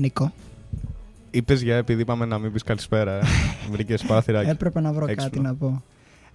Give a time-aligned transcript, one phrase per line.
[0.00, 0.32] Νίκο.
[1.30, 3.12] Είπες για επειδή είπαμε να μην πεις καλησπέρα.
[3.12, 3.20] Ε.
[3.72, 4.50] Βρήκες πάθυράκι.
[4.50, 5.28] Έπρεπε να βρω Έξυπνο.
[5.28, 5.82] κάτι να πω.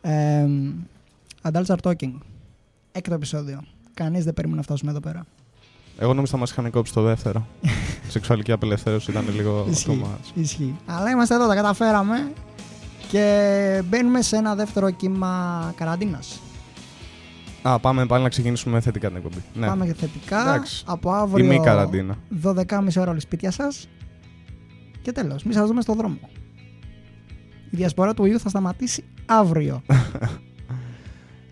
[0.01, 0.45] Ε,
[1.41, 2.12] Adults are talking.
[2.91, 3.63] Έκτο επεισόδιο.
[3.94, 5.25] Κανείς δεν περίμενε να φτάσουμε εδώ πέρα.
[6.00, 7.47] Εγώ νόμιζα θα μας είχαν κόψει το δεύτερο.
[8.09, 10.01] Σεξουαλική απελευθέρωση ήταν λίγο too Ισχύει.
[10.03, 10.38] much.
[10.39, 10.75] Ισχύει.
[10.85, 12.31] Αλλά είμαστε εδώ, τα καταφέραμε.
[13.12, 16.39] Και μπαίνουμε σε ένα δεύτερο κύμα καραντίνας.
[17.67, 19.44] Α, πάμε πάλι να ξεκινήσουμε θετικά την εκπομπή.
[19.53, 19.65] Ναι.
[19.67, 20.41] Πάμε θετικά.
[20.41, 20.83] Εντάξει.
[20.88, 21.45] Από Η αύριο.
[21.45, 22.15] μη καραντίνα.
[22.44, 23.88] 12.30 ώρα όλοι σπίτια σας.
[25.01, 25.44] Και τέλος.
[25.44, 26.19] Μη σας δούμε στο δρόμο.
[27.69, 29.81] Η διασπορά του ιού θα σταματήσει αύριο.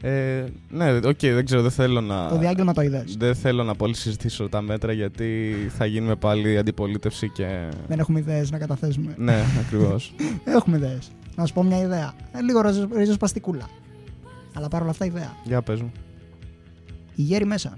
[0.05, 2.27] Ε, ναι, οκ, δεν ξέρω, δεν θέλω να.
[2.29, 3.15] το διάγγελμα το είδες.
[3.17, 7.69] Δεν θέλω να πολύ συζητήσω τα μέτρα γιατί θα γίνουμε πάλι αντιπολίτευση και.
[7.87, 9.13] Δεν έχουμε ιδέες να καταθέσουμε.
[9.17, 10.13] ναι, ακριβώς.
[10.57, 11.11] Έχουμε ιδέες.
[11.35, 12.13] Να σου πω μια ιδέα.
[12.31, 13.67] Ε, λίγο ριζο- ριζοσπαστικούλα.
[14.53, 15.33] Αλλά παρόλα αυτά ιδέα.
[15.43, 15.91] Για πες μου.
[17.15, 17.77] Οι γέροι μέσα.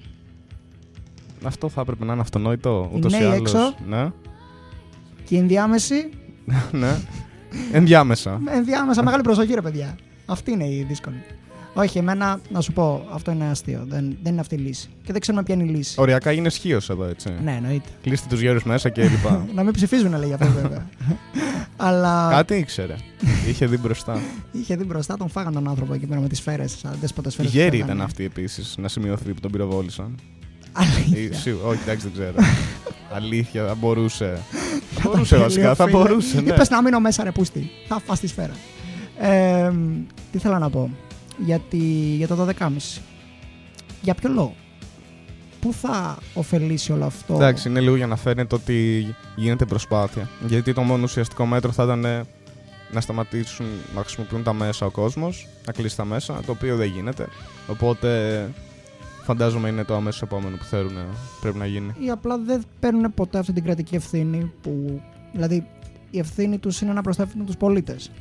[1.44, 3.40] Αυτό θα έπρεπε να είναι αυτονόητο Οι ούτως ή νέοι άλλως.
[3.54, 3.76] έξω.
[3.88, 4.12] Ναι,
[5.26, 6.10] Και η ενδιάμεση
[6.72, 6.98] ναι.
[7.72, 8.42] Ενδιάμεσα.
[8.48, 9.96] Ενδιάμεσα μεγάλη προσοχή, ρε παιδιά.
[10.26, 11.24] Αυτή είναι η δύσκολη.
[11.78, 13.86] Όχι, εμένα να σου πω, αυτό είναι αστείο.
[13.88, 14.90] Δεν, δεν είναι αυτή η λύση.
[15.04, 15.96] Και δεν ξέρουμε ποια είναι η λύση.
[15.98, 17.34] Οριακά είναι ισχύω εδώ, έτσι.
[17.44, 17.90] Ναι, εννοείται.
[18.02, 19.46] Κλείστε τους γέρους μέσα και λοιπά.
[19.56, 20.88] να μην ψηφίζουν, λέει αυτό βέβαια.
[21.78, 22.96] Αλλά Κάτι ήξερε.
[23.48, 24.20] Είχε δει μπροστά.
[24.62, 26.72] είχε δει μπροστά, τον φάγαν τον άνθρωπο εκεί πέρα με τις σφαίρες.
[26.82, 27.48] Σαν δέσποτε Οι σφαίρε.
[27.48, 30.16] γέροι ήταν αυτοί επίσης, να σημειωθεί που τον πυροβόλησαν.
[30.16, 31.38] Ή- Αλήθεια.
[31.38, 32.48] σίγου- Όχι, εντάξει, δεν ξέρω.
[33.14, 34.40] Αλήθεια, θα μπορούσε.
[34.96, 35.98] Θα μπορούσε βασικά, θα Φίλε.
[35.98, 36.42] μπορούσε.
[36.42, 36.50] ναι.
[36.54, 37.70] Είπες να μείνω μέσα, ρε πούστη.
[37.88, 38.54] Θα φας τη σφαίρα.
[39.20, 39.72] Ε,
[40.32, 40.90] τι θέλω να πω.
[41.38, 41.78] Γιατί,
[42.18, 42.70] για το 12.30.
[44.02, 44.56] Για ποιο λόγο;
[45.62, 49.06] Πού θα ωφελήσει όλο αυτό; Εντάξει, είναι λίγο για να φαίνεται ότι
[49.36, 50.30] γίνεται προσπάθεια.
[50.48, 52.24] Γιατί το μόνο ουσιαστικό μέτρο θα ήταν ε,
[52.92, 53.66] να σταματήσουν
[53.96, 57.28] να χρησιμοποιούν τα μέσα ο κόσμος, να κλείσει τα μέσα, το οποίο δεν γίνεται.
[57.68, 58.50] Οπότε
[59.24, 61.06] φαντάζομαι είναι το αμέσως επόμενο που θέλουν να-
[61.42, 61.94] πρέπει να γίνει.
[62.00, 65.02] Ή απλά δεν παίρνουν ποτέ αυτή την κρατική ευθύνη που.
[65.34, 65.68] Δηλαδή,
[66.12, 68.12] η ευθύνη τους είναι να προστατεύουν τους πολίτες.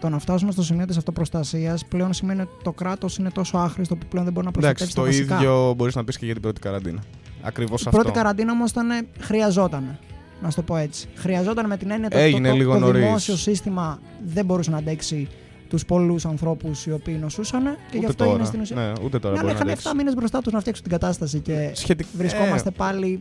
[0.00, 3.96] Το να φτάσουμε στο σημείο της αυτοπροστασίας πλέον σημαίνει ότι το κράτος είναι τόσο άχρηστο
[3.96, 5.52] που πλέον δεν μπορεί να προστατεύσει Εντάξει, τα το βασικά.
[5.52, 7.00] ίδιο μπορείς να πεις και για την πρώτη καραντίνα.
[7.42, 7.98] Ακριβώς Η αυτό.
[8.00, 8.86] πρώτη καραντίνα όμως ήταν
[9.18, 9.98] χρειαζόταν.
[10.42, 11.08] Να σου το πω έτσι.
[11.14, 13.02] Χρειαζόταν με την έννοια ότι Έγινε το, το, λίγο το νωρίς.
[13.02, 15.28] δημόσιο σύστημα δεν μπορούσε να αντέξει
[15.68, 18.36] τους πολλούς ανθρώπους οι οποίοι νοσούσαν και γι' Ούτε αυτό τώρα.
[18.36, 18.76] είναι στην ουσία.
[18.76, 19.88] Ναι, ούτε τώρα Ναι, αλλά μπορεί να είχαν αντέξει.
[19.92, 22.08] 7 μήνες μπροστά τους να φτιάξουν την κατάσταση και Σχετικά.
[22.16, 23.20] βρισκόμαστε πάλι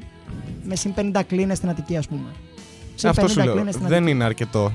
[0.64, 2.26] με συν 50 κλίνες στην Αττική, ας πούμε.
[2.96, 3.54] Συν αυτό σου λέω.
[3.54, 4.12] κλίνες στην Δεν Αττική.
[4.16, 4.72] είναι αρκετό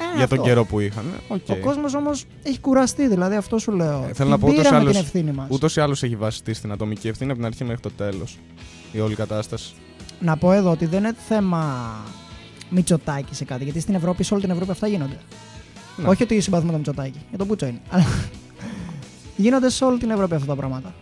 [0.00, 0.42] Ε, για τον αυτό.
[0.48, 1.04] καιρό που είχαν.
[1.28, 1.40] Οκ.
[1.48, 4.06] Ο κόσμος όμως έχει κουραστεί, δηλαδή αυτό σου λέω.
[4.08, 5.46] Ε, θέλω να Την πω ούτως ή πήραμε άλλως- την ευθύνη μας.
[5.50, 8.38] Ούτως ή άλλως έχει βασιστεί στην ατομική ευθύνη από την αρχή μέχρι το τέλος.
[8.92, 9.72] Η όλη κατάσταση.
[10.20, 11.90] Να πω εδώ ότι δεν είναι θέμα
[12.70, 15.18] Μητσοτάκης σε κάτι, γιατί στην Ευρώπη, σε όλη την Ευρώπη αυτά γίνονται.
[15.96, 16.08] Ναι.
[16.08, 17.80] Όχι ότι συμπαθούμε το Μητσοτάκη, για τον Μπούτσο είναι.
[17.90, 18.04] Αλλά
[19.36, 20.94] γίνονται σε όλη την Ευρώπη αυτά τα πράγματα.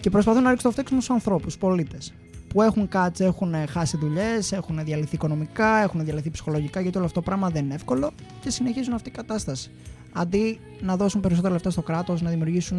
[0.00, 2.12] Και προσπαθούν να ρίξουν το φταίξιμο στους ανθρώπους, στου πολίτες.
[2.52, 7.20] Που έχουν κάτσει, έχουν χάσει δουλειές, έχουν διαλυθεί οικονομικά, έχουν διαλυθεί ψυχολογικά, γιατί όλο αυτό
[7.20, 8.10] το πράγμα δεν είναι εύκολο
[8.40, 9.70] και συνεχίζουν αυτή η κατάσταση.
[10.12, 12.78] Αντί να δώσουν περισσότερα λεφτά στο κράτος, να δημιουργήσουν.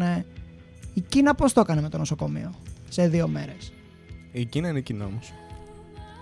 [0.94, 2.54] Η Κίνα πώς το έκανε με το νοσοκομείο
[2.88, 3.72] σε δύο μέρες;
[4.32, 5.32] Η Κίνα είναι η Κίνα όμως.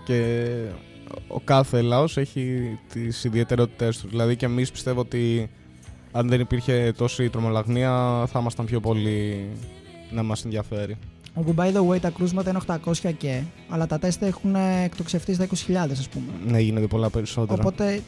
[0.05, 0.45] Και
[1.27, 4.07] ο κάθε λαός έχει τις ιδιαιτερότητές του.
[4.07, 5.49] Δηλαδή και εμείς πιστεύω ότι
[6.11, 9.49] αν δεν υπήρχε τόση τρομολαγνία θα ήμασταν πιο πολύ
[10.11, 10.97] να μας ενδιαφέρει.
[11.35, 15.47] Όπου by the way τα κρούσματα είναι 800 και, αλλά τα τεστ έχουν εκτοξευτείς στα
[15.47, 16.25] 20.000 ας πούμε.
[16.47, 17.61] Ναι, γίνεται πολλά περισσότερα.
[17.61, 18.01] Οπότε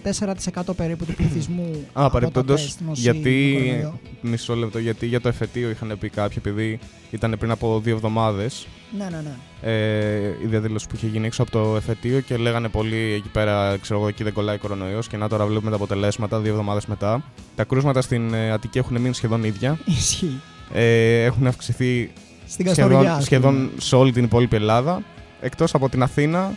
[0.63, 1.71] 4% περίπου του πληθυσμού.
[1.71, 3.53] Α, από τα παρεπτόντω, τεστ νοσεί γιατί.
[3.53, 3.99] το κορονοϊό.
[4.21, 6.79] Μισό λεπτό, γιατί για το εφετείο είχαν πει κάποιοι, επειδή
[7.11, 8.67] ήταν πριν από δύο εβδομάδες
[8.97, 9.71] Ναι, ναι, ναι.
[9.71, 13.77] ε, η διαδήλωση που είχε γίνει έξω από το εφετείο και λέγανε πολύ εκεί πέρα,
[13.77, 15.07] ξέρω εγώ, εκεί δεν κολλάει κορονοϊός.
[15.07, 17.23] Και να τώρα βλέπουμε τα αποτελέσματα δύο εβδομάδες μετά.
[17.55, 19.79] Τα κρούσματα στην ε, Αττική έχουν μείνει σχεδόν ίδια.
[19.85, 20.41] Ισχύει.
[20.73, 22.11] Ε, έχουν αυξηθεί
[22.55, 22.97] Στην Καστοριά.
[22.99, 23.69] σχεδόν, ας σχεδόν πούμε.
[23.81, 25.01] σε όλη την υπόλοιπη Ελλάδα.
[25.41, 26.51] Εκτός από την Αθήνα.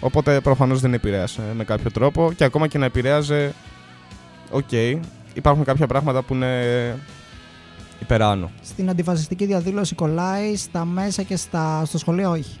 [0.00, 2.32] Οπότε προφανώς δεν επηρέασε με κάποιο τρόπο.
[2.36, 3.54] Και ακόμα και να επηρέαζε.
[4.50, 4.72] Οκ.
[5.34, 6.98] υπάρχουν κάποια πράγματα που είναι
[8.00, 8.50] υπεράνω.
[8.62, 11.84] Στην αντιφασιστική διαδήλωση κολλάει, στα μέσα και στα...
[11.84, 12.58] στο σχολείο όχι.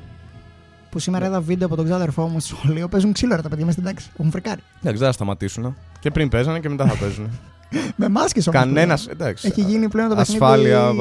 [0.90, 1.30] Που σήμερα Ναι.
[1.30, 2.88] είδα βίντεο από τον ξάδερφό μου στο σχολείο.
[2.88, 4.10] Παίζουν ξύλο ρε τα παιδιά μέσα στην τάξη.
[4.18, 4.60] Έχουν φρικάρει.
[4.80, 5.76] Εντάξει, δεν θα σταματήσουν.
[6.00, 7.28] Και πριν παίζανε και μετά θα παίζουν.
[7.96, 8.60] Με μάσκες όμως.
[8.60, 9.02] Κανένας.
[9.02, 9.20] πλέον.
[9.20, 9.46] Εντάξει.
[9.46, 10.44] Έχει γίνει πλέον το παιχνίδι.
[10.44, 10.92] Ασφάλεια.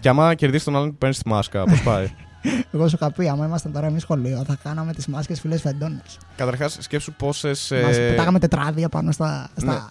[0.00, 1.64] και άμα κερδίσει τον άλλον, παίρνεις τη μάσκα.
[1.64, 2.10] Πώς πάει.
[2.74, 6.02] Εγώ σου είχα πει, άμα ήμασταν τώρα εμείς σχολείο, θα κάναμε τις μάσκες φιλέ φεντόνε.
[6.36, 7.48] Καταρχάς, σκέψου ε, πόσε.
[7.48, 9.48] Μας πετάγαμε τετράδια πάνω στα.
[9.56, 9.90] στα...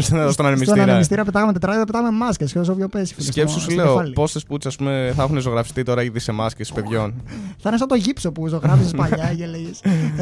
[0.00, 0.82] στον Στον ανεμιστήρα.
[0.82, 3.14] ανεμιστήρα πετάγαμε τετράδια, πετάγαμε μάσκες και όσο πιο πέσει.
[3.14, 4.12] φίλε, Σκέψου, στο- σου στο λέω, κεφάλι.
[4.12, 7.14] πόσες πούτσες ας πούμε, θα έχουν ζωγραφιστεί τώρα ήδη σε μάσκες παιδιών;
[7.58, 9.70] Θα είναι σαν το γύψο που ζωγράφιζε παλιά και λέγε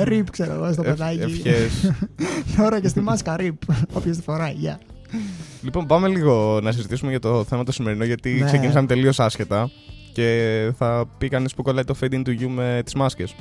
[0.05, 1.21] Ριπ, ξέρω εγώ, στο παιδάκι.
[1.21, 1.93] Ευχές.
[2.57, 3.57] Τώρα και στη μάσκα ριπ.
[3.93, 4.78] Όποιος τη φοράει, γεια.
[5.62, 8.45] λοιπόν, πάμε λίγο να συζητήσουμε για το θέμα το σημερινό, γιατί Ναι.
[8.45, 9.71] ξεκίνησαμε τελείως άσχετα.
[10.12, 13.35] Και θα πει κανείς που κολλάει το fade into you με τις μάσκες.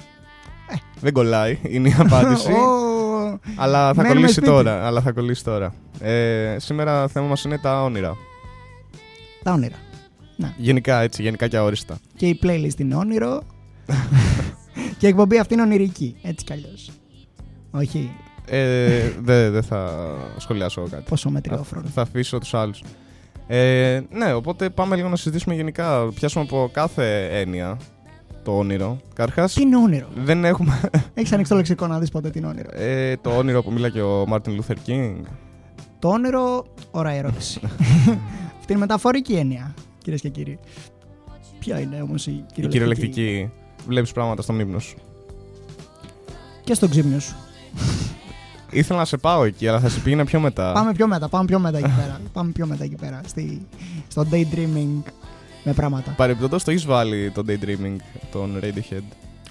[1.01, 2.51] Δεν κολλάει, είναι η απάντηση.
[3.27, 3.31] Ε.
[3.33, 4.47] Ω, αλλά θα Μένουμε κολλήσει σπίτι.
[4.47, 4.85] τώρα.
[4.85, 5.73] Αλλά θα κολλήσει τώρα.
[5.99, 8.15] Ε, σήμερα θέμα μας είναι τα όνειρα.
[9.43, 9.75] Τα όνειρα.
[10.57, 11.97] Γενικά έτσι, γενικά και αόριστα.
[12.15, 13.41] Και η playlist είναι όνειρο.
[14.97, 16.15] και η εκπομπή αυτή είναι ονειρική.
[16.23, 16.91] Έτσι κι αλλιώς.
[17.71, 18.11] Όχι,
[18.49, 19.91] Ε, Δεν δεν θα
[20.37, 21.03] σχολιάσω κάτι.
[21.09, 21.87] πόσο Θα, μετριόφρονο.
[21.87, 22.83] θα αφήσω τους άλλους.
[23.47, 26.07] Ε, ναι, οπότε πάμε λίγο να συζητήσουμε γενικά.
[26.13, 27.77] Πιάσουμε από κάθε έννοια
[28.47, 28.97] το όνειρο.
[29.13, 30.79] Καταρχάς, Τι είναι όνειρο; δεν έχουμε
[31.13, 32.69] Έχεις ανοίξει το λεξικό να δεις ποτέ τι είναι όνειρο.
[32.73, 35.25] ε, το όνειρο που μίλα και ο Μάρτιν Λούθερ Κίνγκ.
[35.99, 37.59] Το όνειρο, ωραία ερώτηση.
[38.59, 40.59] Αυτή είναι μεταφορική έννοια, κυρίες και κύριοι.
[41.59, 43.51] Ποια είναι όμως η Η κυριολεκτική; κυριολεκτική.
[43.87, 44.97] Βλέπεις πράγματα στον ύπνο σου.
[46.63, 47.35] Και στον ξύπνιο σου.
[48.71, 50.71] Ήθελα να σε πάω εκεί, αλλά θα σε πήγαινα πιο μετά.
[50.71, 52.21] Πάμε πιο μετά, πάμε πιο μετά εκεί πέρα.
[52.33, 53.21] πάμε πιο μετά εκεί πέρα.
[53.25, 53.65] Στη,
[54.07, 55.01] στο daydreaming
[55.67, 56.11] με πράγματα.
[56.11, 57.95] Παρεμπιπτόντως το έχεις βάλει το daydreaming,
[58.31, 59.01] τον Radiohead,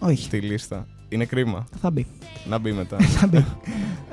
[0.01, 0.23] Όχι.
[0.23, 0.87] στη λίστα.
[1.09, 1.67] Είναι κρίμα.
[1.81, 2.07] Θα μπει.
[2.49, 2.97] Να μπει μετά.
[3.19, 3.45] Θα μπει.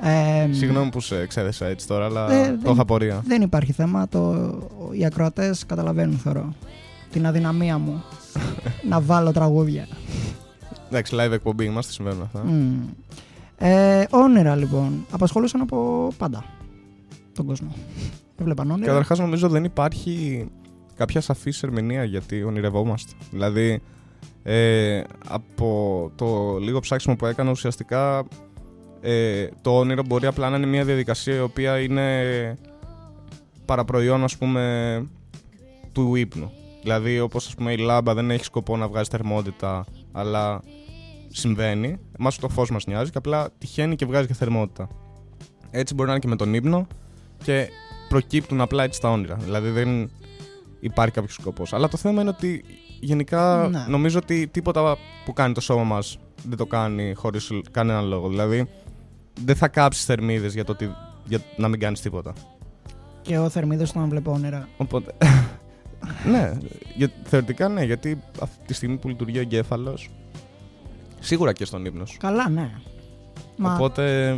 [0.02, 3.22] Ε, Συγγνώμη που σε ξέδεσα έτσι τώρα, αλλά Ε, το δεν- είχα πορεία.
[3.26, 4.08] Δεν υπάρχει θέμα.
[4.08, 4.34] Το,
[4.98, 6.54] οι ακροατές καταλαβαίνουν, θεωρώ.
[7.12, 8.02] Την αδυναμία μου
[8.90, 9.88] να βάλω τραγούδια.
[10.88, 12.42] Εντάξει, live εκπομπή είμαστε, συμβαίνουν αυτά.
[12.44, 12.74] Μμ.
[13.58, 15.06] Ε, όνειρα λοιπόν.
[15.10, 16.44] Απασχολούσαν από πάντα
[17.34, 17.74] τον κόσμο.
[18.40, 18.86] Έβλεπαν όνειρα.
[18.86, 20.46] Καταρχάς, νομίζω δεν υπάρχει
[20.96, 23.12] κάποια σαφής ερμηνεία γιατί ονειρευόμαστε.
[23.30, 23.82] Δηλαδή,
[24.42, 28.24] ε, από το λίγο ψάξιμο που έκανα, ουσιαστικά
[29.00, 32.58] ε, το όνειρο μπορεί απλά να είναι μια διαδικασία η οποία είναι
[33.64, 35.06] παραπροϊόν, ας πούμε,
[35.92, 36.50] του ύπνου.
[36.82, 40.62] Δηλαδή, όπως ας πούμε η λάμπα δεν έχει σκοπό να βγάζει θερμότητα, αλλά
[41.28, 41.98] συμβαίνει.
[42.18, 44.88] Εμάς το φως μας νοιάζει και απλά τυχαίνει και βγάζει και θερμότητα.
[45.70, 46.86] Έτσι μπορεί να είναι και με τον ύπνο
[47.42, 47.68] και
[48.08, 49.34] προκύπτουν απλά έτσι τα όνειρα.
[49.34, 50.10] Δηλαδή δεν
[50.84, 51.72] υπάρχει κάποιος σκοπός.
[51.72, 52.64] Αλλά το θέμα είναι ότι
[53.00, 53.84] γενικά Ναι.
[53.88, 58.28] νομίζω ότι τίποτα που κάνει το σώμα μας δεν το κάνει χωρίς κανέναν λόγο.
[58.28, 58.68] Δηλαδή
[59.44, 60.90] δεν θα κάψεις θερμίδες για το ότι
[61.24, 62.32] για να μην κάνεις τίποτα.
[63.22, 64.68] Και ο Θερμίδος όταν βλέπω όνειρα.
[64.76, 65.12] Οπότε.
[66.32, 66.52] ναι,
[66.94, 70.10] για, θεωρητικά ναι, γιατί αυτή τη στιγμή που λειτουργεί ο εγκέφαλος.
[71.20, 72.16] Σίγουρα και στον ύπνο σου.
[72.18, 72.70] Καλά, ναι.
[73.56, 74.36] Μα, Οπότε.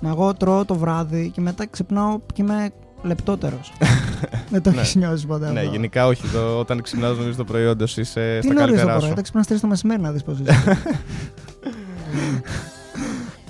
[0.00, 2.70] μα εγώ τρώω το βράδυ και μετά ξυπνάω και είμαι
[3.04, 3.72] λεπτότερος.
[4.50, 4.80] Δεν το Ναι.
[4.80, 5.52] έχεις νιώσει ποτέ.
[5.52, 5.70] Ναι, αυτό.
[5.72, 6.28] γενικά όχι.
[6.28, 9.08] Το, όταν ξυπνάς νομίζω το προϊόν είσαι Τι στα νωρίς το καλύτερά πρωί, σου.
[9.10, 10.54] όταν ξυπνάς 3 το μεσημέρι να δεις πώς είσαι.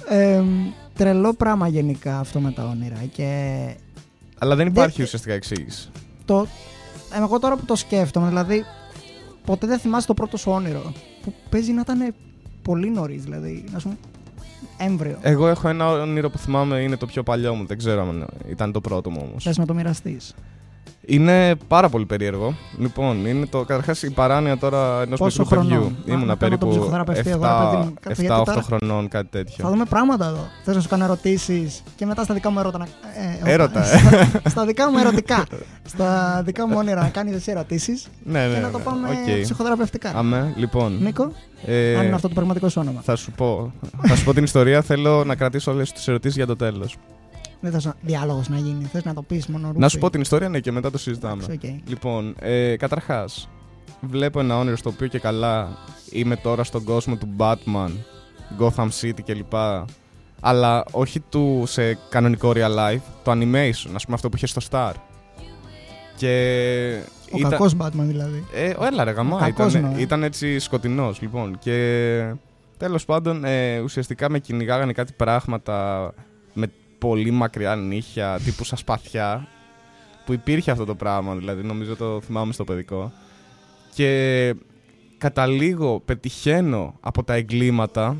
[0.08, 0.42] Ε,
[0.94, 3.58] τρελό πράγμα γενικά αυτό με τα όνειρα και
[4.38, 5.88] Αλλά δεν υπάρχει Δεν- ουσιαστικά εξήγηση.
[6.24, 6.46] το,
[7.14, 8.64] ε, εγώ τώρα που το σκέφτομαι, δηλαδή
[9.44, 10.92] ποτέ δεν θυμάσαι το πρώτο σου όνειρο
[11.22, 12.14] που παίζει να ήταν
[12.62, 13.98] πολύ νωρίς, δηλαδή να σου
[14.78, 15.18] έμβριο.
[15.20, 17.66] Εγώ έχω ένα όνειρο που θυμάμαι, είναι το πιο παλιό μου.
[17.66, 19.42] Δεν ξέρω αν ήταν το πρώτο μου όμως.
[19.44, 20.34] Θες να το μοιραστείς.
[21.06, 22.54] Είναι πάρα πολύ περίεργο.
[22.78, 25.74] Λοιπόν, είναι το καταρχάς η παράνοια τώρα ενός Πόσο μικρού παιδιού.
[25.74, 27.94] χρονών; Να- Ήμουνα να κάνω τον περίπου ψυχοθεραπευτή εγώ, ρε παιδί μου.
[28.00, 29.68] Κάτσε, γιατί 7-8 τώρα- χρονών, κάτι Θα τέτοιο.
[29.68, 30.46] δούμε πράγματα εδώ.
[30.64, 32.84] Θες να σου κάνω ερωτήσεις και μετά στα δικά μου ερώτα να.
[33.44, 33.96] Ε, Έρωτα, ε.
[33.98, 35.44] Στα, στα δικά μου ερωτικά.
[35.84, 38.54] στα δικά μου όνειρα να κάνεις εσύ ερωτήσεις Ναι, ναι.
[38.54, 39.42] και να το ναι, πάμε οκ.
[39.42, 40.12] ψυχοθεραπευτικά.
[40.14, 40.98] Αμέ, λοιπόν.
[41.00, 41.32] Νίκο,
[41.66, 43.00] ε, αν είναι αυτό το πραγματικό σου όνομα.
[43.04, 43.72] θα σου πω.
[44.06, 44.82] θα σου πω την ιστορία.
[44.82, 46.96] Θέλω να κρατήσω όλες τις ερωτήσεις για το τέλος.
[47.70, 48.84] Δεν θες διάλογος να γίνει.
[48.84, 51.44] Θες να το πεις μόνο Να σου πω την ιστορία, ναι, και μετά το συζητάμε.
[51.44, 51.88] Εντάξει, οκ.
[51.88, 53.48] Λοιπόν, ε, καταρχάς,
[54.00, 55.68] βλέπω ένα όνειρο στο οποίο και καλά
[56.10, 57.90] είμαι τώρα στον κόσμο του Batman,
[58.58, 59.52] Gotham City κλπ.
[60.40, 64.60] Αλλά όχι του σε κανονικό real life, το animation, ας πούμε αυτό που είχε στο
[64.70, 64.92] Star.
[66.16, 67.00] Και.
[67.30, 68.44] Ο κακός Batman δηλαδή.
[68.54, 70.00] Ε, ο, έλα ρε γαμά, Ο κακός ήταν, εννοώ.
[70.00, 72.34] ήταν έτσι σκοτεινός λοιπόν και
[72.76, 76.33] τέλος πάντων ε, ουσιαστικά με κυνηγάγανε κάτι πράγματα με
[76.98, 79.46] πολύ μακριά νύχια τύπου σαν σπαθιά
[80.24, 83.12] που υπήρχε αυτό το πράγμα δηλαδή νομίζω το θυμάμαι στο παιδικό
[83.94, 84.54] και
[85.18, 88.16] καταλήγω, πετυχαίνω από τα εγκλήματα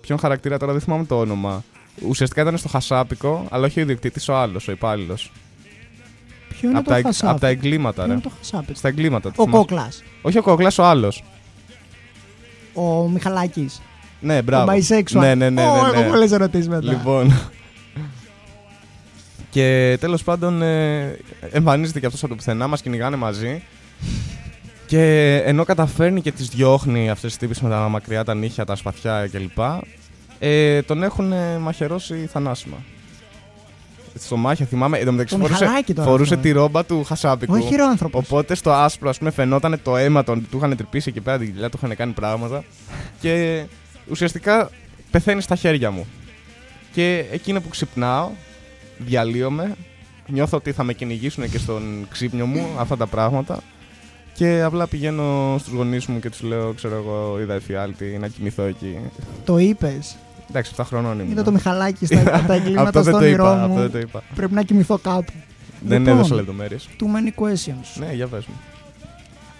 [0.00, 1.62] ποιον χαρακτήρα τώρα δεν θυμάμαι το όνομα
[2.08, 5.32] ουσιαστικά ήταν στο χασάπικο αλλά όχι ο ιδιοκτήτης ο άλλος, ο υπάλληλος
[6.48, 7.32] Ποιο είναι από το τα, εγ- χασάπι.
[7.32, 8.74] απ' τα εγκλήματα Ποιο ρε είναι το χασάπι.
[8.74, 9.64] στα εγκλήματα το Ο θυμάσαι.
[9.66, 10.02] Κόκλας.
[10.22, 11.24] όχι ο Κόκλας, ο άλλος
[12.74, 13.80] Ο Μιχαλάκης.
[14.20, 14.72] Ναι, Ο μπράβο.
[14.72, 15.10] bisexual.
[15.20, 15.62] Ναι, ναι, ναι.
[15.68, 15.98] Ω, ναι, ναι.
[16.00, 16.88] Έχω πολλέ ερωτήσεις μετά.
[16.92, 17.32] Λοιπόν.
[19.54, 21.18] Και τέλος πάντων ε,
[21.50, 23.62] εμφανίζεται και αυτός από το πουθενά, μας κυνηγάνε μαζί.
[24.86, 28.74] Και ενώ καταφέρνει και τις διώχνει αυτές τις τύπες με τα μακριά, τα νύχια, τα
[28.74, 29.58] σπαθιά κλπ.
[30.38, 32.76] Ε, τον έχουν ε, μαχαιρώσει θανάσιμα.
[34.18, 36.46] Στο μάχια θυμάμαι, εν τω μεταξύ Το φορούσε, Μιχαλάκη τώρα φορούσε αυτό.
[36.46, 37.54] τη ρόμπα του Χασάπικου.
[37.54, 38.18] Όχι χειρόανθρωπο.
[38.18, 41.52] Οπότε στο άσπρο, ας πούμε, φαινόταν το αίμα, τον, του είχαν τρυπήσει εκεί πέρα την
[41.52, 42.64] κοιλιά, του είχαν κάνει πράγματα.
[43.20, 43.64] Και
[44.10, 44.70] ουσιαστικά
[45.10, 46.06] πεθαίνει στα χέρια μου.
[46.92, 48.30] Και εκείνο που ξυπνάω,
[48.98, 49.74] διαλύομαι,
[50.26, 53.58] νιώθω ότι θα με κυνηγήσουν και στον ξύπνιο μου αυτά τα πράγματα.
[54.34, 58.62] Και απλά πηγαίνω στους γονείς μου και τους λέω, ξέρω εγώ, είδα εφιάλτη να κοιμηθώ
[58.62, 58.98] εκεί.
[59.44, 60.16] Το είπες.
[60.48, 61.30] Εντάξει, 7 χρονών ήμουν.
[61.32, 63.52] Είδα το Μιχαλάκη στα τα Αυτό εγκλήματα δεν στο το όνειρό είπα.
[63.62, 63.78] Αυτό μου.
[63.80, 64.22] δεν το είπα.
[64.34, 65.32] Πρέπει να κοιμηθώ κάπου.
[65.80, 66.14] Δεν Λοιπόν.
[66.18, 66.88] έδωσα λεπτομέρειες.
[67.00, 68.06] Too many questions.
[68.06, 68.54] Ναι, για πες μου.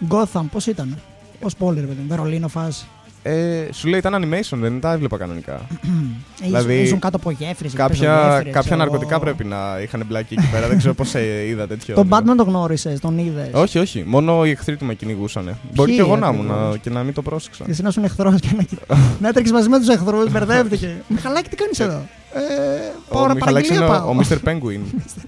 [0.08, 0.98] Gotham, πώς ήταν;
[1.42, 2.86] Ω πόλη, ρε παιδί μου; Βερολίνο φάση.
[3.26, 5.60] Ε, σου λέει ήταν animation, δεν τα έβλεπα κανονικά.
[5.80, 6.44] Δηλαδή...
[6.44, 7.72] Δηλαδή, Ήσουν κάτω από γέφυρες.
[7.72, 10.68] κάποια κάποια ναρκωτικά πρέπει να είχαν μπλάκι εκεί πέρα.
[10.68, 11.14] δεν ξέρω πώς
[11.48, 11.94] είδα τέτοιο.
[11.94, 12.32] Τον όνειρο.
[12.32, 14.02] Batman τον γνώρισες, τον είδες; Όχι, όχι.
[14.06, 15.58] Μόνο οι εχθροί του με κυνηγούσαν.
[15.74, 17.64] Μπορεί και εγώ να ήμουν ακριβώς; α, και να μην το πρόσεξα.
[17.64, 18.78] Και εσύ να ήσουν εχθρός και να, κοι-
[19.20, 21.02] να έτρεξες μαζί με τους εχθρούς, μπερδεύτηκε.
[21.08, 22.40] Μιχαλάκη, τι κάνεις εδώ; Ε,
[23.08, 24.10] πάω Ο να Μιχαλάκης παραγγελία είναι ο- πάω.
[24.10, 24.48] ο Mr.
[24.48, 24.80] Penguin.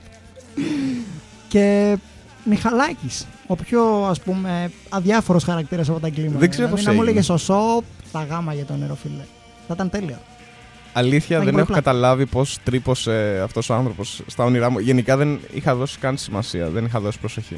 [1.48, 1.96] Και
[2.44, 6.38] Μιχαλάκης, ο πιο ας πούμε αδιάφορος χαρακτήρας από τα εγκλήματα.
[6.38, 7.10] Δεν ξέρω δηλαδή, πώς να μου έγινε.
[7.20, 9.22] έλεγε σωσό, θα γάμα για τον νερό, φίλε.
[9.66, 10.18] Θα ήταν τέλειο.
[10.92, 11.80] Αλήθεια, Θα δεν γίνει έχω πολύ πλάκα.
[11.80, 14.78] καταλάβει πώς τρύπωσε αυτός ο άνθρωπος στα όνειρά μου.
[14.78, 16.68] Γενικά δεν είχα δώσει καν σημασία.
[16.68, 17.56] Δεν είχα δώσει προσοχή.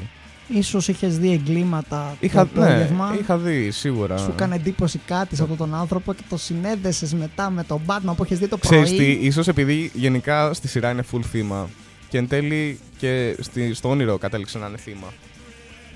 [0.48, 3.16] Ίσως είχες δει εγκλήματα Είχα, το ναι, απόγευμα.
[3.20, 4.16] είχα δει σίγουρα.
[4.16, 8.12] Σου έκανε εντύπωση κάτι σε αυτόν τον άνθρωπο και το συνέδεσες μετά με τον Batman
[8.16, 8.82] που έχεις δει το πρωί.
[8.82, 11.68] Ξέρεις τι, ίσως επειδή γενικά στη σειρά είναι full θύμα
[12.08, 15.12] και εν τέλει και στη, στο όνειρο κατέληξε να είναι θύμα.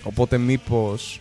[0.03, 1.21] Οπότε μήπως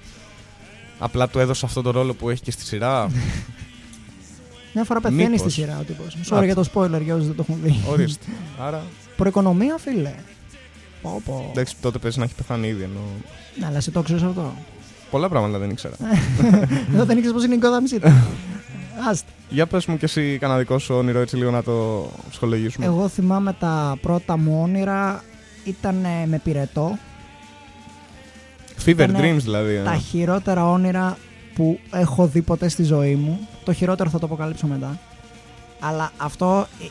[1.00, 3.10] απλά του έδωσε αυτό το ρόλο που έχει και στη σειρά;
[4.74, 5.40] Μια φορά πεθαίνει Μήπως.
[5.40, 6.16] στη σειρά ο τύπος.
[6.16, 6.38] Α.
[6.40, 7.82] Sorry για το spoiler για όσους δεν το έχουν δει.
[7.90, 8.26] Ορίστε.
[8.66, 8.84] Άρα,
[9.18, 10.14] Προοικονομία, φίλε.
[11.02, 11.50] Πω, πω.
[11.52, 12.84] εντάξει, τότε παίζει να έχει πεθάνει ήδη.
[12.84, 13.00] Ενώ...
[13.60, 14.54] Ναι, αλλά εσύ το ξέρεις αυτό.
[15.12, 15.96] Πολλά πράγματα δεν ήξερα.
[16.94, 18.12] Εδώ δεν ήξερες πώς είναι η οικοδόμησή του.
[19.10, 19.30] Άστα.
[19.50, 22.86] Για πες μου κι εσύ κανένα δικό σου όνειρο έτσι λίγο να το σχολογήσουμε.
[22.86, 25.24] Εγώ θυμάμαι τα πρώτα μου όνειρα
[25.64, 26.98] ήταν ε, με πυρετό.
[28.86, 29.74] Fever ήτανε Dreams δηλαδή.
[29.76, 29.82] ε.
[29.84, 31.18] Τα χειρότερα όνειρα
[31.56, 33.40] που έχω δει ποτέ στη ζωή μου.
[33.64, 35.00] Το χειρότερο θα το αποκαλύψω μετά.
[35.80, 36.86] Αλλά αυτό ε,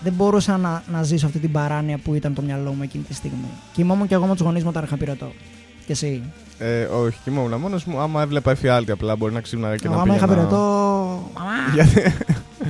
[0.00, 3.14] δεν μπορούσα να, να ζήσω αυτή την παράνοια που ήταν το μυαλό μου εκείνη τη
[3.14, 3.48] στιγμή.
[3.72, 5.32] Κοιμόμουν και εγώ με τους γονείς μου όταν είχα πυρετό.
[5.86, 6.22] Και εσύ;
[6.58, 7.98] Ε, όχι, κοιμόμουν μόνος μου.
[7.98, 10.62] Άμα έβλεπα εφιάλτη απλά μπορεί να ξύπναγα και Εγώ να άμα είχα πήγαινα- πυρετό.
[11.38, 11.50] Μαμά!
[11.74, 12.14] Γιατί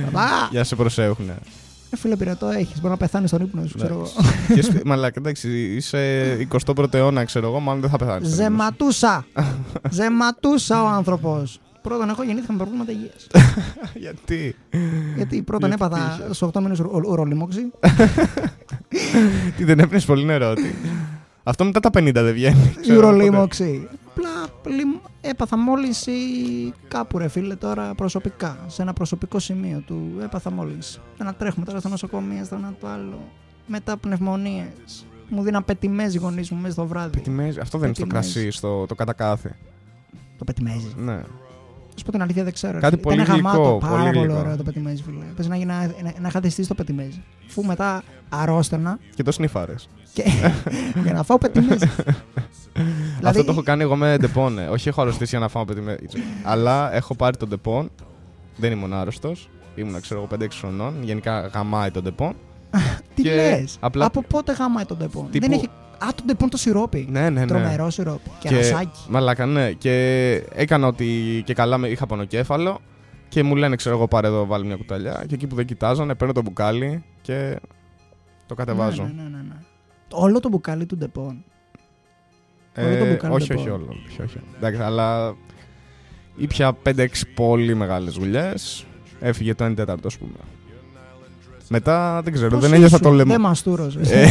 [0.05, 0.47] Παπά!
[0.51, 1.35] για να σε προσέχουνε.
[1.89, 2.79] Ε, φίλε, πυρετό έχεις.
[2.81, 4.07] Μπορεί να πεθάνεις στον ύπνο σου, ξέρω εγώ.
[4.53, 4.81] και σπι...
[4.85, 8.29] Μαλάκα, εντάξει, είσαι 21ο αιώνα, ξέρω εγώ, μάλλον δεν θα πεθάνεις.
[8.29, 9.25] Ζεματούσα!
[9.91, 11.59] Ζεματούσα ο άνθρωπος.
[11.81, 13.27] Πρώτον, εγώ γεννήθηκα με προβλήματα υγείας.
[14.03, 14.55] Γιατί;
[15.15, 16.33] Γιατί πρώτον Γιατί έπαθα τύχε.
[16.33, 17.71] στου 8 μήνες ουρολίμωξη.
[19.57, 20.53] Τι δεν έπαιρνε πολύ νερό.
[20.53, 20.65] Τι;
[21.43, 22.73] Αυτό μετά τα 50 δεν βγαίνει.
[22.77, 23.13] Η ξέρω, οπότε.
[23.15, 23.87] ουρολίμωξη.
[24.17, 26.11] Απλά λιμ- έπαθα μόλυνση
[26.87, 28.57] κάπου ρε φίλε τώρα προσωπικά.
[28.67, 30.99] Σε ένα προσωπικό σημείο του έπαθα μόλυνση.
[31.17, 33.19] Ένα τρέχουμε τώρα στο νοσοκομείο, στο ένα το άλλο.
[33.67, 35.05] Μετά πνευμονίες.
[35.29, 37.17] Μου δίναν πετιμέζι γονείς μου μέσα στο βράδυ.
[37.17, 37.59] Πετιμέζι.
[37.59, 38.33] Αυτό δεν είναι στο Πετιμέζι.
[38.33, 39.49] κρασί, στο το κατακάθι.
[40.37, 40.93] Το πετιμέζι.
[40.97, 41.21] Ναι.
[41.99, 42.79] Θα σου πω την αλήθεια, δεν ξέρω.
[42.79, 43.01] Κάτι ρε.
[43.01, 44.39] πολύ Ήταν γαμάτο, γλυκό, Πάρα πολύ πολύ, γλυκό.
[44.39, 45.23] ωραίο το πετιμέζι, φίλε.
[45.35, 47.23] Πες να, γίνει- να, να, να είχατε στήσει το πετιμέζι.
[47.47, 49.73] Φου μετά αρρώστενα Και το σνίφαρε.
[50.13, 50.23] και
[51.03, 51.85] για να φάω πετιμέζι.
[53.17, 54.59] Δηλαδή, Αυτό το έχω κάνει εγώ με Depon.
[54.59, 54.67] ε.
[54.67, 56.05] Όχι, έχω αρρωστήσει για να φάω πετιμέζι.
[56.43, 57.91] Αλλά έχω πάρει το Depon.
[58.57, 59.49] Δεν ήμουν άρρωστος.
[59.75, 60.93] Ήμουν, ξέρω εγώ, 5-6 χρονών.
[61.03, 62.33] Γενικά γαμάει το Depon.
[63.15, 65.27] Τι και λες, απλά- Από πότε γαμάει το Depon.
[65.31, 65.69] Τύπου- Δεν έχει...
[65.97, 67.07] Α, το Depon το σιρόπι.
[67.09, 67.45] Ναι, ναι, ναι.
[67.45, 68.29] Τρομερό σιρόπι.
[68.39, 68.99] Και, Και, κερασάκι.
[69.09, 69.71] μαλάκα, ναι.
[69.71, 72.79] Και έκανα ότι και καλά με- είχα πονοκέφαλο
[73.29, 75.23] και μου λένε, ξέρω εγώ, πάρε εδώ, βάλει μια κουταλιά.
[75.27, 77.59] Και εκεί που δεν κοιτάζανε, παίρνω το μπουκάλι και
[78.45, 79.03] το κατεβάζω.
[79.03, 79.55] Ναι, ναι, ναι, ναι, ναι.
[80.11, 81.43] Όλο το μπουκάλι του Depon.
[82.73, 83.73] Ε, Όλο το μπουκάλι όχι, το όχι, πω.
[83.73, 83.87] όλο.
[84.09, 84.39] Όχι, όχι.
[84.57, 85.35] Εντάξει, αλλά
[86.35, 88.85] ήπια 5-6 πολύ μεγάλες γουλιές.
[89.19, 90.31] Έφυγε το 1 τέταρτο, ας πούμε.
[91.69, 93.31] Μετά δεν ξέρω, Πώς δεν ένιωθα ήσουν, το λαιμό.
[93.31, 93.99] Δεν μαστούρωσε.
[94.03, 94.27] Ε,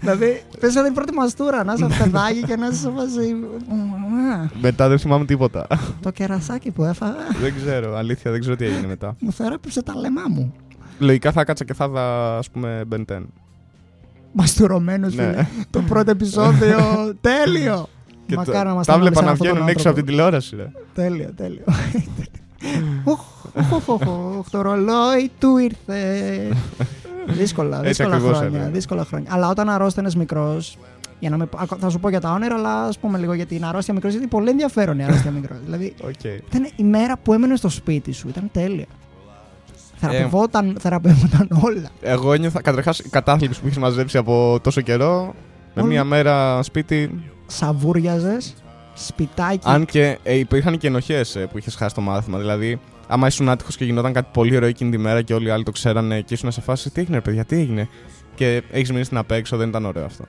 [0.00, 3.34] δηλαδή, πες να την πρώτη μαστούρα, να είσαι παιδάκι και να είσαι σε φάση.
[3.68, 5.66] «Μμμ, μετά δεν θυμάμαι τίποτα.
[6.02, 9.16] Το κερασάκι που έφαγα δεν ξέρω, αλήθεια, δεν ξέρω τι έγινε μετά.
[9.20, 10.52] μου θεράπευσε τα λεμά μου.
[10.98, 13.18] Λογικά θα κάτσα και θα δα, ας πούμε, Ben 10.
[14.32, 15.22] Μαστουρωμένος, Ναι.
[15.30, 15.46] φίλε.
[15.70, 16.78] Το πρώτο επεισόδιο.
[17.20, 17.88] τέλειο.
[18.26, 19.88] Και Μακάρι να τα, είμαστε τα όλοι βλέπα σαν να αυτόν τον βγαίνουν έξω από
[19.88, 19.94] άνθρωπο.
[19.94, 20.70] την τηλεόραση, ρε.
[20.94, 21.64] Τέλειο, τέλειο.
[23.04, 23.20] Οχ,
[23.54, 24.00] οχ, οχ, οχ,
[24.38, 25.98] οχ, Το ρολόι του ήρθε.
[27.26, 28.58] Δύσκολα, Έτσι δύσκολα ακριβώς χρόνια.
[28.58, 28.70] έλεγα.
[28.72, 29.30] Δύσκολα χρόνια.
[29.32, 30.78] Αλλά όταν αρρώστενε μικρός.
[31.18, 33.46] Για να με, ακο- θα σου πω για τα όνειρα, αλλά ας πούμε λίγο για
[33.46, 34.12] την αρρώστια μικρός.
[34.12, 35.58] Γιατί πολύ ενδιαφέρον η αρρώστια μικρός.
[35.64, 36.24] δηλαδή, Οκ.
[36.24, 38.28] ήταν η μέρα που έμενε στο σπίτι σου.
[38.28, 38.86] Ήταν τέλεια.
[40.02, 41.88] Ε, Θεραπευόταν, θεραπευόταν όλα.
[42.00, 45.34] Εγώ ένιωθα καταρχάς η κατάθλιψη που έχει μαζέψει από τόσο καιρό.
[45.74, 47.22] Με Όλο- μία μέρα σπίτι.
[47.46, 48.54] Σαβούριαζες,
[49.06, 49.68] σπιτάκι.
[49.68, 52.38] Αν και ε, υπήρχαν και ενοχές που είχες χάσει το μάθημα.
[52.38, 55.50] Δηλαδή, άμα ήσουν άτυχος και γινόταν κάτι πολύ ωραίο εκείνη τη μέρα και όλοι οι
[55.50, 56.90] άλλοι το ξέρανε και ήσουν σε φάση.
[56.90, 57.88] Τι έγινε, ρε παιδιά, τι έγινε.
[58.34, 60.24] Και έχεις μείνει στην απ' έξω, δεν ήταν ωραίο αυτό.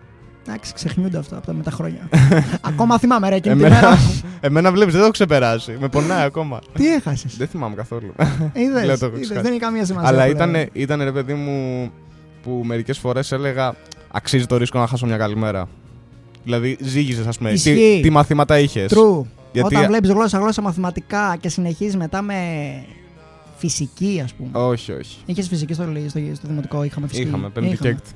[0.47, 2.10] Εντάξει, ξεχνιούνται αυτά από τα με τα χρόνια.
[2.62, 3.97] Ακόμα θυμάμαι, ρε, εκείνη τη Εμένα, μέρα.
[4.39, 5.77] εμένα βλέπεις, δεν το έχω ξεπεράσει.
[5.79, 6.60] Με πονάει ακόμα.
[6.73, 8.13] Τι έχασες; δεν θυμάμαι καθόλου.
[8.53, 9.41] Είδες, Λέω το έχω είδες, ξεχάσει.
[9.41, 10.10] δεν έχει καμία σημασία.
[10.10, 10.49] Αλλά πλέον.
[10.49, 11.89] ήταν, ήταν ρε παιδί μου
[12.43, 13.75] που μερικές φορές έλεγα
[14.12, 15.67] αξίζει το ρίσκο να χάσω μια καλή μέρα.
[16.43, 17.49] Δηλαδή ζήγησε, ας πούμε.
[17.49, 17.99] Τι, Ισχύει.
[18.04, 19.21] τι μαθήματα είχες; True.
[19.51, 22.36] Γιατί- Όταν βλέπεις γλώσσα, γλώσσα, μαθηματικά και συνεχίζεις μετά με
[23.58, 24.49] φυσική, ας πούμε.
[24.54, 25.17] Όχι, όχι.
[25.25, 27.27] Είχες φυσική στο, στο, στο δημοτικό, είχαμε φυσική.
[27.27, 28.10] Είχαμε, πέμπτη και έκτη.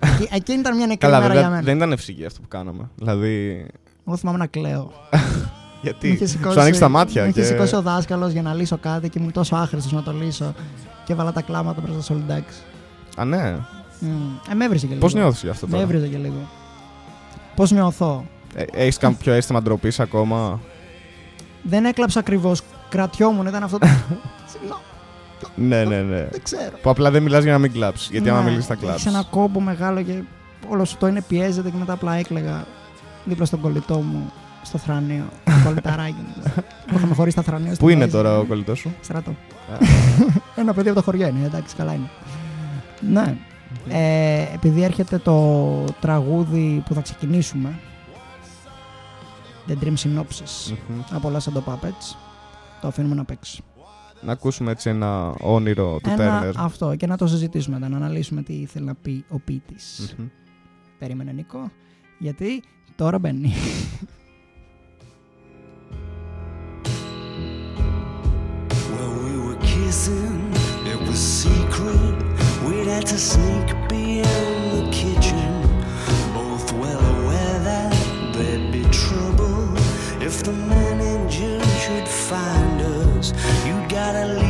[0.00, 1.62] Εκεί- Εκείνη ήταν μια νεκρή Καλά, μέρα βέβαια για μένα.
[1.62, 2.90] δεν ήταν φυσική αυτό που κάναμε.
[2.96, 3.66] Δηλαδή.
[4.06, 4.92] Εγώ θυμάμαι να κλαίω.
[5.82, 7.22] Γιατί; Με είχε σηκώσει- Σου ανοίξει τα μάτια.
[7.22, 7.46] Με είχε και...
[7.46, 10.54] σηκώσει ο δάσκαλος για να λύσω κάτι και ήμουν τόσο άχρηστος να το λύσω.
[11.04, 12.62] Και έβαλα τα κλάματα μπροστά στο Σολιντάξ.
[13.16, 13.56] Α, ναι.
[14.50, 15.06] Ε, με έβριζε και λίγο.
[15.06, 16.48] Πώ νιώθεις γι' αυτό Με τώρα; έβριζε και λίγο.
[17.58, 20.60] Πώς νιώθω; Ε, Έχεις κάποιο αίσθημα ντροπής ακόμα;
[21.62, 22.62] Δεν έκλαψα ακριβώς.
[22.88, 23.86] Κρατιόμουν, ήταν αυτό το.
[24.52, 24.82] Συγγνώμη,
[25.54, 26.28] ναι, ναι, ναι.
[26.30, 26.76] δεν ξέρω.
[26.82, 28.08] Που απλά δεν μιλάς για να μην κλάψεις.
[28.10, 29.06] Γιατί άμα Ναι, μιλήσεις θα έχεις κλάψεις.
[29.06, 30.22] ένα κόμπο μεγάλο και
[30.68, 32.66] όλο σου το είναι πιέζεται και μετά απλά έκλαιγα
[33.24, 35.24] δίπλα στον κολλητό μου στο θρανείο.
[35.44, 36.42] Το κολληταράκι μου.
[36.86, 37.66] Που είχαμε χωρίσει τα θρανείο.
[37.74, 38.10] στην Πού είναι Μέση.
[38.16, 39.34] τώρα ο κολλητός σου; Στρατό.
[40.60, 42.08] Ένα παιδί από το χωριό είναι, εντάξει, καλά είναι.
[43.00, 43.36] Ναι.
[43.88, 47.78] Ε, επειδή έρχεται το τραγούδι που θα ξεκινήσουμε,
[49.68, 50.72] The Dream Synopsis.
[50.88, 51.00] Μμμ.
[51.10, 52.16] Από Last το Puppets.
[52.80, 53.62] Το αφήνουμε να παίξει.
[54.22, 56.52] Να ακούσουμε έτσι ένα όνειρο του Ένα, Turner.
[56.56, 60.14] αυτό και να το συζητήσουμε μετά, να αναλύσουμε τι ήθελε να πει ο ποιητής.
[60.18, 60.26] Μμμ.
[60.98, 61.70] Περίμενε Νίκο,
[62.18, 62.62] γιατί
[62.96, 63.52] τώρα μπαίνει.
[68.92, 70.52] Well, we were kissing,
[70.92, 72.37] it was secret.
[72.68, 75.62] We'd had to sneak beyond the kitchen.
[76.34, 77.94] Both well aware that
[78.34, 79.74] there'd be trouble
[80.20, 83.32] if the manager should find us.
[83.64, 84.47] You got a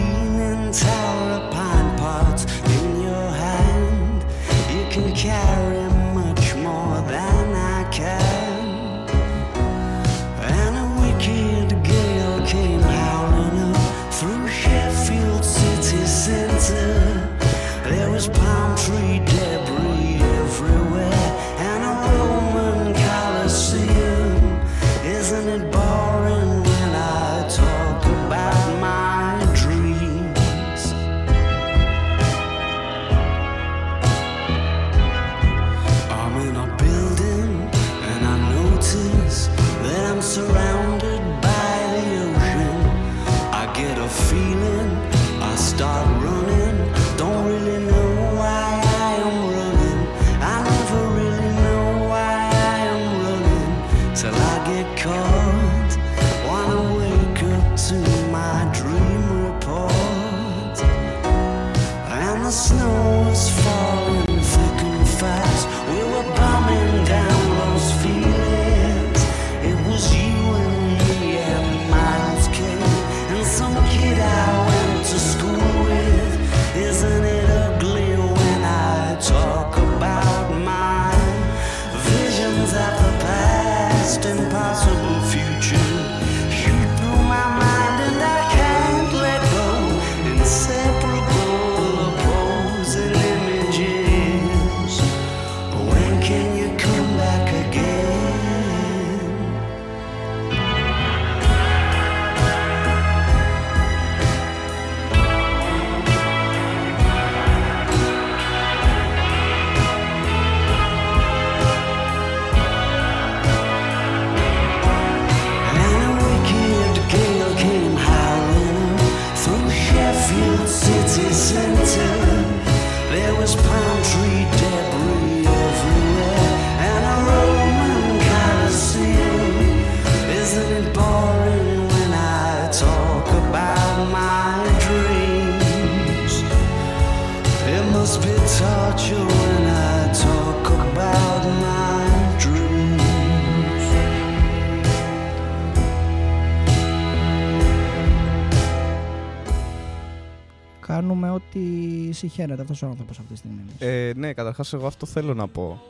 [151.49, 153.61] ό,τι συχαίνεται αυτός ο άνθρωπος αυτή τη στιγμή.
[153.79, 155.83] Ε, ναι, καταρχάς, εγώ αυτό θέλω να πω.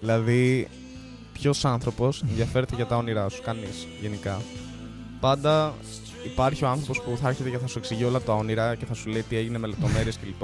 [0.00, 0.68] Δηλαδή,
[1.32, 4.40] ποιος άνθρωπος ενδιαφέρεται για τα όνειρά σου, κανείς γενικά.
[5.20, 5.74] Πάντα
[6.24, 8.94] υπάρχει ο άνθρωπος που θα έρχεται και θα σου εξηγεί όλα τα όνειρα και θα
[8.94, 10.42] σου λέει τι έγινε με λεπτομέρειες κλπ.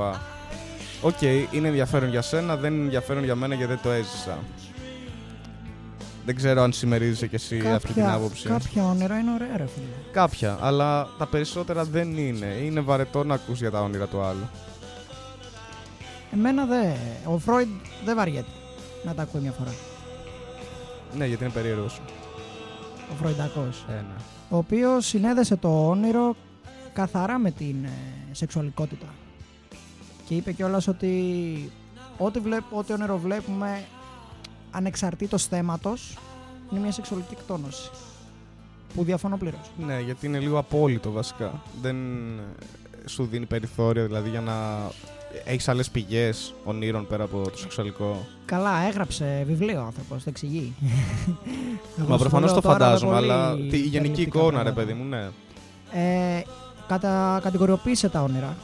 [1.03, 4.39] Οκ, είναι ενδιαφέρον για σένα, δεν είναι ενδιαφέρον για μένα γιατί δεν το έζησα.
[6.25, 8.49] Δεν ξέρω αν συμμερίζεσαι κι εσύ αυτή την άποψη.
[8.49, 9.87] κάποια όνειρα είναι ωραία, ρε φίλε.
[10.13, 12.47] Κάποια, αλλά τα περισσότερα δεν είναι.
[12.47, 14.49] Είναι βαρετό να ακούς για τα όνειρα του άλλου.
[16.33, 16.93] Εμένα δε.
[17.27, 17.69] Ο Φρόιντ
[18.05, 18.51] δεν βαριέται
[19.05, 19.75] να τα ακούει μια φορά.
[21.17, 22.01] Ναι, γιατί είναι περίεργος.
[23.13, 23.85] Ο Φρόιντακός.
[23.89, 24.03] Ε, ναι.
[24.51, 26.37] Ο οποίος συνέδεσε το όνειρο
[26.93, 27.89] καθαρά με την ε,
[28.31, 29.07] σεξουαλικότητα.
[30.29, 31.13] Και είπε κιόλας ότι
[32.19, 33.85] ό,τι, βλέπ, ό,τι όνειρο βλέπουμε
[34.73, 36.17] ανεξαρτήτως θέματος
[36.71, 37.91] είναι μια σεξουαλική εκτόνωση.
[38.95, 39.71] Που διαφωνώ πλήρως.
[39.87, 41.63] Ναι, γιατί είναι λίγο απόλυτο βασικά.
[41.83, 41.97] Δεν
[42.39, 44.53] ε, σου δίνει περιθώριο δηλαδή για να
[45.45, 48.27] έχεις άλλες πηγές ονείρων πέρα από το σεξουαλικό.
[48.45, 50.73] Καλά, έγραψε βιβλίο ο άνθρωπος, το εξηγεί.
[51.99, 54.39] Εγώ Μα σου προφανώς λέω το τώρα με φαντάζομαι, πολύ αλλά τη- η γενική περιληπτικά
[54.39, 54.73] εικόνα, ρε πράγματα.
[54.81, 55.29] παιδί μου, ναι.
[55.93, 56.43] Ε,
[56.89, 58.57] κατα, κατηγοριοποίησε τα όνειρα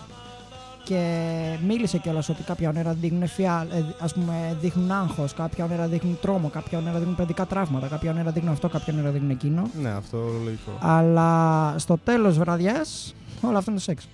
[0.88, 1.28] και
[1.66, 6.18] μίλησε κιόλας ότι κάποια όνειρα δείχνουν φιά, ε, ας πούμε, δείχνουν άγχος, κάποια όνειρα δείχνουν
[6.20, 9.70] τρόμο, κάποια όνειρα δείχνουν παιδικά τραύματα, κάποια όνειρα δείχνουν αυτό, κάποια όνειρα δείχνουν εκείνο.
[9.82, 10.70] Ναι, αυτό λογικό.
[10.80, 14.08] Αλλά στο τέλος βραδιάς όλο αυτό είναι σεξ.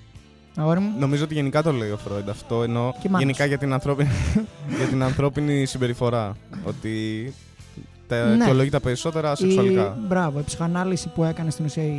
[0.56, 0.88] Αγόρι μου.
[0.98, 3.20] Νομίζω ότι γενικά το λέει ο Φρόιντ αυτό, ενώ Και μάνος.
[3.20, 4.08] γενικά για την, ανθρώπινη,
[4.78, 6.36] για την ανθρώπινη συμπεριφορά.
[6.64, 7.32] Ότι
[8.08, 8.42] τα Ναι.
[8.42, 9.96] αιτιολογεί τα περισσότερα σεξουαλικά.
[10.02, 11.98] Η, μπράβο, η ψυχανάλυση που έκανε στην ουσία η,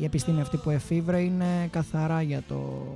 [0.00, 2.86] η επιστήμη αυτή που εφήβρε είναι καθαρά για το,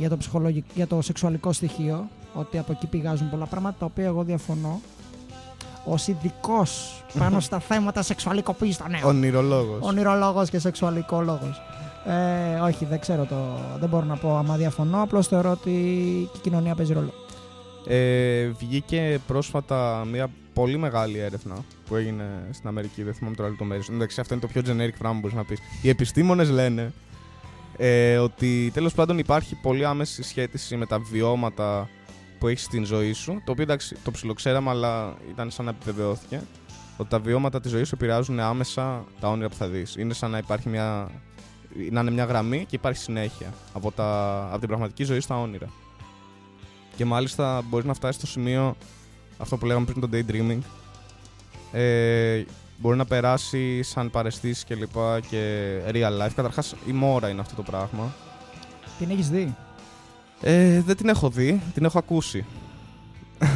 [0.00, 2.08] για το, ψυχολογικ- για το σεξουαλικό στοιχείο.
[2.34, 4.80] Ότι από εκεί πηγάζουν πολλά πράγματα τα οποία εγώ διαφωνώ.
[5.84, 9.04] ως ειδικός πάνω στα θέματα σεξουαλικοποίηση των νέων.
[9.04, 9.78] Ονειρολόγος.
[9.80, 11.54] Ονειρολόγος και σεξουαλικόλογο.
[12.06, 13.36] Ε, όχι, δεν ξέρω το.
[13.80, 15.02] Δεν μπορώ να πω άμα διαφωνώ.
[15.02, 15.70] Απλώς θεωρώ ότι
[16.32, 17.12] και η κοινωνία παίζει ρόλο.
[17.86, 21.54] Ε, βγήκε πρόσφατα μια πολύ μεγάλη έρευνα
[21.88, 23.02] που έγινε στην Αμερική.
[23.02, 23.88] Δεν θυμάμαι τώρα λεπτομέρειες.
[23.88, 25.58] Εντάξει, αυτό είναι το πιο generic πράγμα που μπορείς να πεις.
[25.82, 26.92] Οι επιστήμονες λένε
[27.82, 31.88] ε, ότι τέλος πάντων υπάρχει πολύ άμεση σχέση με τα βιώματα
[32.38, 33.42] που έχεις στην ζωή σου.
[33.44, 36.42] Το οποίο εντάξει, το ψιλοξέραμε, αλλά ήταν σαν να επιβεβαιώθηκε.
[36.96, 39.96] Ότι τα βιώματα της ζωής σου επηρεάζουν άμεσα τα όνειρα που θα δεις.
[39.96, 41.10] Είναι σαν να υπάρχει μια.
[41.90, 45.68] να είναι μια γραμμή και υπάρχει συνέχεια από, τα, από την πραγματική ζωή στα όνειρα.
[46.96, 48.76] Και μάλιστα μπορείς να φτάσεις στο σημείο
[49.38, 50.60] αυτό που λέγαμε πριν το daydreaming.
[51.72, 52.44] Ε,
[52.80, 56.32] μπορεί να περάσει σαν παρεστήσεις και λοιπά και real life.
[56.34, 58.14] Καταρχάς, η μόρα είναι αυτό το πράγμα.
[58.98, 59.54] Την έχεις δει;
[60.40, 62.44] Ε, δεν την έχω δει, την έχω ακούσει.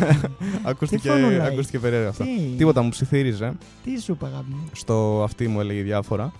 [0.62, 2.24] ακούστηκε, Τι φωνούλα ακούστηκε περίεργα αυτό.
[2.24, 3.52] Τι, Τίποτα μου ψιθύριζε.
[3.84, 6.32] τι σου είπα, αγάπη μου; Στο αυτή μου έλεγε διάφορα.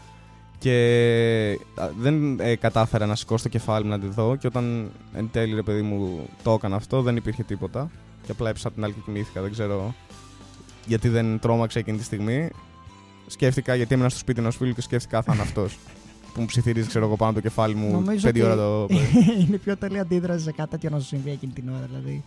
[0.58, 4.36] Και α, δεν ε, κατάφερα να σηκώσω το κεφάλι μου να τη δω.
[4.36, 7.90] Και όταν εν τέλει, ρε παιδί μου, το έκανα αυτό, δεν υπήρχε τίποτα.
[8.26, 9.40] Και απλά έπεσα από την άλλη και κοιμήθηκα.
[9.40, 9.94] Δεν ξέρω
[10.86, 12.50] γιατί δεν τρόμαξα εκείνη τη στιγμή.
[13.26, 15.78] Σκέφτηκα γιατί έμεινα στο σπίτι ενός φίλου και σκέφτηκα θα είναι αυτός.
[16.34, 19.44] που μου ψιθυρίζει, ξέρω εγώ, πάνω το κεφάλι μου Νομίζω πέντε ότι ώρα το πρωί.
[19.48, 21.86] είναι πιο τέλεια αντίδραση σε κάτι τέτοιο να σου συμβεί εκείνη την ώρα.
[21.92, 22.24] Δηλαδή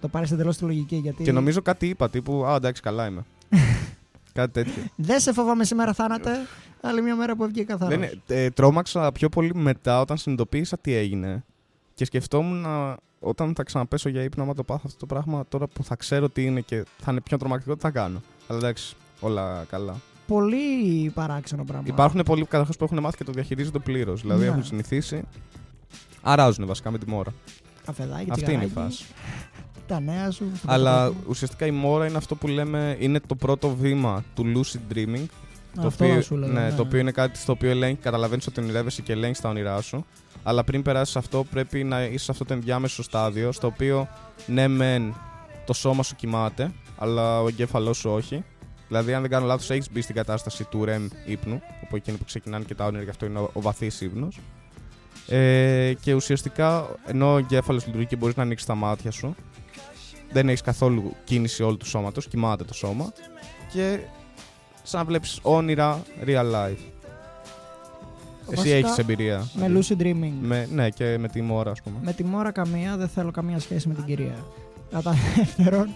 [0.00, 0.96] το πάρεις εντελώς στη λογική.
[0.96, 3.24] Γιατί Και νομίζω κάτι είπα τύπου Α, εντάξει, καλά είμαι.
[4.32, 4.82] κάτι τέτοιο.
[4.96, 6.30] δεν σε φοβάμαι σήμερα, θάνατε.
[6.80, 7.90] Άλλη μια μέρα που βγήκα καθαρό.
[7.90, 11.44] Δεν είναι- ε, τρόμαξα πιο πολύ μετά όταν συνειδητοποίησα τι έγινε.
[11.94, 15.66] Και σκεφτόμουν να, όταν θα ξαναπέσω για ύπνο, άμα το πάθω αυτό το πράγμα, τώρα
[15.66, 18.22] που θα ξέρω τι είναι και θα είναι πιο τρομακτικό, τι θα κάνω.
[18.46, 19.94] Αλλά εντάξει, όλα καλά.
[20.26, 21.84] Πολύ παράξενο πράγμα.
[21.88, 24.20] Υπάρχουν πολλοί καταρχάς που έχουν μάθει και το διαχειρίζονται πλήρως.
[24.20, 24.46] Δηλαδή Ναι.
[24.48, 25.22] έχουν συνηθίσει.
[26.22, 27.30] Αράζουν βασικά με τη μόρα.
[27.86, 29.04] Καφεδάκι, Αυτή είναι η τσιγαράκι, φάση.
[29.86, 30.44] Τα νέα σου.
[30.54, 34.44] αυτό Αλλά το- ουσιαστικά η μόρα είναι αυτό που λέμε είναι το πρώτο βήμα του
[34.56, 35.24] lucid dreaming.
[35.74, 36.48] Το Αυτό οποίο, σου λέω.
[36.48, 39.80] ναι, το οποίο είναι κάτι στο οποίο ελέγχει, καταλαβαίνεις ότι ονειρεύεσαι και ελέγχεις τα όνειρά
[39.80, 40.04] σου.
[40.42, 44.08] Αλλά πριν περάσεις αυτό, πρέπει να είσαι σε αυτό το ενδιάμεσο στάδιο, στο οποίο
[44.46, 45.14] ναι, μεν
[45.66, 48.44] το σώμα σου κοιμάται, αλλά ο εγκέφαλός σου όχι.
[48.94, 52.24] Δηλαδή, αν δεν κάνω λάθος, έχεις μπει στην κατάσταση του REM ύπνου, όπου εκείνη που
[52.24, 54.40] ξεκινάνε και τα όνειρα, γι' αυτό είναι ο, ο βαθύς ύπνος.
[55.28, 59.34] Ε, και ουσιαστικά, ενώ ο εγκέφαλος λειτουργεί και μπορείς να ανοίξεις τα μάτια σου,
[60.32, 63.12] δεν έχεις καθόλου κίνηση όλου του σώματος, κοιμάται το σώμα.
[63.72, 63.98] Και
[64.82, 66.84] σαν να βλέπεις όνειρα real life.
[68.50, 69.48] Εσύ Βασικά, έχει εμπειρία.
[69.54, 70.32] Με lucid dreaming.
[70.40, 71.96] Με- ναι, και με τη μόρα, ας πούμε.
[72.02, 74.44] Με τη μόρα καμία, δεν θέλω καμία σχέση με την κυρία.
[74.94, 75.88] Κατά δεύτερον,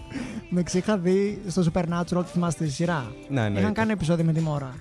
[0.49, 3.13] με ξείχα δει στο Supernatural, τη θυμάστε τη σειρά.
[3.29, 3.61] Ναι, ναι.
[3.61, 4.75] Είχαν κάνει επεισόδιο με τη μόρα.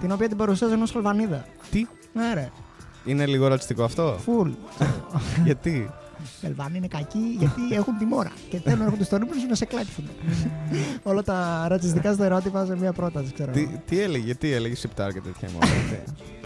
[0.00, 1.44] Την οποία την παρουσίαζε ενό Αλβανίδα.
[1.70, 2.50] Τι; Ναι, ρε.
[3.04, 4.50] Είναι λίγο ρατσιστικό αυτό; Φουλ.
[5.44, 5.90] Γιατί;
[6.40, 8.32] Οι Αλβανοί είναι κακοί γιατί έχουν τη μόρα.
[8.50, 10.04] Και θέλουν να έρχονται στον ύπνο σου να σε κλέψουν.
[11.02, 13.52] Όλα τα ρατσιστικά στερεότυπα σε μία πρόταση, ξέρω.
[13.52, 15.66] τι, τι έλεγε, τι έλεγε σιπτάρ και τέτοια μόρα.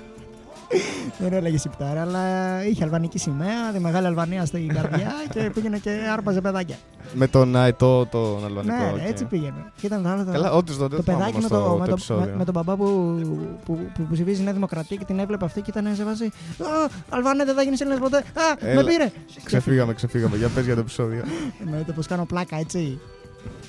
[0.68, 0.78] τι.
[1.18, 2.20] Δεν έλεγε Σιπτάρα, αλλά
[2.66, 6.76] είχε αλβανική σημαία, τη μεγάλη Αλβανία στην καρδιά και πήγαινε και άρπαζε παιδάκια.
[7.14, 8.74] με τον αετό, τον αλβανικό.
[8.76, 9.08] ναι, οκ.
[9.08, 9.72] έτσι πήγαινε.
[9.80, 10.24] Και ήταν το άλλο.
[10.24, 11.92] το- Καλά, όντως τότε το δεν θυμάμαι παιδάκι με, όμως το, το, με, το το,
[11.92, 12.24] επεισόδιο.
[12.30, 15.44] με, με τον μπαμπά που, που, που, που ψηφίζει η Νέα Δημοκρατία και την έβλεπε
[15.44, 16.24] αυτή και ήταν σε βάση.
[16.24, 18.16] Α, Αλβανέ, δεν θα γίνεις Έλληνας ποτέ.
[18.16, 18.22] Α,
[18.60, 18.84] με Έλα.
[18.84, 19.12] πήρε.
[19.44, 20.36] Ξεφύγαμε, ξεφύγαμε.
[20.36, 21.22] Για πες για το επεισόδιο.
[21.64, 23.00] Εννοείται πως κάνω πλάκα, έτσι.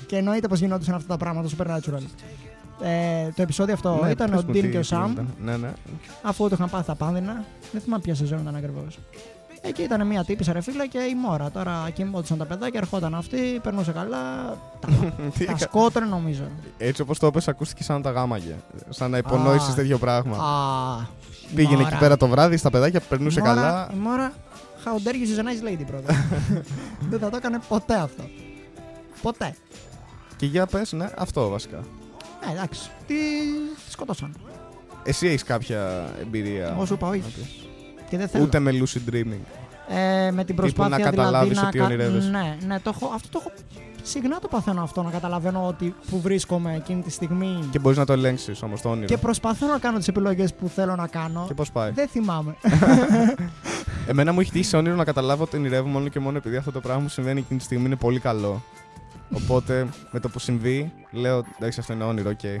[0.06, 2.02] Και εννοείται πως γινόντουσαν αυτά τα πράγματα στο Supernatural.
[2.82, 5.02] Ε, το επεισόδιο αυτό Ναι, ήταν πες ο μου Ντίν τι- και ο τι Σαμ,
[5.04, 5.34] γινόταν.
[5.42, 5.72] Ναι, ναι.
[6.22, 7.44] αφού το είχαν πάθει τα πάνδυνα.
[7.72, 8.98] Δεν θυμάμαι ποια σεζόν ήταν ακριβώς.
[9.62, 11.50] Εκεί ήταν μια τύπησα ρε φίλα και η μόρα.
[11.50, 14.56] Τώρα κοιμόντουσαν τα παιδάκια, ερχόταν αυτή, περνούσε καλά.
[14.80, 14.88] Τα,
[15.38, 16.42] Τι τα έκα- σκότωνε νομίζω.
[16.78, 18.54] Έτσι όπως το είπες ακούστηκε σαν να τα γάμαγε.
[18.88, 19.74] Σαν να υπονόησες Α.
[19.74, 20.36] τέτοιο πράγμα.
[20.36, 21.06] Α,
[21.50, 21.88] η Πήγαινε μόρα.
[21.88, 23.90] εκεί πέρα το βράδυ στα παιδάκια, περνούσε Η μόρα- καλά.
[23.94, 24.32] Η μόρα,
[24.84, 26.14] how dare you, she's a nice lady, brother.
[27.10, 28.22] Δεν θα το έκανε ποτέ αυτό.
[29.22, 29.54] Ποτέ.
[30.36, 31.78] Και για πες, ναι, αυτό βασικά.
[32.48, 33.14] Ε, εντάξει, τι
[33.84, 34.36] τη σκοτώσαν.
[35.02, 36.68] Εσύ έχεις κάποια εμπειρία.
[36.68, 37.18] Εγώ σου είπα όχι.
[37.18, 37.68] να πεις;
[38.08, 38.44] Και δεν θέλω.
[38.44, 39.60] Ούτε με lucid dreaming.
[39.88, 42.30] Ε, με την προσπάθεια να καταλάβεις δηλαδή, ότι να, ονειρεύεσαι.
[42.30, 43.52] Ναι, ναι, το έχω, αυτό το έχω.
[44.02, 47.68] Συχνά το παθαίνω αυτό, να καταλαβαίνω ότι που βρίσκομαι εκείνη τη στιγμή.
[47.70, 49.06] Και μπορείς να το ελέγξεις όμως το όνειρο.
[49.06, 51.44] Και προσπαθώ να κάνω τις επιλογές που θέλω να κάνω.
[51.46, 52.56] Και πώς πάει; Δεν θυμάμαι.
[54.10, 56.72] Εμένα μου έχει τύχει σε όνειρο να καταλάβω ότι ονειρεύω μόνο και μόνο επειδή αυτό
[56.72, 58.62] το πράγμα μου συμβαίνει εκείνη τη στιγμή είναι πολύ καλό.
[59.32, 62.60] Οπότε με το που συμβεί, λέω εντάξει, αυτό είναι όνειρο, οκ.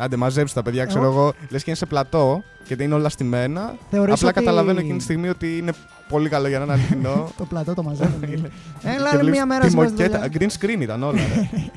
[0.00, 1.32] Άντε, μαζέψτε τα παιδιά, ξέρω Εγώ- εγώ.
[1.48, 3.74] Λες και είναι σε πλατό και δεν είναι όλα στημένα.
[3.90, 5.72] Θεωρείς Απλά ότι καταλαβαίνω εκείνη τη στιγμή ότι είναι
[6.08, 7.28] πολύ καλό για να είναι αληθινό.
[7.38, 8.22] το πλατό το μαζεύουν.
[8.22, 8.42] Έλα,
[8.82, 10.28] Και άλλη βλέπεις μία μέρα τη σήμερα στη μοκέτα.
[10.28, 10.48] δουλειά.
[10.48, 11.18] Green screen ήταν όλα.
[11.18, 11.48] ρε.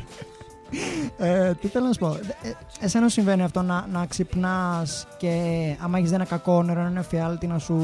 [1.18, 2.08] Ε, τι θέλω να σου πω.
[2.42, 5.32] Ε, εσένα σου συμβαίνει αυτό να, να ξυπνάς και
[5.80, 7.76] άμα έχεις δει ένα κακό όνειρο, ένα εφιάλτη να σου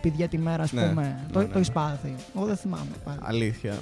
[0.00, 1.02] πει για τη μέρα, ας Ναι, πούμε.
[1.02, 1.44] ναι, το ναι.
[1.44, 2.14] το έχεις πάθει.
[2.36, 2.84] Εγώ δεν θυμάμαι.
[3.04, 3.18] πάλι.
[3.22, 3.74] Αλήθεια.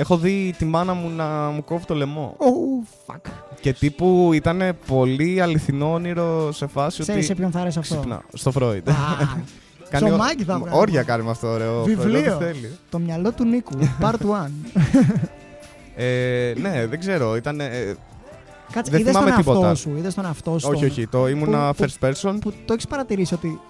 [0.00, 2.36] Έχω δει τη μάνα μου να μου κόβει το λαιμό.
[2.38, 3.30] Oh, fuck.
[3.60, 7.40] Και τύπου ήταν πολύ αληθινό όνειρο σε φάση Ξέρεις σε ότι.
[7.40, 8.22] ποιον θα άρεσε αυτό; Ξυπνά.
[8.32, 8.88] Στο Φρόιντ.
[8.88, 8.92] Α,
[9.90, 10.80] Κάνει Ψωμάκι θα βγάλουμε.
[10.80, 11.82] Όρια κάνει με αυτό, ωραίο.
[11.82, 12.36] Βιβλίο.
[12.36, 12.70] θέλει.
[12.90, 13.72] Το μυαλό του Νίκου.
[14.02, 14.50] Part 1.
[15.96, 17.36] Ε, ναι, δεν ξέρω.
[17.36, 17.60] Ήταν.
[17.60, 17.94] ε,
[18.72, 19.74] Κάτσε, Δεν είδες τον θυμάμαι εαυτό τίποτα.
[19.74, 19.94] σου.
[19.96, 20.68] Είδες τον εαυτό σου.
[20.74, 21.06] όχι, όχι.
[21.06, 22.36] Το ήμουνα που- first person.
[22.40, 23.60] Που το έχεις παρατηρήσει ότι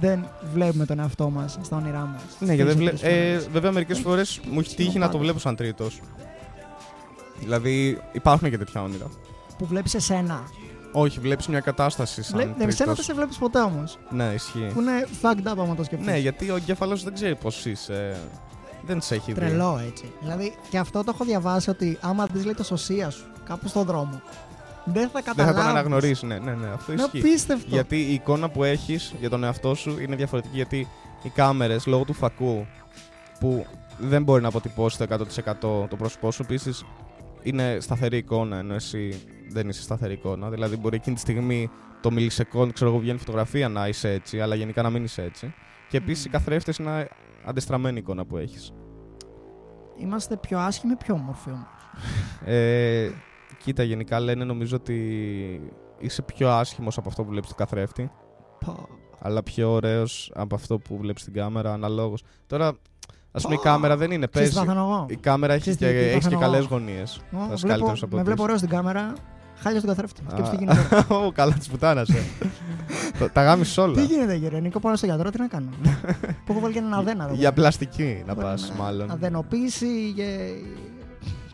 [0.00, 2.22] δεν βλέπουμε τον εαυτό μας στα όνειρά μας.
[2.38, 2.92] Ναι, γιατί δεν βλέ...
[3.00, 5.20] ε, βέβαια μερικές φορές μου έχει τύχει να το Σκηνοπάδες.
[5.20, 6.00] βλέπω σαν τρίτος.
[7.40, 9.06] Δηλαδή υπάρχουν και τέτοια όνειρα.
[9.58, 10.42] Που βλέπεις εσένα.
[10.92, 12.38] Όχι, βλέπεις μια κατάσταση σαν.
[12.38, 12.44] Βλέ...
[12.44, 12.94] Ναι, εσένα τρίτος.
[12.94, 13.98] δεν σε βλέπεις ποτέ όμως.
[14.10, 14.70] Ναι, ισχύει.
[14.74, 16.06] Που είναι fucked up άμα το σκεφτείς.
[16.06, 18.16] Ναι, γιατί ο εγκέφαλος δεν ξέρει πώς είσαι.
[18.86, 19.40] Δεν σε έχει δει.
[19.40, 20.12] Τρελό έτσι.
[20.20, 23.84] Δηλαδή και αυτό το έχω διαβάσει ότι άμα δεις λέει το σωσία σου κάπου στον
[23.84, 24.22] δρόμο.
[24.84, 25.60] Δεν θα Δεν θα καταλάβεις.
[25.62, 26.22] τον αναγνωρίσεις.
[26.22, 27.18] Ναι, ναι, ναι, αυτό Είναι ισχύει.
[27.18, 27.66] απίστευτο.
[27.68, 30.56] Γιατί η εικόνα που έχεις για τον εαυτό σου είναι διαφορετική.
[30.56, 30.86] Γιατί
[31.22, 32.66] οι κάμερες λόγω του φακού
[33.40, 33.66] που
[33.98, 36.84] δεν μπορεί να αποτυπώσει το 100% το πρόσωπό σου, επίσης
[37.42, 40.50] είναι σταθερή εικόνα ενώ εσύ δεν είσαι σταθερή εικόνα.
[40.50, 44.54] Δηλαδή, μπορεί εκείνη τη στιγμή το μιλισεκόν, ξέρω εγώ, βγαίνει φωτογραφία να είσαι έτσι, αλλά
[44.54, 45.54] γενικά να μην είσαι έτσι.
[45.88, 46.32] Και επίσης οι Μμμ.
[46.34, 47.08] καθρέφτες είναι
[47.44, 48.72] αντεστραμμένη εικόνα που έχεις.
[49.98, 51.68] Είμαστε πιο άσχημοι, πιο όμορφοι όμως.
[52.44, 53.10] Ε,
[53.64, 54.96] κοίτα, γενικά λένε νομίζω ότι
[55.98, 58.10] είσαι πιο άσχημος από αυτό που βλέπεις στο καθρέφτη,
[59.20, 62.22] αλλά πιο ωραίος από αυτό που βλέπεις στην κάμερα, αναλόγως.
[62.46, 62.72] Τώρα,
[63.32, 63.62] ας πούμε, η Πω.
[63.62, 64.70] κάμερα δεν είναι, Ξέρεις τι παίζει.
[64.70, 67.20] παθαίνω εγώ; Η κάμερα έχει Ξέρεις και, τι- τι έχει και παθαίνω καλές εγώ; γωνίες.
[67.32, 68.44] Εγώ Θα βλέπω, καλύτερος από με βλέπω τις.
[68.44, 69.12] ωραίος στην κάμερα,
[69.56, 70.20] χάλια στον καθρέφτη.
[70.26, 70.30] Α.
[70.30, 72.22] Σκέψτε τι γίνεται; Ω, καλά της πουτάνας, ε.
[73.18, 73.94] Τα- Τα γάμισες όλα.
[73.94, 75.68] τι γίνεται, κύριε Νίκο, πάω στο γιατρό, τι να κάνω;
[76.44, 77.34] που έχω βάλει και έναν αδένα εδώ.
[77.34, 79.10] Για πλαστική να Έχω πας, ένα μάλλον.
[79.10, 80.38] Αδενοποίηση και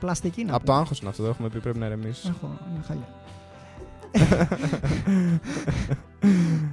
[0.06, 0.78] πλαστική να Από το πούμε.
[0.78, 2.24] άγχος είναι αυτό, το έχουμε πει, πρέπει να ηρεμήσεις.
[2.28, 3.08] Έχω, είναι χάλια.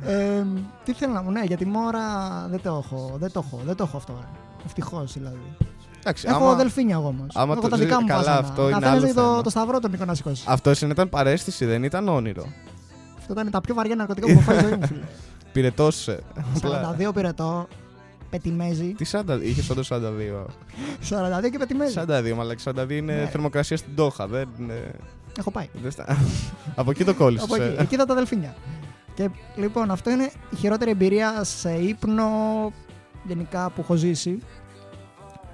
[0.05, 0.43] ε,
[0.83, 2.01] τι θέλω να μου, ναι, για τη μόρα
[2.49, 4.13] δεν το έχω, δεν το έχω, δεν το έχω αυτό.
[4.65, 5.55] Ευτυχώς δηλαδή.
[5.99, 7.35] Εντάξει, Έχω άμα- δελφίνια εγώ όμως.
[7.35, 8.37] άμα έχω το τα ζει- δικά μου καλά, βάσανα.
[8.47, 9.41] αυτό είναι Καθένας άλλο έχει το, θέμα.
[9.41, 10.43] το σταυρό τον Νίκο να σηκώσει.
[10.47, 12.45] Αυτός ήταν παρέστηση, δεν ήταν όνειρο.
[13.17, 15.03] Αυτό ήταν τα πιο βαριά ναρκωτικά που έχω φάει στη ζωή μου, φίλε.
[15.51, 16.19] Πυρετός, ε.
[16.55, 16.95] Απλά.
[17.09, 17.67] 42 πυρετό,
[18.37, 18.93] πετιμέζι.
[18.93, 20.45] Τι 40, είχες όντως 42.
[21.09, 21.93] 42 και πετιμέζι.
[21.93, 23.25] 42, αλλά 42 είναι Ναι.
[23.31, 24.27] θερμοκρασία στην Τόχα.
[24.27, 24.91] Δεν, είναι-
[25.37, 25.67] Έχω πάει.
[25.81, 26.17] δεν στα-
[26.75, 27.45] Από εκεί το κόλλησες.
[27.51, 28.55] Από εκεί, εκεί ήταν τα δελφίνια.
[29.15, 32.25] Και λοιπόν, αυτό είναι η χειρότερη εμπειρία σε ύπνο
[33.23, 34.39] γενικά που έχω ζήσει.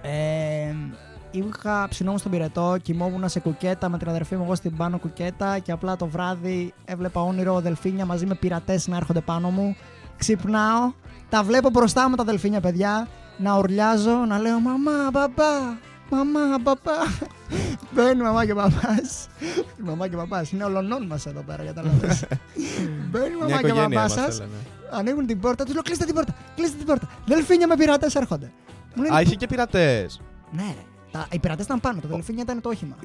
[0.01, 0.73] Ε,
[1.31, 5.59] είχα ψινόμουν στον πυρετό, κοιμόμουν σε κουκέτα με την αδερφή μου εγώ στην πάνω κουκέτα
[5.59, 9.75] και απλά το βράδυ έβλεπα όνειρο δελφίνια μαζί με πειρατές να έρχονται πάνω μου.
[10.17, 10.91] Ξυπνάω,
[11.29, 15.59] τα βλέπω μπροστά μου τα δελφίνια παιδιά, να ουρλιάζω, να λέω μαμά, μπαμπά,
[16.09, 16.91] μαμά, μπαμπά.
[17.93, 19.27] Μπαίνει μαμά και παπάς.
[19.79, 22.23] Η μαμά και παπάς είναι ολονών μας εδώ πέρα, κατάλαβες.
[23.11, 24.51] Μπαίνει η Μια μαμά και οικογένεια παπάς είμαστε, σας, λένε.
[24.91, 27.09] ανοίγουν την πόρτα, τους λέω κλείστε την πόρτα, κλείστε την πόρτα.
[27.25, 28.51] Δελφίνια με πειρατές έρχονται.
[28.95, 30.21] Μου λένε, Α, είχε και πειρατές.
[30.51, 30.83] ναι, ρε.
[31.11, 32.95] Τα, οι πειρατές ήταν πάνω, το δελφίνια ήταν το όχημα.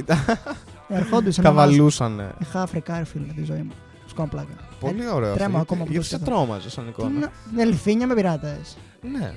[0.88, 1.44] Ερχόντουσαν.
[1.44, 2.30] Τα να μας- βαλούσανε.
[2.40, 3.72] Είχα φρικάρει φίλε τη ζωή μου.
[4.06, 4.52] Σκόν πλάκα.
[4.84, 5.32] Πολύ ωραίο.
[5.32, 5.34] αυτό.
[5.38, 6.36] τρέμω Γιατί- ακόμα που Γιατί το σε σκέφτομαι.
[6.44, 8.76] τρόμαζε σαν Τι εικόνα; είναι, Δελφίνια με πειρατές.
[9.00, 9.32] Ναι.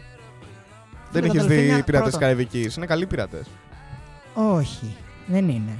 [1.11, 2.19] Δεν τα έχει δει δελφίνια, πειρατές πρώτον.
[2.19, 2.75] Καραϊβικής.
[2.75, 3.45] Είναι καλοί πειρατές.
[4.33, 4.95] Όχι,
[5.27, 5.79] δεν είναι.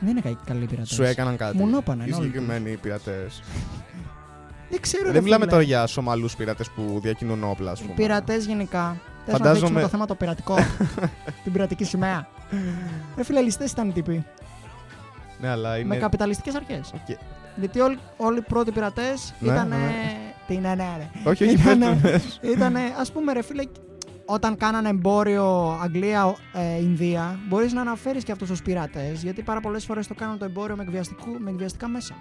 [0.00, 0.94] Δεν είναι κα- καλοί πειρατές.
[0.94, 1.56] Σου έκαναν κάτι.
[1.56, 2.24] Μου νόπανε, Οι ναι, όλοι.
[2.24, 3.42] συγκεκριμένοι πειρατές.
[4.70, 5.04] Δεν ξέρω.
[5.06, 5.52] ρε Δεν μιλάμε φίλε.
[5.56, 7.94] τώρα για Σομαλούς πειρατές που διακινούν όπλα, ας πούμε.
[7.94, 8.96] Πειρατές γενικά.
[9.24, 10.54] Θέλω να Φαντάζομαι- δείξουμε το θέμα το πειρατικό.
[11.44, 12.28] την πειρατική σημαία.
[13.16, 14.24] Ρε φίλε, ληστές ήταν οι τύποι.
[15.40, 15.96] Ναι, αλλά Με είναι.
[15.96, 16.92] καπιταλιστικές αρχές.
[16.94, 17.16] Οκ.
[17.56, 19.68] Γιατί όλοι, όλοι οι πρώτοι πειρατές Ναι, ήταν.
[19.68, 20.16] ναι, ναι.
[20.46, 21.30] Τι ναι, ναι, ρε.
[21.30, 22.40] Όχι, όχι, Ήτανε- πες το, πες.
[22.52, 23.62] Ήταν, ας πούμε, ρε φίλε,
[24.24, 30.06] όταν κάνανε εμπόριο Αγγλία-Ινδία, μπορείς να αναφέρεις και αυτούς τους πειρατές, γιατί πάρα πολλές φορές
[30.06, 32.14] το κάνουν το εμπόριο με, εκβιαστικού- με εκβιαστικά μέσα.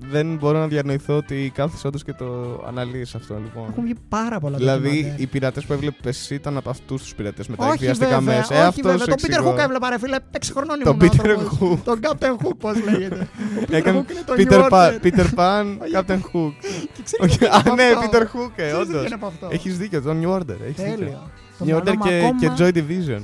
[0.00, 2.24] Δεν μπορώ να διανοηθώ ότι κάθεσαι όντως και το
[2.66, 3.66] αναλύεις αυτό λοιπόν.
[3.70, 5.20] Έχουν βγει πάρα πολλά Δηλαδή, ντοκιμαντέρ.
[5.20, 8.36] οι πειρατές που έβλεπες εσύ ήταν από αυτούς τους πειρατές με τα όχι εκβιαστικά βέβαια,
[8.38, 8.54] μέσα.
[8.54, 8.98] όχι ε, αυτός βέβαια.
[8.98, 9.54] σου Τον Peter εξηγώ.
[9.54, 11.58] Hook έβλεπα, ρε φίλε, 6 χρονών Τον ήμουν Peter άνθρωπος.
[11.60, 11.78] Hook.
[11.84, 13.28] Τον Captain Hook, πώς λέγεται.
[13.58, 15.00] Ο Peter Έκανε Hook είναι το Peter, New Pa- Order.
[15.06, 15.92] Peter Pan, Όχι.
[15.94, 16.52] Captain Hook.
[16.94, 18.08] Και ξέρεις Όχι, τι είναι Α, από ναι, αυτό.
[18.12, 19.04] Peter Hook, ε, Ξέρεις τι όντως.
[19.06, 19.48] είναι από αυτό.
[19.50, 20.56] Έχεις δίκιο, το New Order.
[20.68, 20.94] Έχεις δίκιο.
[20.96, 21.30] Τέλειο.
[21.58, 23.20] Το New μυαλό Order μου και, ακόμα- και Joy Division.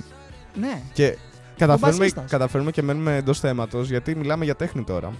[0.60, 0.80] Ναι.
[0.92, 1.16] Και
[1.58, 2.30] καταφέρνουμε, μπασίστας.
[2.30, 5.12] καταφέρνουμε και μένουμε εντός θέματος γιατί μιλάμε για τέχνη τώρα.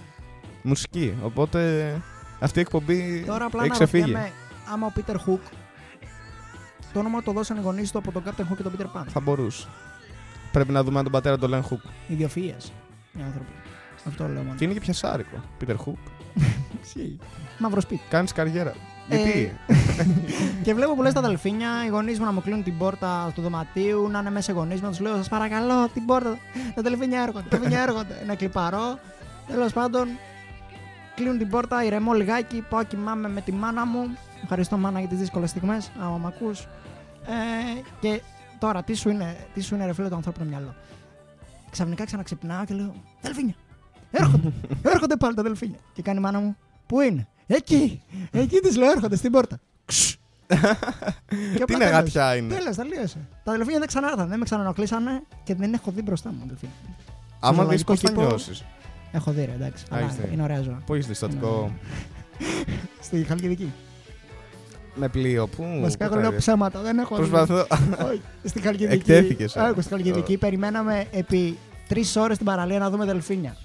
[0.67, 1.15] Μουσική.
[1.23, 1.93] Οπότε
[2.41, 4.03] αυτή η εκπομπή Τώρα απλά έχει να ξεφύγει.
[4.03, 4.33] ρωτιέμαι
[4.73, 5.39] άμα ο Peter Hook
[6.93, 9.05] το όνομα το δώσαν οι γονείς του από τον Captain Hook και τον Peter Pan.
[9.09, 9.69] Θα μπορούσε.
[10.53, 12.13] Πρέπει να δούμε αν τον πατέρα τον λένε Hook.
[12.13, 12.71] Ιδιοφυΐες
[13.13, 13.53] οι άνθρωποι.
[14.07, 14.55] Αυτό λέω μόνο.
[14.55, 15.37] Και είναι και πιασάρικο.
[15.61, 16.11] Peter Hook.
[17.59, 18.03] Μαύρος σπίτι.
[18.09, 18.75] Κάνεις καριέρα.
[19.09, 19.57] Ε, Γιατί;
[20.65, 23.43] και βλέπω που λες τα αδελφίνια, οι γονείς μου να μου κλείνουν την πόρτα του
[23.43, 26.39] δωματίου, να είναι μέσα οι γονείς μου, να τους λέω: Σας παρακαλώ, την πόρτα.
[26.75, 28.23] Τα αδελφίνια έρχονται, τα αδελφίνια έρχονται.
[28.27, 28.99] να κλιπαρώ.
[29.49, 30.09] Τέλος πάντων,
[31.15, 34.17] κλείνουν την πόρτα, ηρεμώ λιγάκι, πάω κοιμάμαι με τη μάνα μου.
[34.43, 36.61] Ευχαριστώ μάνα για τις δύσκολες στιγμές, άμα μ' ακούς.
[37.27, 38.21] Ε, και
[38.59, 40.75] τώρα τι σου είναι, τι σου είναι ρε φίλε το ανθρώπινο μυαλό;
[41.71, 43.55] Ξαφνικά ξαναξυπνάω και λέω Δελφίνια.
[44.11, 44.53] Έρχονται.
[44.95, 45.79] έρχονται πάλι τα δελφίνια.
[45.93, 46.57] Και κάνει η μάνα μου,
[46.87, 48.03] Πού είναι; Εκεί.
[48.31, 49.61] Εκεί της λέω έρχονται στην πόρτα.
[49.85, 50.15] Ξ.
[50.47, 51.91] Και Τι απλά είναι τέλος.
[51.91, 53.29] γατιά είναι; Τέλος, τελείωσε.
[53.45, 56.75] Τα δελφίνια δεν ξανάρθαν, δεν με ξανανοκλήσανε και δεν έχω δει μπροστά μου δελφίνια.
[57.41, 58.21] Άμα δεις ζωολογικό πώς θα τύπο.
[58.21, 58.65] νιώσεις.
[59.15, 59.85] Έχω δει, ρε, εντάξει.
[59.91, 60.29] Αλλά έχεις δει.
[60.33, 60.83] είναι ωραία ζώα.
[60.87, 61.73] Πού έχει δει στατικό.
[63.01, 63.73] Στη Χαλκιδική.
[64.95, 65.47] Με πλοίο.
[65.47, 65.65] Πού.
[65.83, 67.29] Βασικά, πού εγώ τα λέω είδες; ψέματα, δεν έχω δει.
[67.29, 67.67] Προσπαθώ.
[68.11, 68.95] Όχι, Στη Χαλκιδική.
[69.13, 69.67] Εκτέθηκες, ε.
[69.67, 71.59] Άκου, στη Χαλκιδική περιμέναμε επί
[71.89, 73.57] τρεις ώρες στην παραλία να δούμε δελφίνια.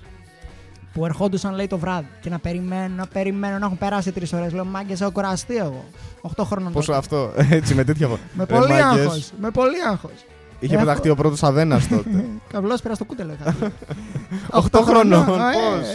[0.94, 4.54] Που ερχόντουσαν λέει το βράδυ και να περιμένω, να περιμένω να έχουν περάσει τρεις ώρες.
[4.54, 5.86] Λέω μάγκες, έχω κουραστεί εγώ.
[6.22, 6.72] 8 χρόνων.
[6.72, 6.98] Πόσο τότε.
[6.98, 7.32] αυτό.
[7.50, 9.06] Έτσι με τέτοια φω- Με Ρε, πολύ μάγκες.
[9.06, 9.32] άγχος.
[9.42, 10.12] Με πολύ άγχος.
[10.60, 12.26] Είχε Έχω- πεταχτεί ο πρώτος Αβένα τότε.
[12.54, 13.34] Καβλός πέρα στο κούτελο.
[13.40, 13.56] είχα.
[14.60, 15.88] Οχτώ χρονών, Ε, πώς;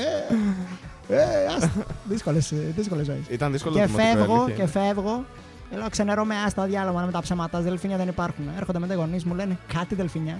[1.08, 1.72] ε, ε, άστα.
[2.04, 3.18] Δύσκολες, ε, δύσκολες ζωές.
[3.28, 4.64] Ήταν δύσκολο Και το δημοτικό, φεύγω αλήθεια.
[4.64, 5.24] και φεύγω.
[5.70, 7.60] Και λέω ξενερώ με άστα διάλογα με τα ψέματα.
[7.60, 8.44] Δελφίνια δεν υπάρχουν.
[8.58, 10.38] Έρχονται μετά οι γονείς μου λένε κάτι δελφίνια.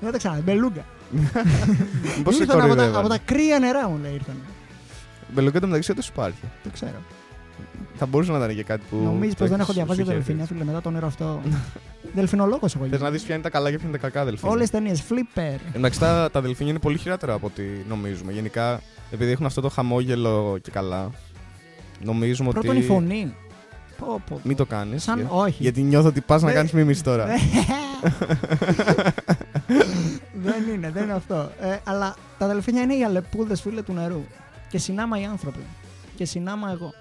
[0.00, 0.40] Δεν τα ξανά.
[0.44, 0.84] Μπελούγκα.
[2.24, 2.98] Πώς σε Ήρθαν από, τα, κοροϊδεύανε.
[2.98, 4.36] από τα κρύα νερά μου λέει ήρθαν.
[5.34, 6.40] Μπελουκέ το μεταξύ του υπάρχει.
[6.62, 6.96] Το ξέρω.
[7.96, 8.96] Θα μπορούσε να ήταν και κάτι που.
[8.96, 10.54] Νομίζεις το πω δεν έχεις- έχω διαβάσει σου για είχε δελφίνια, έρθει.
[10.54, 11.40] φίλε, μετά το όνειρο αυτό.
[12.14, 13.10] Δελφινολόγος εγώ Θες να γίνω.
[13.10, 14.52] δεις ποια είναι τα καλά και ποια είναι τα κακά δελφίνια.
[14.54, 15.02] Όλες τις ταινίες.
[15.08, 15.58] Flipper.
[15.72, 18.32] Εντάξει, τα, τα δελφίνια είναι πολύ χειρότερα από ό,τι νομίζουμε.
[18.32, 21.10] Γενικά, επειδή έχουν αυτό το χαμόγελο και καλά,
[22.02, 22.78] νομίζουμε Πρώτον ότι.
[22.78, 23.34] η φωνή.
[23.98, 24.40] Πω, πω.
[24.42, 25.02] Μην το κάνεις.
[25.02, 25.62] Σαν όχι.
[25.62, 26.54] Γιατί νιώθω ότι πας να Ναι.
[26.54, 27.26] κάνεις μίμηση τώρα.
[30.34, 31.50] δεν είναι, δεν είναι αυτό.
[31.60, 34.24] Ε, αλλά τα δελφίνια είναι οι αλεπούδες φίλε του νερού.
[34.68, 35.60] Και συνάμα οι άνθρωποι.
[36.16, 36.92] Και συνάμα εγώ.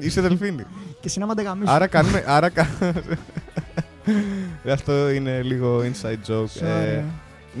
[0.00, 0.64] Είσαι δελφίνι.
[1.00, 1.70] Και συνάμα ντεγαμίσου.
[1.72, 2.24] άρα κάνουμε.
[2.26, 2.68] Άρα κα...
[4.72, 6.62] Αυτό είναι λίγο inside joke.
[6.62, 7.02] Ε,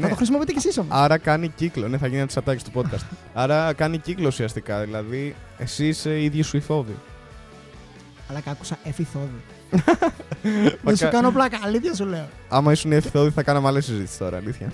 [0.00, 0.08] ναι.
[0.08, 0.96] το χρησιμοποιείτε κι εσείς όμως.
[0.96, 1.88] Άρα κάνει κύκλο.
[1.88, 3.04] Ναι, θα γίνει ένα τσατάκι του podcast.
[3.34, 4.80] Άρα κάνει κύκλο ουσιαστικά.
[4.80, 6.94] Δηλαδή, εσύ είσαι οι ίδιοι σου οι φόβοι.
[8.30, 9.40] Αλλά και άκουσα εφηθόδη.
[10.82, 12.28] Δεν σου Μακα- κάνω πλάκα, αλήθεια σου λέω.
[12.48, 14.72] Άμα ήσουν οι ευθόδοι, θα κάναμε άλλη συζήτηση τώρα, αλήθεια.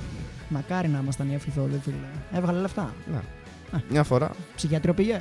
[0.48, 1.96] Μακάρι να ήμασταν οι εφηθόδη, φίλε.
[2.38, 2.94] Έβγαλε λεφτά.
[3.12, 3.18] Ναι.
[3.88, 4.30] Μια φορά.
[4.56, 5.20] Ψυχιατρίο πήγε.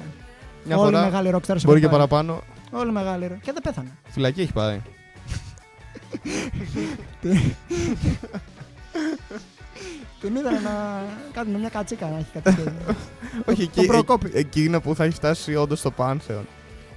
[0.64, 1.03] Μια Όλοι οι φορά.
[1.03, 1.95] μεγάλοι rockstars έχουν Μπορεί και πάει.
[1.95, 2.41] παραπάνω.
[2.72, 3.28] Όλοι μεγάλοι.
[3.28, 3.38] ρε.
[3.41, 3.89] Και δεν πέθανε.
[4.10, 4.82] Φυλακή έχει πάει.
[10.22, 11.03] Την είδανε να
[11.34, 12.64] κάνει μια κατσίκα να έχει κάτι.
[13.45, 14.32] Όχι, το εκεί, προκόπη.
[14.34, 16.47] ε, εκείνο που θα έχει φτάσει όντως στο Πάνθεον.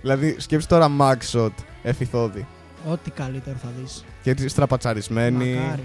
[0.00, 1.50] Δηλαδή, σκέψεις τώρα Maxshot,
[1.82, 2.46] εφηθόδη.
[2.90, 4.04] Ό,τι καλύτερο θα δεις.
[4.22, 5.54] Και έτσι στραπατσαρισμένη.
[5.54, 5.82] Μακάρι.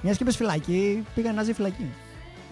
[0.00, 1.86] Μια και είπες φυλακή, πήγα να ζει φυλακή.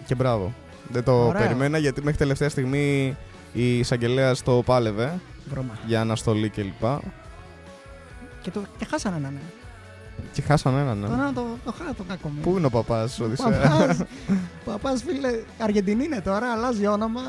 [0.05, 0.53] Και μπράβο.
[0.91, 1.41] Δεν το Ωραίο.
[1.41, 3.15] περιμένα γιατί μέχρι τελευταία στιγμή
[3.55, 5.77] η εισαγγελέα το πάλευε Βρώμα.
[5.85, 6.83] για αναστολή κλπ.
[8.41, 9.33] Και, το, και χάσανε έναν.
[9.33, 9.39] Ναι.
[10.33, 10.97] Και χάσαν έναν.
[10.97, 11.07] ναι.
[11.07, 12.39] Τώρα το, το χάσα το κακό μου.
[12.41, 13.49] Πού είναι ο παπάς, Οδυσσέα.
[13.69, 14.03] Παπάς,
[14.65, 15.29] παπάς φίλε,
[15.59, 17.21] Αργεντινή είναι τώρα, αλλάζει όνομα.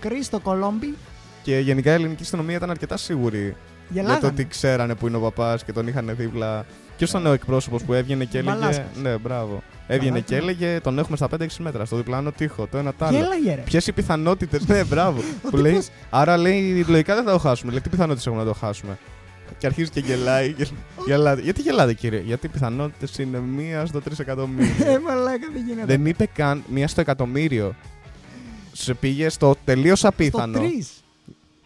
[0.00, 0.94] Κρίστο Κολόμπι.
[1.42, 3.38] και γενικά η ελληνική αστυνομία ήταν αρκετά σίγουρη
[3.88, 4.26] για το Γελάγανε.
[4.26, 6.64] ότι ξέρανε που είναι ο παπάς και τον είχαν δίπλα.
[6.96, 8.56] Ποιος ήταν ο εκπρόσωπος που έβγαινε και έλεγε.
[8.56, 8.86] Μπαλάσκας.
[9.02, 9.62] Ναι, μπράβο.
[9.86, 10.38] Έβγαινε Μπαλάσκας.
[10.38, 13.16] και έλεγε τον έχουμε στα 5-6 μέτρα, στο διπλάνο τοίχο, το ένα το άλλο.
[13.18, 13.60] Γέλαγε ρε.
[13.60, 15.20] Ποιες οι πιθανότητες, ναι, μπράβο.
[15.46, 17.70] Ο που λέει, τύπος- άρα λέει, λογικά δεν θα το χάσουμε.
[17.70, 18.98] Λέει, τι πιθανότητες έχουμε να το χάσουμε.
[19.58, 20.50] Και αρχίζει και γελάει.
[20.56, 20.70] γελ-
[21.06, 21.40] γελάτε.
[21.40, 25.00] Γιατί γελάτε, κύριε, Γιατί οι πιθανότητες είναι μία στο 3 Ε, εκατομμύρια.
[25.00, 25.86] μαλάκα δεν γίνεται.
[25.86, 27.74] δεν είπε καν μία στο εκατομμύριο.
[28.72, 30.58] Σε πήγε στο τελείως Στο απίθανο.
[30.58, 30.90] τρεις.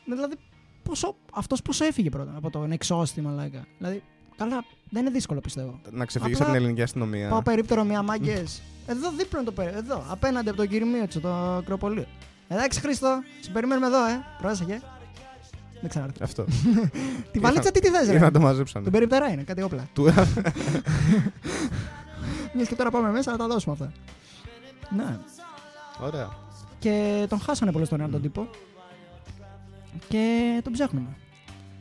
[0.04, 0.34] Ναι, Δηλαδή,
[0.82, 4.02] πόσο, αυτός πόσο έφυγε πρώτα από το εξώστη μαλάκα; Δηλαδή,
[4.36, 5.80] καλά, δεν είναι δύσκολο πιστεύω.
[5.90, 7.28] Να ξεφύγεις Απλά από την ελληνική αστυνομία.
[7.28, 8.62] Πάω περίπτερο μια μάγκες.
[8.86, 9.84] Εδώ δίπλα είναι το περίπτερο.
[9.84, 12.06] Εδώ, απέναντι από το Κυρμίωτσο, το Ακροπολείο.
[12.48, 14.24] Εντάξει, Χρήστο, σε περιμένουμε εδώ, ε.
[14.38, 14.80] Πρόσεχε.
[15.80, 16.22] Δεν ξανάρθει.
[16.22, 16.44] Αυτό.
[17.32, 18.18] Τη βαλίτσα τι τη θες, Ή ρε.
[18.18, 18.84] να το μαζέψανε.
[18.84, 19.88] Τον περιπτερά είναι, κάτι όπλα.
[19.92, 20.04] Του-
[22.54, 23.92] Μιας και τώρα πάμε μέσα να τα δώσουμε αυτά.
[24.96, 25.18] Ναι.
[26.06, 26.28] Ωραία.
[26.78, 28.48] Και τον χάσανε πολύ στον τον τύπο.
[30.08, 31.16] Και τον ψάχνουμε.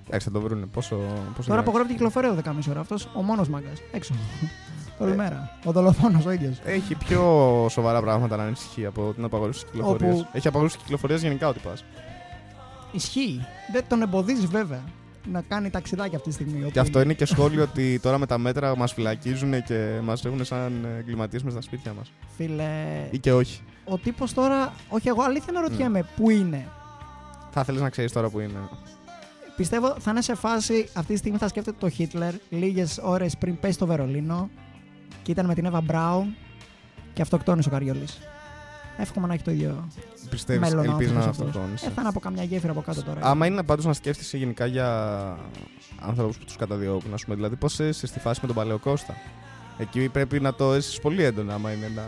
[0.08, 0.66] Εντάξει, θα το βρούνε.
[0.66, 0.96] Πόσο.
[0.96, 1.60] πόσο Τώρα είναι.
[1.60, 2.80] απογορεύει κυκλοφορία 10.30 ώρα.
[2.80, 3.70] Αυτός ο μόνος μάγκα.
[3.92, 4.14] Έξω.
[5.00, 5.58] Όλη μέρα.
[5.66, 6.60] Ο δολοφόνος ο ίδιος.
[6.66, 7.22] Έχει πιο
[7.70, 10.14] σοβαρά πράγματα να ανησυχεί από την απαγόρευση της κυκλοφορίας.
[10.20, 11.84] Όπου- Έχει απαγόρευση της κυκλοφορίας γενικά ό,τι πας.
[12.92, 13.46] Ισχύει.
[13.72, 14.84] Δεν τον εμποδίζεις βέβαια
[15.32, 16.62] να κάνει ταξιδάκι αυτή τη στιγμή.
[16.64, 20.26] όπου Και αυτό είναι και σχόλιο ότι τώρα με τα μέτρα μας φυλακίζουν και μας
[20.26, 22.12] έχουν σαν εγκληματίες με στα σπίτια μας.
[22.38, 22.72] Φίλε,
[23.12, 23.62] Ή και όχι.
[23.86, 24.74] ο τύπος τώρα.
[24.90, 26.68] Όχι, εγώ αλήθεια να ρωτιέμαι πού είναι;
[27.52, 28.60] Θα ήθελε να ξέρεις τώρα που είναι.
[29.58, 33.60] Πιστεύω θα είναι σε φάση αυτή τη στιγμή θα σκέφτεται το Χίτλερ λίγες ώρες πριν
[33.60, 34.50] πέσει στο Βερολίνο
[35.24, 36.36] και ήταν με την Εύα Μπράουν
[37.14, 38.18] και αυτοκτόνησε ο Καριόλης.
[38.98, 39.88] Εύχομαι να έχει το ίδιο
[40.30, 41.48] Πιστεύεις, μέλλον ο ελπίζει να άνθρωπος αυτός.
[41.50, 41.86] αυτοκτόνησε.
[41.86, 43.20] Ε, θα είναι από καμιά γέφυρα από κάτω τώρα.
[43.24, 44.88] Άμα είναι πάντως να σκέφτεσαι γενικά για
[46.02, 47.36] άνθρωπους που τους καταδιώκουν, ας πούμε.
[47.36, 49.14] Δηλαδή, πώς είσαι στη φάση με τον Παλαιοκώστα.
[49.78, 52.04] Εκεί πρέπει να το έζησες πολύ έντονα, άμα είναι να.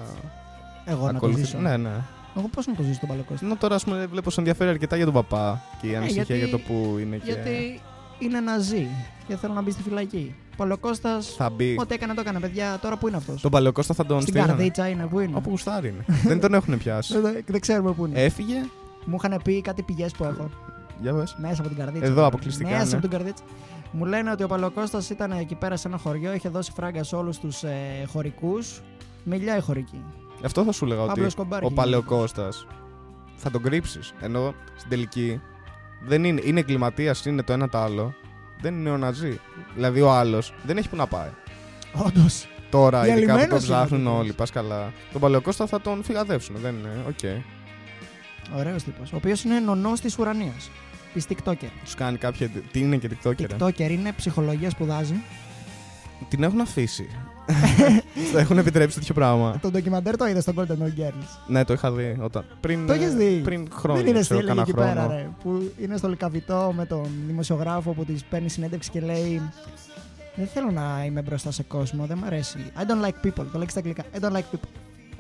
[0.86, 1.58] Εγώ να το ακολουθεί- ζήσω.
[1.58, 1.92] Ναι, ναι.
[2.38, 3.46] Εγώ πώς να το ζήσω τον Παλαιοκώστα.
[3.46, 6.40] Ενώ τώρα, ας πούμε, βλέπω σε ενδιαφέρει αρκετά για τον παπά και η ανησυχία γιατί-
[6.46, 7.32] για το που είναι και.
[7.32, 7.82] Γιατί
[8.20, 8.88] είναι ναζί
[9.28, 10.36] και θέλω να μπει στη φυλακή.
[10.58, 11.22] Παλαιοκώστα.
[11.38, 11.76] Θα μπει.
[11.80, 12.78] Ό,τι έκανε το έκανε, παιδιά.
[12.82, 13.42] Τώρα που είναι αυτός.
[13.42, 14.52] Τον Παλαιοκώστα θα τον Στην στείλανε.
[14.54, 15.36] καρδίτσα είναι, πού είναι.
[15.36, 16.06] Όπου γουστάρει είναι.
[16.26, 17.20] Δεν τον έχουν πιάσει.
[17.22, 18.24] Δεν, δεν ξέρουμε πού είναι.
[18.24, 18.56] Έφυγε.
[19.06, 20.50] Μου είχαν πει κάτι πηγές που έχω.
[21.02, 21.36] Για πες.
[21.40, 22.06] Μέσα από την Καρδίτσα.
[22.06, 22.92] Εδώ αποκλειστικά, Μέσα ναι.
[22.92, 23.44] από την Καρδίτσα.
[23.92, 27.16] Μου λένε ότι ο Παλαιοκώστας ήταν εκεί πέρα σε ένα χωριό, είχε δώσει φράγκα σε
[27.16, 28.82] όλους τους ε, χωρικούς.
[29.24, 30.04] Μιλιά η χωρική.
[30.44, 32.68] Αυτό θα σου έλεγα ότι Πάμπλο Εσκομπάρ ο έχει Παλαιοκώστας
[33.36, 34.14] θα τον κρύψεις.
[34.20, 35.42] Ενώ στην τελική
[36.02, 38.14] δεν είναι, είναι εγκληματίας, είναι το ένα το άλλο.
[38.62, 39.40] Δεν είναι ο Ναζί.
[39.76, 41.30] Δηλαδή ο άλλος δεν έχει που να πάει.
[41.94, 42.48] Όντως.
[42.70, 44.36] Τώρα, ειδικά που Διαλυμένος τον ψάχνουν είναι ο όλοι, τύπος.
[44.36, 44.94] πας καλά.
[45.12, 46.56] Τον Παλαιοκώστα θα τον φυγαδεύσουν.
[46.56, 46.90] Δεν είναι.
[47.08, 47.44] Οκ.
[48.58, 49.14] Ωραίος τύπος.
[49.14, 50.70] Ο οποίος είναι νονός της ουρανίας.
[51.14, 51.70] Της TikToker.
[51.84, 52.50] Τους κάνει κάποια.
[52.72, 53.40] Τι είναι και TikToker.
[53.40, 55.16] ε; TikToker είναι ψυχολογία, σπουδάζει.
[56.30, 57.10] Την έχουν αφήσει.
[58.30, 59.58] Στο έχουν επιτρέψει τέτοιο πράγμα.
[59.62, 62.46] Το ντοκιμαντέρ το είδες στο Golden Girls; ναι, το είχα δει όταν.
[62.60, 64.02] Πριν, Το έχεις ε, δει; Πριν χρόνια.
[64.04, 64.88] Δεν είναι ξέρω, στήλη κάνα εκεί χρόνο.
[64.94, 65.30] πέρα, ρε.
[65.44, 69.42] Που είναι στο λικαβιτό με τον δημοσιογράφο που της παίρνει συνέντευξη και λέει.
[70.36, 72.58] Δεν θέλω να είμαι μπροστά σε κόσμο, δεν μ' αρέσει.
[72.78, 73.46] I don't like people.
[73.52, 74.04] Το λέει στα αγγλικά.
[74.16, 74.70] I don't like people.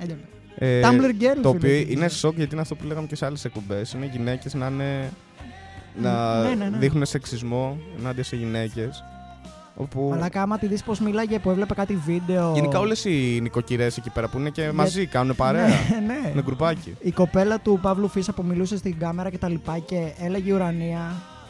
[0.01, 0.37] I don't like.
[0.55, 0.91] Ε, Tumblr
[1.23, 1.39] girl.
[1.41, 1.91] Το φίλε, οποίο εκεί.
[1.91, 3.93] είναι σοκ γιατί είναι αυτό που λέγαμε και σε άλλες εκπομπές.
[3.93, 5.11] Είναι γυναίκες να είναι.
[6.01, 6.77] να Ναι, ναι, ναι.
[6.77, 9.03] δείχνουν σεξισμό ενάντια σε γυναίκες.
[9.81, 10.11] Όπου.
[10.13, 12.51] Αλλά κάμα τη δεις πώς μίλαγε που έβλεπε κάτι βίντεο.
[12.53, 15.67] Γενικά όλες οι νοικοκυρές εκεί πέρα που είναι και μαζί, κάνουν παρέα.
[15.67, 15.73] Ναι,
[16.07, 16.29] ναι.
[16.31, 16.95] Είναι γκρουπάκι.
[16.99, 20.53] Η κοπέλα του Παύλου Φίσα που μιλούσε στην κάμερα και τα λοιπά και έλεγε η
[20.53, 21.01] ουρανία,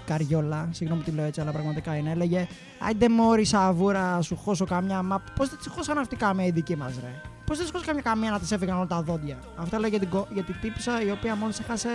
[0.06, 2.12] Καριόλα, συγγνώμη που τη λέω έτσι, αλλά πραγματικά είναι.
[2.12, 2.48] Έλεγε
[2.80, 5.02] Άιντε μόρι σαβούρα, σου χώσω καμιά.
[5.02, 7.86] Μα πώς δεν της χώσαν αυτή καμία η δική μας, ρε; Πώς δεν της χώσαν
[7.88, 10.56] καμιά καμία να της έφυγαν όλα τα δόντια; Αυτό έλεγε για την, κο- για την
[10.62, 11.90] τύπησα η οποία μόλις έχασε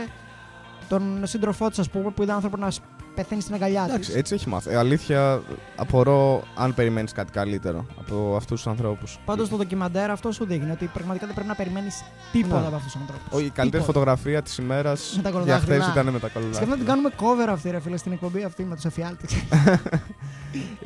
[0.88, 2.82] τον σύντροφό της, ας πούμε, που είδε άνθρωπος να σ-
[3.14, 4.14] πεθαίνεις στην αγκαλιά Εντάξει, της.
[4.18, 4.70] έτσι έχει μάθει.
[4.70, 5.42] Ε, αλήθεια,
[5.76, 9.18] απορώ αν περιμένεις κάτι καλύτερο από αυτούς τους ανθρώπους.
[9.24, 12.02] Πάντως το ντοκιμαντέρ αυτό σου δείχνει ότι πραγματικά δεν πρέπει να περιμένεις
[12.32, 12.66] τίποτα Ναι.
[12.66, 13.40] από αυτούς τους ανθρώπους.
[13.46, 15.74] Η καλύτερη φωτογραφία της ημέρας Με τα για κολοδάχτυλα.
[15.80, 16.76] χθες ήταν με τα Σκέφτομαι να κολλά.
[16.76, 19.32] την κάνουμε cover αυτή, ρε φίλε, στην εκπομπή αυτή με τους εφιάλτες.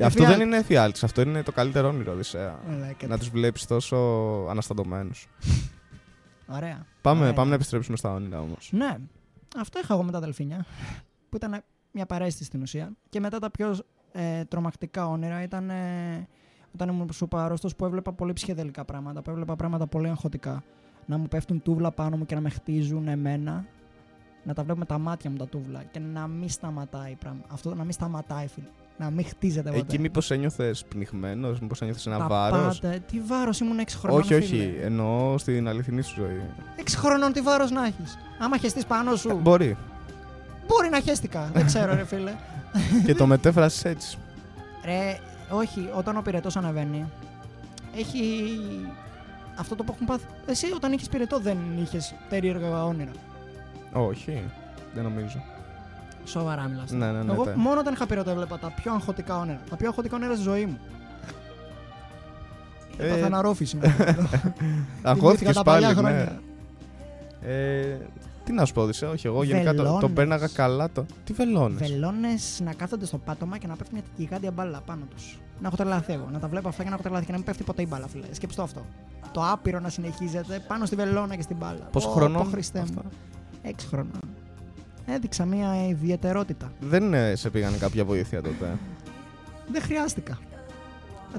[0.03, 0.37] Αυτό Εφιάλτη.
[0.37, 2.59] δεν είναι εφιάλτη, αυτό είναι το καλύτερο όνειρο, Οδυσσέα.
[2.69, 3.07] Μαλάκα.
[3.07, 3.97] Να τους βλέπεις τόσο
[4.49, 5.27] αναστατωμένους.
[6.47, 6.85] Ωραία.
[7.01, 7.33] Πάμε, Ωραία.
[7.33, 8.69] πάμε να επιστρέψουμε στα όνειρα όμως.
[8.71, 8.95] Ναι.
[9.57, 10.65] Αυτό είχα εγώ με τα αδελφίνια.
[11.29, 12.91] Που ήταν μια παρέστηση στην ουσία.
[13.09, 13.77] Και μετά τα πιο
[14.11, 16.27] ε, τρομακτικά όνειρα ήταν ε,
[16.73, 19.21] όταν ήμουν σούπα άρρωστος που έβλεπα πολύ ψυχεδελικά πράγματα.
[19.21, 20.63] Που έβλεπα πράγματα πολύ αγχωτικά.
[21.05, 23.65] Να μου πέφτουν τούβλα πάνω μου και να με χτίζουν εμένα.
[24.43, 25.83] Να τα βλέπω με τα μάτια μου τα τούβλα.
[25.91, 27.41] Και να μην σταματάει πράγμα.
[27.47, 28.67] Αυτό να μην σταματάει, φίλε.
[28.97, 29.81] Να μην χτίζεται ποτέ.
[29.81, 33.03] Εκεί μήπως ένιωθες πνιγμένος, μήπως ένιωθες ένα Τα βάρος; πάτε.
[33.07, 34.19] Τι βάρος ήμουν 6 χρονών.
[34.19, 34.45] Όχι, όχι.
[34.45, 34.85] φίλε.
[34.85, 36.41] Εννοώ στην αληθινή σου ζωή.
[36.77, 38.17] 6 χρονών τι βάρος να έχεις.
[38.39, 39.29] Άμα χεστείς πάνω σου.
[39.29, 39.77] Ε, Μπορεί.
[40.69, 41.49] Μπορεί να χέστηκα.
[41.53, 42.33] Δεν ξέρω, ρε φίλε.
[43.05, 44.17] και το μετέφρασες έτσι.
[44.85, 45.17] Ρε,
[45.49, 47.05] όχι, όταν ο πυρετός ανεβαίνει,
[47.97, 48.21] έχει
[49.59, 50.23] αυτό το που έχουν πάθει.
[50.45, 53.11] Εσύ όταν είχες πυρετό δεν είχες περίεργα όνειρα.
[53.93, 54.43] Όχι.
[54.93, 55.43] Δεν νομίζω.
[56.25, 56.91] Σοβαρά μιλάς.
[56.91, 57.33] Ναι, ναι, ναι.
[57.33, 57.53] Εγώ τε.
[57.55, 59.59] μόνο όταν είχα πυρετό έβλεπα τα πιο αγχωτικά όνειρα.
[59.69, 60.77] Τα πιο αγχωτικά όνειρα στη ζωή μου.
[62.97, 63.77] Ε, Έπαθα αναρρόφηση.
[63.77, 64.03] με αυτό.
[64.03, 64.51] Θυμήθηκα
[65.03, 65.85] Αγχώθηκε τα πάλι.
[65.85, 65.93] παλιά Ναι.
[66.09, 66.39] χρόνια.
[67.41, 67.97] Ε,
[68.49, 69.27] τι να σου πω, Οδυσσέα, όχι.
[69.27, 70.11] Εγώ γενικά το, το Βελόνες.
[70.13, 70.89] πέρναγα καλά.
[70.91, 71.05] Το...
[71.23, 71.75] Τι βελόνε.
[71.75, 72.27] Βελόνε
[72.63, 75.39] να κάθονται στο πάτωμα και να πέφτει μια γιγάντια μπάλα πάνω τους.
[75.61, 76.27] Να έχω τρελαθεί εγώ.
[76.31, 78.07] Να τα βλέπω αυτά και να έχω τρελαθεί και να μην πέφτει ποτέ η μπάλα,
[78.07, 78.25] φίλε.
[78.31, 78.85] Σκέψτε το αυτό.
[79.31, 81.87] Το άπειρο να συνεχίζεται πάνω στη βελόνα και στην μπάλα.
[81.91, 82.43] Πόσο Ω, χρονών.
[82.43, 82.85] πω, Χριστέ μου.
[82.89, 83.03] αυτά;
[83.61, 84.21] Έξι χρονών.
[85.05, 86.71] Έδειξα μια ιδιαιτερότητα.
[86.79, 88.77] Δεν ε, σε πήγανε κάποια βοήθεια τότε;
[89.71, 90.37] Δεν χρειάστηκα.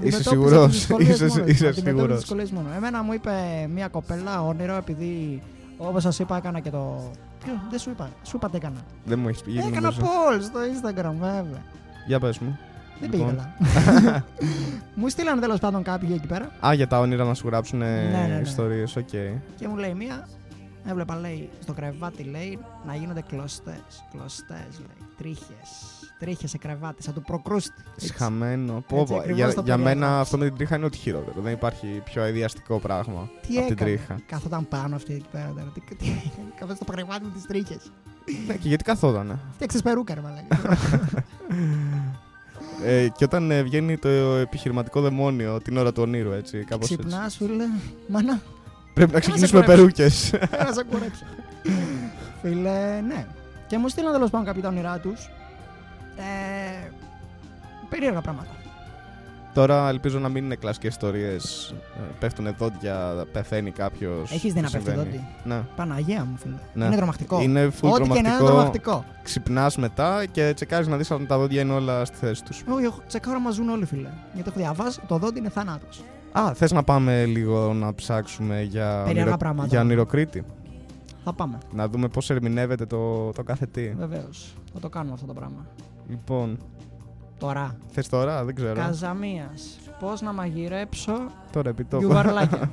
[0.03, 1.45] Είσαι Αντιμετώπιζα σίγουρος; τις δυσκολίες Είσαι- μόνος μου.
[1.49, 2.77] είσαι Αντιμετώπιζα σίγουρος; τις δυσκολίες μόνος.
[2.77, 3.31] Εμένα μου είπε
[3.75, 5.43] μια κοπέλα όνειρο επειδή
[5.89, 7.11] όπως σας είπα έκανα και το...
[7.45, 8.09] Ποιο, δεν σου είπα.
[8.23, 8.81] Σου είπα τι έκανα.
[9.05, 9.59] Δεν μου έχεις πει.
[9.59, 10.01] έκανα νομίζω.
[10.01, 11.63] poll στο Instagram βέβαια.
[12.07, 12.59] Για πες μου.
[13.01, 13.37] Δεν πήγε Λοιπόν.
[13.95, 14.25] καλά.
[14.95, 18.27] μου στείλαν τέλος πάντων κάποιοι εκεί πέρα Α, για τα όνειρα να σου γράψουν ναι,
[18.29, 18.41] ναι.
[18.43, 19.09] ιστορίες, οκ.
[19.57, 20.29] και μου λέει μία.
[20.87, 24.05] Έβλεπα λέει στο κρεβάτι λέει να γίνονται κλωστές.
[24.11, 25.09] Κλωστές λέει.
[25.19, 26.00] Τρίχες.
[26.21, 27.83] Τρίχε σε κρεβάτι, σαν του προκρούστη.
[27.95, 28.07] Έτσι.
[28.07, 28.85] Σχαμένο.
[28.89, 29.19] Πω, Έτσι πω.
[29.19, 29.95] ακριβώς Για, το για περιέγραψε.
[30.07, 31.41] μένα αυτό με την τρίχα είναι ό,τι χειρότερο.
[31.43, 33.91] Δεν υπάρχει πιο αειδιαστικό πράγμα Τι από την έκανε.
[33.91, 34.19] τρίχα.
[34.27, 35.53] Κάθονταν πάνω αυτή εκεί πέρα.
[35.57, 35.73] τώρα.
[35.75, 36.07] Τι, τι,
[36.59, 37.77] κάθεται στο κρεβάτι με τι τρίχε.
[38.47, 40.77] ναι, και γιατί καθότανε; Φτιάξες περούκα, ρε μαλάκα.
[42.85, 46.65] ε, και όταν ε, βγαίνει το επιχειρηματικό δαιμόνιο την ώρα του ονείρου, έτσι.
[46.65, 47.07] Κάπως έτσι.
[47.07, 47.65] Ξυπνάς, φίλε.
[48.09, 48.41] Μάνα,
[48.95, 49.83] Πρέπει να σε ξεκινήσουμε κουρέψω.
[49.83, 50.31] περούκες.
[50.67, 51.25] να σε κουρέψω.
[52.43, 53.27] φίλε, ναι.
[53.67, 55.31] Και μου στείλαν τέλος πάντων κάποιοι τα όνειρά τους.
[56.21, 56.91] Ε,
[57.89, 58.49] περίεργα πράγματα.
[59.55, 61.75] Τώρα ελπίζω να μην είναι κλασικές ιστορίες.
[62.19, 64.33] Πέφτουν δόντια, πεθαίνει κάποιος.
[64.33, 65.61] Έχεις δει να πέφτει δόντι; Ναι.
[65.77, 66.55] Παναγία μου, φίλε.
[66.75, 66.85] Ναι.
[66.85, 67.41] Είναι τρομακτικό.
[67.41, 68.45] Είναι full Ό,τι και να είναι τρομακτικό.
[68.47, 69.05] τρομακτικό.
[69.23, 72.65] Ξυπνάς μετά και τσεκάρεις να δεις αν τα δόντια είναι όλα στη θέση τους.
[72.69, 74.09] Όχι, εγώ τσεκάρω να ζουν όλοι, φίλε.
[74.35, 76.03] Γιατί έχω διαβάσει, το δόντι είναι θάνατος.
[76.33, 79.69] Α, θες να πάμε λίγο να ψάξουμε για, Περίεργα πράγματα.
[79.69, 80.45] για ονειροκρίτη;
[81.25, 81.59] Θα πάμε.
[81.73, 83.89] Να δούμε πώς ερμηνεύεται το, το κάθε τι.
[83.89, 84.55] Βεβαίως.
[84.73, 85.67] Θα το κάνουμε αυτό το πράγμα.
[86.11, 86.59] Λοιπόν,
[87.39, 87.77] Τώρα.
[87.91, 88.75] Θες τώρα, δεν ξέρω.
[88.75, 89.79] Καζαμίας.
[90.01, 91.13] Πώς να μαγειρέψω
[91.53, 92.05] Τώρα επί τόπου.
[92.05, 92.71] γιουβαρλάκια.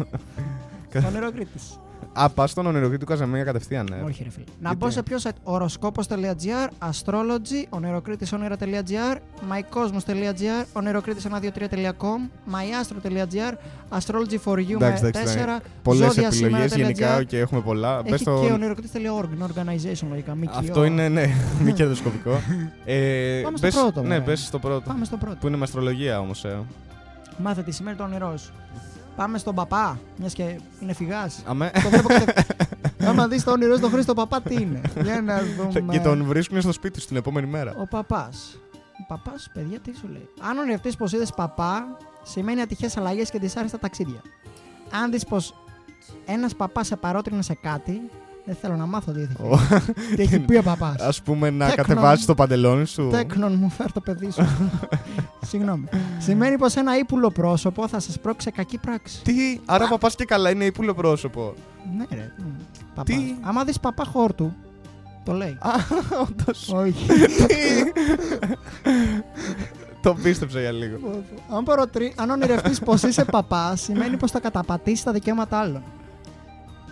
[1.07, 1.79] Όνειρο Κρήτης.
[2.13, 4.01] Α, πας στον ονειροκριτή του Καζαμία κατευθείαν, ναι.
[4.05, 4.43] Όχι, ρε φίλε.
[4.45, 5.31] Να Γιατί; μπω σε ποιος site.
[5.43, 9.15] Οροσκόπο.gr, astrology, ονειροκρίτης-όνειρα.gr,
[9.51, 12.19] mycosmos.gr, ονειροκρίτης123.com,
[12.53, 13.53] myastro.gr,
[13.97, 16.77] astrology for you Εντάξει, με εντάξει, 4, Πολλές ζώδια επιλογές σήμερα.gr.
[16.77, 17.99] γενικά και έχουμε πολλά.
[17.99, 20.35] Έχει Μπες στο- και ονειροκρίτης.org, είναι organization λογικά.
[20.35, 20.51] ΜΚΟ.
[20.57, 21.25] Αυτό είναι, ναι,
[21.63, 22.39] μη κερδοσκοπικό.
[22.85, 24.23] ε, Πάμε στο μπες- πρώτο, Ναι, βέβαια.
[24.23, 24.81] πες στο πρώτο.
[24.87, 25.35] Πάμε στο πρώτο.
[25.39, 26.45] Που είναι με αστρολογία όμως.
[26.45, 26.57] Ε.
[27.37, 28.51] Μάθε τη σημαίνει το όνειρό σου.
[29.17, 31.43] Πάμε στον παπά, μιας και είναι φυγάς.
[31.45, 31.71] Αμέ.
[31.83, 33.09] το βλέπω κατευθείαν.
[33.09, 34.81] Άμα δεις το όνειρό στον Χρήστο παπά, τι είναι.
[35.01, 35.93] Για να δούμε.
[35.93, 37.75] και τον βρίσκουν στο σπίτι του την επόμενη μέρα.
[37.77, 38.59] Ο παπάς.
[38.73, 40.29] Ο παπάς, παιδιά, τι σου λέει.
[40.41, 44.21] Αν ονειρευτείς πως είδες παπά, σημαίνει ατυχές αλλαγές και δυσάρεστα ταξίδια.
[44.91, 45.53] Αν δεις πως
[46.25, 48.01] ένας παπάς σε παρότρινε σε κάτι,
[48.47, 49.59] δεν θέλω να μάθω τι, έχει- Ω,
[50.15, 51.01] τι έχει πει ο παπάς.
[51.01, 51.85] Α πούμε να Τέκνον.
[51.85, 53.07] κατεβάσει το παντελόνι σου.
[53.11, 54.47] Τέκνον μου, φέρ το παιδί σου.
[55.49, 55.83] Συγγνώμη.
[56.19, 59.21] Σημαίνει πως ένα ύπουλο πρόσωπο θα σας πρόξει σε κακή πράξη.
[59.23, 59.33] Τι,
[59.65, 61.53] άρα παπάς και καλά είναι ύπουλο πρόσωπο.
[61.97, 62.31] Ναι, ρε.
[62.37, 62.43] μ,
[62.95, 63.15] παπάς.
[63.15, 64.53] Τι; Άμα δεις παπά χόρτου,
[65.23, 65.57] το λέει.
[65.59, 65.71] Α,
[66.27, 66.69] όντως.
[66.73, 67.05] Όχι.
[70.01, 70.97] Το πίστεψα για λίγο.
[71.55, 72.13] αν, παροτρι...
[72.17, 75.83] αν ονειρευτείς πως είσαι παπάς, σημαίνει πως θα καταπατήσεις τα δικαιώματα άλλων.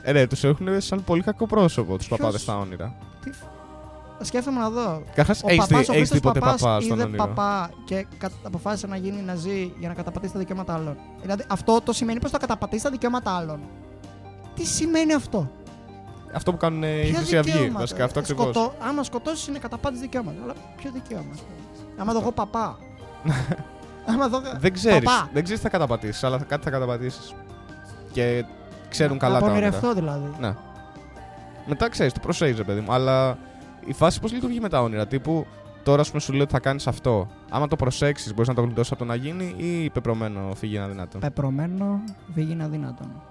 [0.07, 2.95] Ε, ρε, τους έχουν σαν πολύ κακό πρόσωπο τους Ποιος; παπάδες στα όνειρα.
[3.23, 3.31] Τι...
[3.31, 3.43] φ-
[4.21, 5.01] Σκέφτομαι να δω.
[5.09, 8.05] Καταρχάς, Ο έχεις παπάς, ο δει Χρήστος τίποτε παπάς παπάς στον είδε όνειρο; παπά και
[8.17, 10.97] κα- αποφάσισε να γίνει ναζί για να καταπατήσει τα δικαιώματα άλλων.
[11.21, 13.59] Δηλαδή αυτό το σημαίνει πως θα καταπατήσει τα δικαιώματα άλλων.
[14.55, 15.51] Τι σημαίνει αυτό;
[16.33, 17.51] Αυτό που κάνουν οι Ποια Χρυσή Αυγή.
[17.51, 18.43] δικαιώματα; Βασικά αυτό Ε, ακριβώς.
[18.45, 20.37] σκοτώ- Άμα σκοτώσεις είναι καταπάτηση δικαιώματα.
[20.43, 21.91] Αλλά ποιο δικαίωμα; ας πούμε.
[21.97, 22.77] Άμα δω εγώ παπά.
[24.11, 24.41] Άμα δω.
[24.59, 25.03] Δεν ξέρεις.
[25.03, 25.29] Παπά.
[25.33, 27.33] Δεν ξέρεις τι θα καταπατήσεις, αλλά κάτι θα καταπατήσεις.
[28.11, 28.45] Και
[28.95, 29.67] ξέρουν καλά να τα το όνειρα.
[29.67, 30.31] ονειρευτώ δηλαδή.
[30.39, 30.55] Ναι.
[31.65, 32.93] Μετά ξέρεις, το προσέχει, ρε παιδί μου.
[32.93, 33.37] Αλλά
[33.85, 35.07] η φάση πώς λειτουργεί με τα όνειρα.
[35.07, 35.45] Τύπου
[35.83, 37.27] τώρα, ας πούμε, σου λέει ότι θα κάνεις αυτό.
[37.49, 40.87] Άμα το προσέξεις, μπορείς να το γλιτώσεις από το να γίνει ή πεπρωμένο φύγει ένα
[40.87, 43.21] δυνατό; Πεπρωμένο φύγει αδύνατον.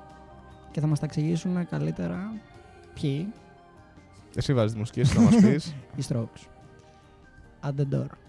[0.71, 2.33] Και θα μας τα εξηγήσουν καλύτερα
[2.95, 3.33] ποιοι
[4.37, 5.75] Εσύ βάζεις τη μουσική, εσύ θα μας πεις.
[5.97, 6.47] οι strokes.
[7.69, 8.24] At the door.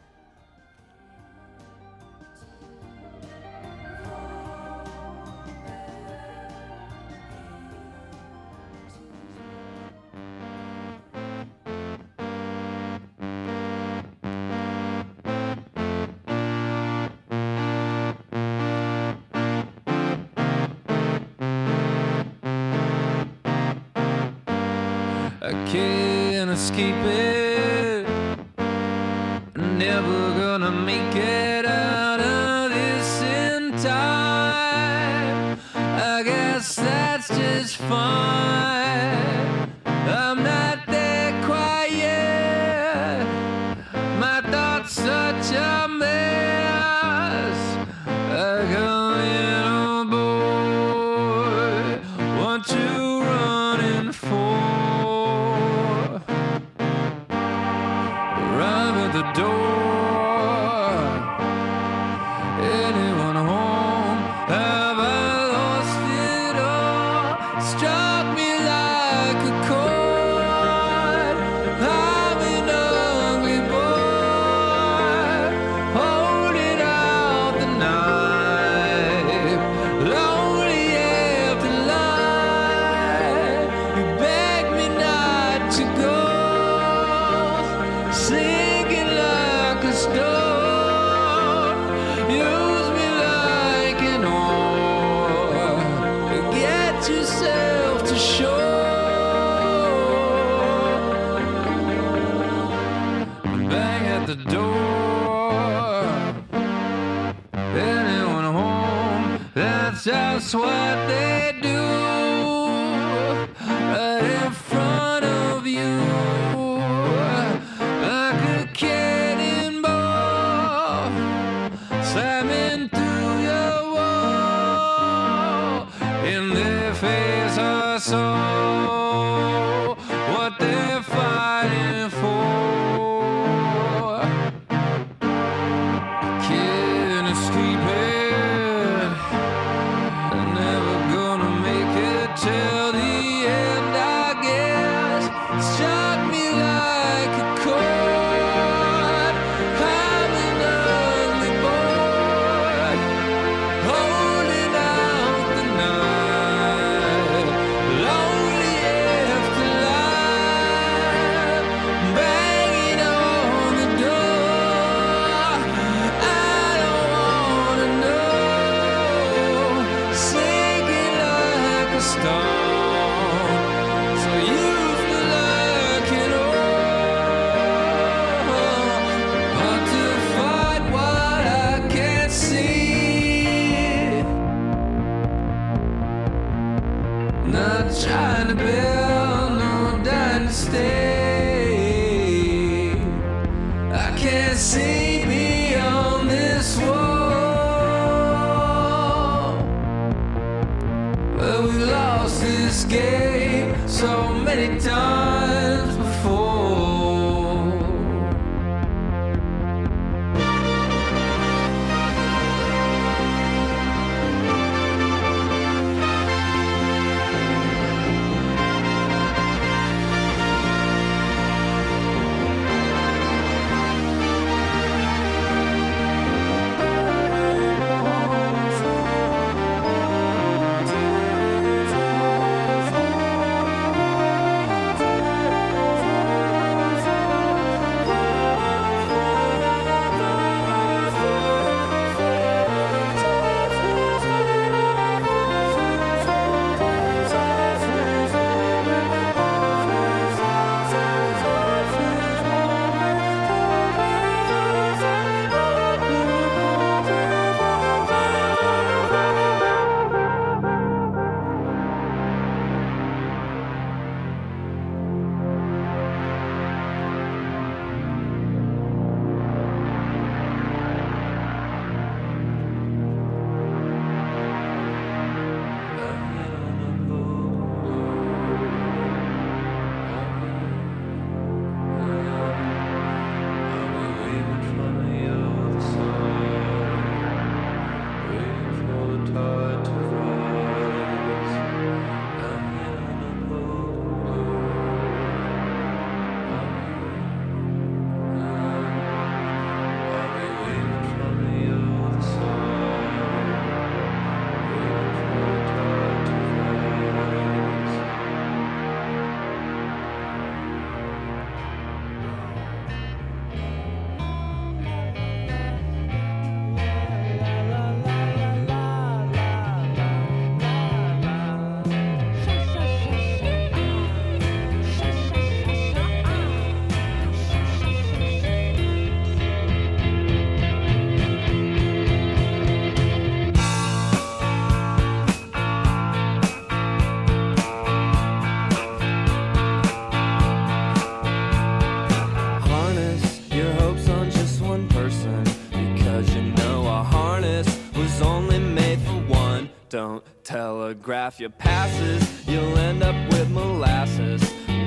[348.16, 349.70] is only made for one.
[349.90, 354.42] Don't telegraph your passes, you'll end up with molasses.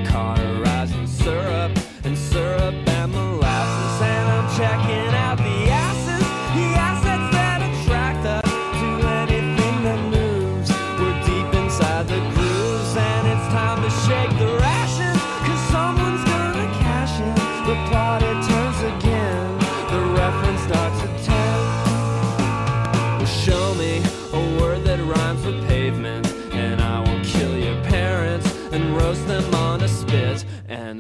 [0.07, 1.73] Cauterizing syrup
[2.05, 4.03] and syrup and molasses.
[4.03, 5.71] And I'm checking out the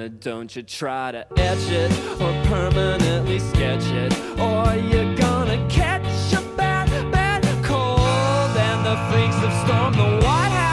[0.09, 0.21] good.
[0.21, 6.41] Don't you try to etch it or permanently sketch it, or you're gonna catch a
[6.57, 8.01] bad, bad cold.
[8.01, 10.68] And the freaks have stormed the White House.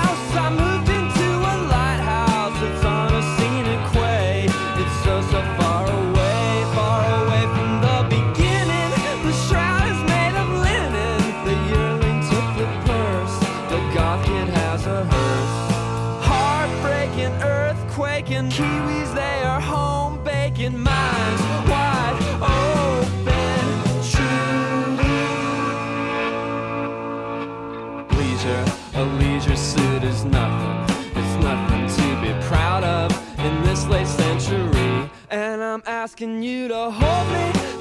[36.05, 37.74] asking you to hold me.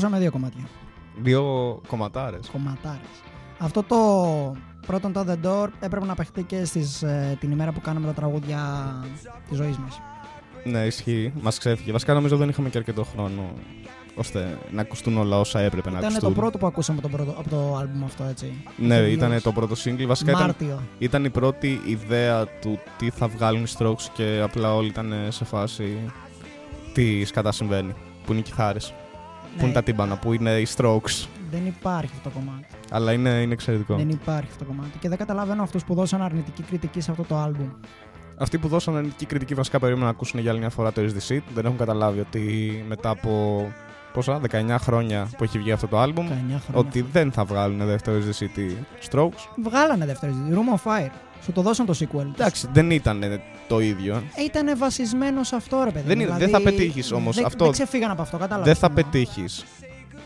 [0.00, 0.68] Ακούσαμε δύο κομμάτια.
[1.22, 1.42] Δύο
[1.86, 2.48] κομματάρες.
[2.52, 3.00] Κομματάρες.
[3.58, 3.96] Αυτό το
[4.86, 8.12] πρώτον το The Door έπρεπε να παιχτεί και στις, ε, την ημέρα που κάναμε τα
[8.12, 8.58] τραγούδια
[9.48, 10.00] της ζωής μας.
[10.64, 11.32] Ναι, ισχύει.
[11.40, 11.92] Μας ξέφυγε.
[11.92, 13.52] Βασικά νομίζω δεν είχαμε και αρκετό χρόνο
[14.14, 16.34] ώστε να ακουστούν όλα όσα έπρεπε να Ήταν ακουστούν.
[16.34, 18.64] το πρώτο που ακούσαμε από το, πρώτο, από το άλμπουμ αυτό, έτσι.
[18.76, 20.04] Ναι, Είχε ήταν βγει το πρώτο single.
[20.06, 20.80] Βασικά ήταν, Μάρτιο.
[20.98, 25.44] ήταν η πρώτη ιδέα του τι θα βγάλουν οι Strokes και απλά όλοι ήταν σε
[25.44, 25.98] φάση
[26.92, 27.94] τι σκατά συμβαίνει.
[28.24, 28.94] Που είναι οι κιθάρες,
[29.50, 32.66] που Ναι, είναι τα τύμπανα, που είναι οι Strokes; Δεν υπάρχει αυτό το κομμάτι.
[32.90, 33.96] Αλλά είναι, είναι εξαιρετικό.
[33.96, 34.98] Δεν υπάρχει αυτό το κομμάτι.
[34.98, 37.68] Και δεν καταλαβαίνω αυτούς που δώσαν αρνητική κριτική σε αυτό το άλμπουμ.
[38.38, 41.38] Αυτοί που δώσαν αρνητική κριτική βασικά περίμεναν να ακούσουν για άλλη μια φορά το SDC.
[41.54, 43.62] Δεν έχουν καταλάβει ότι μετά από
[44.12, 46.60] πόσα, 19 χρόνια που έχει βγει αυτό το άλμπουμ, 19 χρόνια.
[46.72, 48.64] ότι δεν θα βγάλουν δεύτερο SDC τη
[49.10, 49.62] Strokes.
[49.62, 50.52] Βγάλανε δεύτερη ζήτηση.
[50.54, 51.10] Room of Fire.
[51.42, 52.26] Σου το δώσαν το sequel.
[52.34, 54.22] Εντάξει, δεν ήταν το ίδιο.
[54.44, 56.06] Ήταν βασισμένο σε αυτό, ρε παιδί.
[56.06, 56.22] Δεν μου.
[56.22, 57.64] είναι- Δηλαδή, δεν θα πετύχεις όμως δεν- αυτό.
[57.64, 58.64] Δεν ξεφύγαν από αυτό, κατάλαβα.
[58.64, 59.64] δεν θα πετύχεις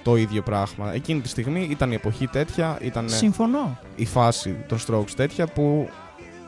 [0.02, 0.92] το ίδιο πράγμα.
[0.94, 3.78] Εκείνη τη στιγμή ήταν η εποχή τέτοια, ήταν Συμφωνώ.
[3.96, 5.88] η φάση των Strokes τέτοια που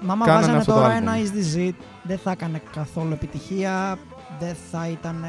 [0.00, 1.08] Μα άμα Κάνανε βάζανε αυτό το τώρα άλμπουμ.
[1.14, 3.98] ένα Is This It, δεν θα έκανε καθόλου επιτυχία.
[4.40, 5.24] Δεν θα ήταν.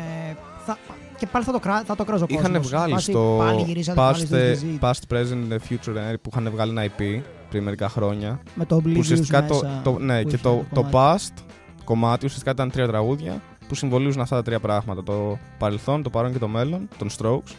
[0.66, 0.78] Θα...
[1.18, 1.84] Και πάλι θα το, κρά...
[1.86, 2.50] θα το κράζω κόσμος.
[2.50, 4.90] είχαν βγάλει στο Πάλι γυρίσατε past, πάλι στο Is This It.
[4.90, 8.40] past, present, future ε, που είχαν βγάλει ένα EP πριν μερικά χρόνια.
[8.56, 11.24] Με το Που Oblivious ουσιαστικά το, μέσα, το, ναι, που και είχε το, το κομμάτι.
[11.38, 11.44] past
[11.84, 15.04] κομμάτι ουσιαστικά ήταν τρία τραγούδια που συμβολίζουν αυτά τα τρία πράγματα.
[15.04, 17.52] Το παρελθόν, το παρόν και το μέλλον των Strokes.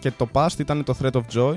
[0.00, 1.54] Και το past ήταν το Threat of Joy,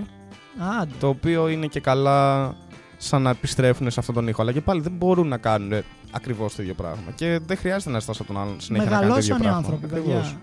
[0.81, 0.91] Άντε.
[0.99, 2.53] το οποίο είναι και καλά
[2.97, 4.41] σαν να επιστρέφουν σε αυτόν τον ήχο.
[4.41, 7.11] Αλλά και πάλι δεν μπορούν να κάνουν ακριβώς το ίδιο πράγμα.
[7.15, 9.41] Και δεν χρειάζεται να στάσει από τον άλλον συνέχεια να κάνει το ίδιο Μεγαλώσαν οι
[9.41, 9.57] πράγμα.
[9.57, 10.29] άνθρωποι, Ακριβώς.
[10.31, 10.39] παιδιά.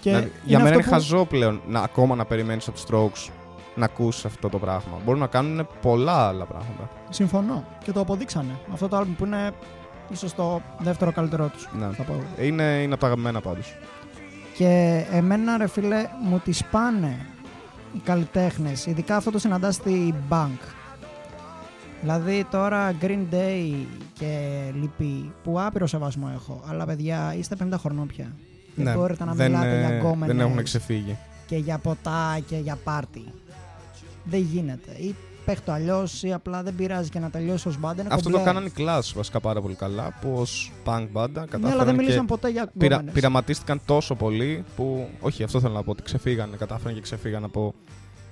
[0.00, 2.86] Και Δηλαδή, για μένα αυτό είναι που- χαζό πλέον να, ακόμα να περιμένεις από τους
[2.90, 3.30] Strokes
[3.76, 5.00] να ακούσει αυτό το πράγμα.
[5.04, 6.90] Μπορούν να κάνουν πολλά άλλα πράγματα.
[7.10, 7.64] Συμφωνώ.
[7.84, 8.58] Και το αποδείξανε.
[8.72, 9.50] Αυτό το άλμπουμ που είναι
[10.10, 11.68] ίσως το δεύτερο καλύτερό τους.
[11.78, 11.86] Ναι.
[11.92, 12.12] Θα πω.
[12.12, 12.46] εγώ.
[12.46, 13.76] Είναι, είναι από τα αγαπημένα πάντως.
[14.56, 17.26] Και εμένα, ρε φίλε, μου τις πάνε
[17.94, 18.86] οι καλλιτέχνες.
[18.86, 20.58] Ειδικά αυτό το συναντάς στη Bank.
[22.00, 23.72] Δηλαδή τώρα Green Day
[24.12, 26.60] και Λυπή, που άπειρο σεβασμό έχω.
[26.70, 28.32] Αλλά παιδιά, είστε 50 χρονών πια.
[28.74, 29.36] Δεν μπορείτε να Ναι.
[29.36, 31.16] δεν, μιλάτε ε, για γκόμενες δεν έχουν ξεφύγει.
[31.46, 33.24] και για ποτά και για πάρτι.
[34.30, 34.90] Δεν γίνεται.
[34.92, 35.14] Ή
[35.44, 38.02] παίχτω αλλιώς ή απλά δεν πειράζει και να τελειώσει ως μπάντα.
[38.02, 38.52] είναι Αυτό το κομπλέ.
[38.52, 40.18] κάνανε οι Clash βασικά πάρα πολύ καλά.
[40.20, 43.14] Που ως punk banda Ναι, αλλά δεν κατάφεραν μιλήσαν και ποτέ για πειρα, γκόμενες.
[43.14, 45.08] πειραματίστηκαν τόσο πολύ που.
[45.20, 45.90] Όχι, αυτό θέλω να πω.
[45.90, 46.56] Ότι ξεφύγανε.
[46.56, 47.74] Κατάφεραν και ξεφύγαν από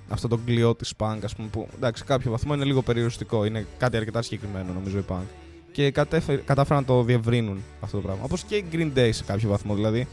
[0.09, 1.49] αυτό το κλειό της punk, ας πούμε.
[1.49, 3.45] Που εντάξει, σε κάποιο βαθμό είναι λίγο περιοριστικό.
[3.45, 5.25] Είναι κάτι αρκετά συγκεκριμένο νομίζω η punk.
[5.73, 8.23] Και κατέφε- κατάφεραν να το διευρύνουν αυτό το πράγμα.
[8.25, 10.07] Όπως και οι Green Day σε κάποιο βαθμό δηλαδή.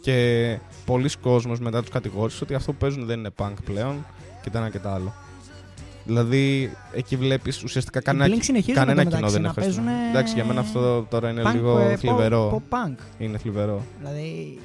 [0.00, 4.06] Και πολλοί κόσμος μετά τους κατηγόρησε ότι αυτό που παίζουν δεν είναι punk πλέον
[4.42, 5.14] και το ένα και το άλλο.
[6.06, 9.82] Δηλαδή, εκεί βλέπεις ουσιαστικά κανένα, Blink συνεχίζουν κανένα εντωμεταξύ κοινό δεν να έχεις χωριστεί.
[9.92, 12.50] παίζουνε Εντάξει, για μένα αυτό τώρα είναι punk, λίγο ε, θλιβερό.
[12.70, 12.94] pop- pop-punk.
[13.18, 13.82] Είναι θλιβερό.
[13.98, 14.58] Δηλαδή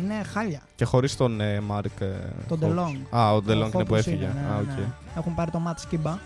[0.00, 0.60] είναι χάλια.
[0.74, 2.00] Και χωρίς τον ε, Μάρκ.
[2.00, 2.06] ε,
[2.48, 2.66] Τον Hoppus.
[2.66, 2.96] DeLong.
[3.18, 4.16] Α, ο Ο DeLong είναι που Hoppus έφυγε.
[4.16, 4.78] είναι, ναι, Α, οκ.
[4.78, 4.84] ναι.
[5.16, 6.16] Έχουν πάρει το Matt Skiba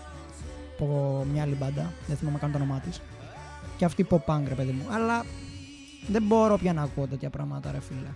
[0.79, 1.91] από μια άλλη μπάντα.
[2.07, 3.01] Δεν θυμάμαι καν το όνομά της.
[3.77, 4.83] Και αυτή pop-punk, ρε παιδί μου.
[4.95, 5.25] Αλλά
[6.07, 8.09] δεν μπορώ πια να ακούω τέτοια πράγματα, ρε φίλε.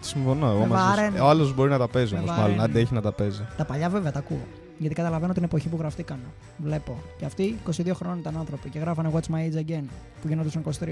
[0.00, 0.46] Συμφωνώ.
[0.50, 0.88] Εγώ Με μαζί σου.
[0.96, 1.18] βαραίνει.
[1.20, 2.48] Ο άλλος μπορεί να τα παίζει Με όμως, βαραίνει.
[2.56, 2.64] μάλλον.
[2.70, 3.46] Αντέχει να τα παίζει.
[3.56, 4.46] Τα παλιά βέβαια τα ακούω.
[4.78, 6.18] Γιατί καταλαβαίνω την εποχή που γραφτήκαν.
[6.56, 6.98] Βλέπω.
[7.18, 9.84] Και αυτοί 22 χρόνια ήταν άνθρωποι και γράφανε What's My Age Again
[10.22, 10.86] που γίνονταν 23.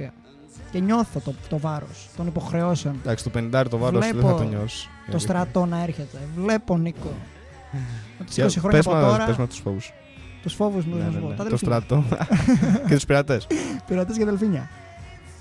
[0.70, 2.97] Και νιώθω το, το βάρος των υποχρεώσεων.
[3.03, 4.89] Εντάξει, το 50 το βάρος δεν Βλέπω θα το νιώσεις.
[5.11, 6.18] Το στρατό να έρχεται.
[6.37, 7.12] Βλέπω Νίκο.
[8.18, 9.93] Από τις 20 Πες χρόνια από μας- τώρα, Πες με τους φόβους.
[10.43, 11.28] τους φόβους μου δεν θα σου πω.
[11.28, 11.80] Τα Το αδελφίνια.
[11.80, 12.05] στρατό.
[12.89, 13.47] και τους πειρατές.
[13.87, 14.70] Πειρατές και δελφίνια.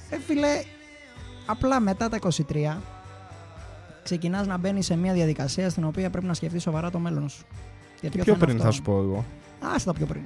[0.09, 0.47] Ε, φίλε,
[1.45, 2.77] απλά μετά τα 23
[4.03, 7.45] ξεκινάς να μπαίνεις σε μια διαδικασία στην οποία πρέπει να σκεφτείς σοβαρά το μέλλον σου.
[8.03, 9.25] Γιατί Και πιο πριν θα σου πω εγώ.
[9.75, 10.21] Άστα τα πιο πριν.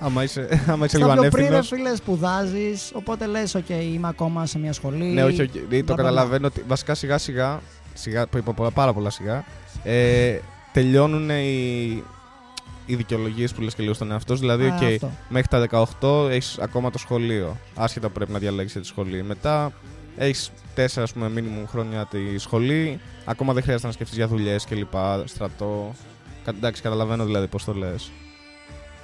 [0.00, 0.40] Άμα είσαι,
[0.72, 1.82] άμα είσαι Στα λίγο πιο πριν, ρε ανεύθυνο.
[1.82, 2.90] φίλε, σπουδάζεις.
[2.94, 5.04] Οπότε λες, OK, είμαι ακόμα σε μια σχολή.
[5.04, 5.50] Ναι, όχι, όχι.
[5.50, 7.60] Δηλαδή, Μπλα, το μπλα, καταλαβαίνω ότι βασικά σιγά σιγά,
[7.94, 9.44] σιγά που είπα πολλά- πάρα πολλά σιγά,
[9.82, 10.38] ε,
[10.72, 12.02] τελειώνουν οι,
[12.86, 14.40] οι δικαιολογίες που λες και λίγο στον εαυτό σου.
[14.40, 15.10] Δηλαδή, Α, οκ, αυτό.
[15.28, 17.56] μέχρι τα 18 έχεις ακόμα το σχολείο.
[17.74, 19.22] Άσχετα που πρέπει να διαλέξεις τη σχολή.
[19.22, 19.72] Μετά
[20.16, 23.00] έχεις 4 ας πούμε, μήνυμου χρόνια τη σχολή.
[23.24, 24.92] Ακόμα δεν χρειάζεται να σκεφτείς για δουλειές κλπ.
[25.24, 25.94] Στρατό.
[26.44, 28.10] Κα- Εντάξει, καταλαβαίνω δηλαδή πώς το λες.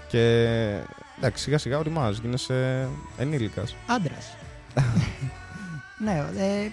[0.09, 0.47] Και
[1.19, 2.89] εντάξει, σιγά σιγά ωριμάζεις, γίνεσαι
[3.19, 3.77] ενήλικας.
[3.87, 4.37] Άντρας.
[6.05, 6.71] ναι, ε,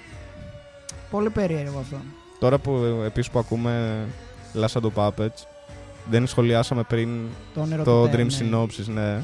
[1.09, 1.97] πολύ περίεργο αυτό.
[2.39, 3.95] Τώρα που επίσης που ακούμε
[4.55, 5.45] Last of Puppets,
[6.09, 7.09] δεν σχολιάσαμε πριν
[7.53, 8.57] Το όνειρο το του Dream Ted, ναι.
[8.57, 9.23] Synopsis, ναι.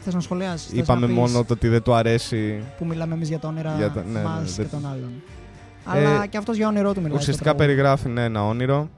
[0.00, 2.62] Θες να σχολιάσεις, θες Είπαμε να πεις μόνο το ότι δεν του αρέσει.
[2.78, 5.22] που μιλάμε εμείς για τα όνειρα Για τα- ναι, ναι, μας δεν- και των άλλων.
[5.84, 7.08] Αλλά και αυτός για όνειρό του μιλάει.
[7.10, 7.66] στο Ουσιαστικά τραγούδι.
[7.66, 8.88] περιγράφει ναι, ένα όνειρο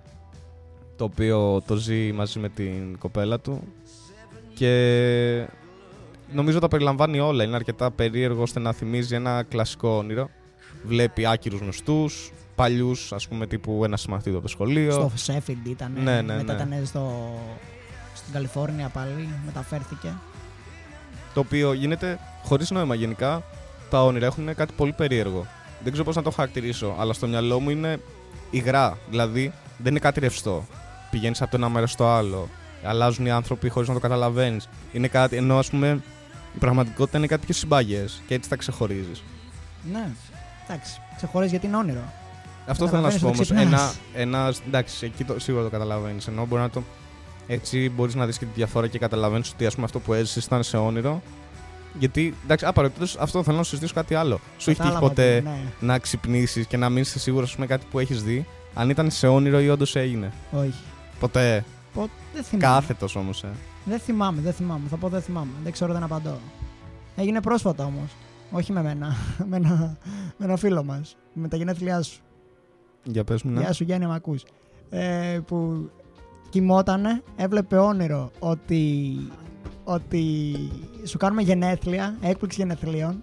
[1.01, 3.63] το οποίο το ζει μαζί με την κοπέλα του
[4.55, 5.49] και
[6.33, 7.45] νομίζω τα περιλαμβάνει όλα.
[7.45, 10.31] Είναι αρκετά περίεργο ώστε να θυμίζει ένα κλασικό όνειρο.
[10.85, 14.93] Βλέπει άκυρους γνωστούς, παλιούς, ας πούμε, τύπου ένα συμμαθητή από το σχολείο.
[14.93, 15.93] Στο Sheffield ήταν.
[16.03, 16.75] Ναι, ναι, μετά ναι.
[16.75, 17.35] ήταν στο,
[18.15, 19.29] στην Καλιφόρνια πάλι.
[19.45, 20.15] Μεταφέρθηκε.
[21.35, 23.43] Το οποίο γίνεται χωρίς νόημα γενικά.
[23.91, 25.47] Τα όνειρα έχουν κάτι πολύ περίεργο.
[25.83, 28.01] Δεν ξέρω πώς να το χαρακτηρίσω, αλλά στο μυαλό μου είναι
[28.51, 28.99] υγρά.
[29.11, 30.67] Δηλαδή δεν είναι κάτι ρευστό.
[31.11, 32.49] Πηγαίνεις από το ένα μέρος στο άλλο.
[32.85, 34.69] Αλλάζουν οι άνθρωποι χωρίς να το καταλαβαίνεις.
[34.93, 36.01] Είναι κάτι, ενώ ας πούμε
[36.55, 39.23] η πραγματικότητα είναι κάτι πιο συμπάγε και έτσι τα ξεχωρίζεις.
[39.93, 40.09] Ναι.
[40.69, 41.01] Εντάξει.
[41.17, 42.13] Ξεχωρίζεις γιατί είναι όνειρο.
[42.67, 43.49] Αυτό θέλω να σου πω όμως.
[43.49, 46.27] Καταλαβαίνεις, το Ένα, ένα, εντάξει, εκεί το, σίγουρα το καταλαβαίνεις.
[46.27, 46.83] Ενώ μπορεί να το.
[47.47, 50.45] Έτσι μπορείς να δεις και τη διαφορά και καταλαβαίνεις ότι ας πούμε, αυτό που έζησες
[50.45, 51.23] ήταν σε όνειρο.
[51.99, 54.41] Γιατί, εντάξει, απαραίτητος αυτό θέλω να σου συζητήσω κάτι άλλο.
[54.59, 55.59] Σου έχει τύχει Κατάλαβα ποτέ ότι- ναι.
[55.81, 59.27] να ξυπνήσεις και να μην είσαι σίγουρος με κάτι που έχεις δει, αν ήταν σε
[59.27, 60.75] όνειρο ή όντως έγινε; Όχι.
[61.21, 61.65] Ποτέ.
[61.95, 62.75] Πο- Δεν θυμάμαι.
[62.75, 63.49] Κάθετος όμως, ε.
[63.85, 64.89] Δεν θυμάμαι, δεν θυμάμαι.
[64.89, 65.51] Θα πω δεν θυμάμαι.
[65.63, 66.39] Δεν ξέρω, δεν απαντώ.
[67.17, 68.11] Έγινε πρόσφατα όμως.
[68.51, 69.17] Όχι με μένα.
[69.51, 69.97] με, ένα,
[70.37, 71.17] με ένα φίλο μας.
[71.33, 72.21] Με τα γενέθλιά σου.
[73.05, 73.61] Για πες μου, ναι.
[73.61, 74.43] Γεια σου Γιάννη, μ' ακούς.
[74.91, 75.91] Ε, που
[76.49, 79.17] κοιμότανε, έβλεπε όνειρο ότι,
[79.85, 80.55] ότι
[81.05, 83.23] σου κάνουμε γενέθλια, έκπληξη γενεθλίων.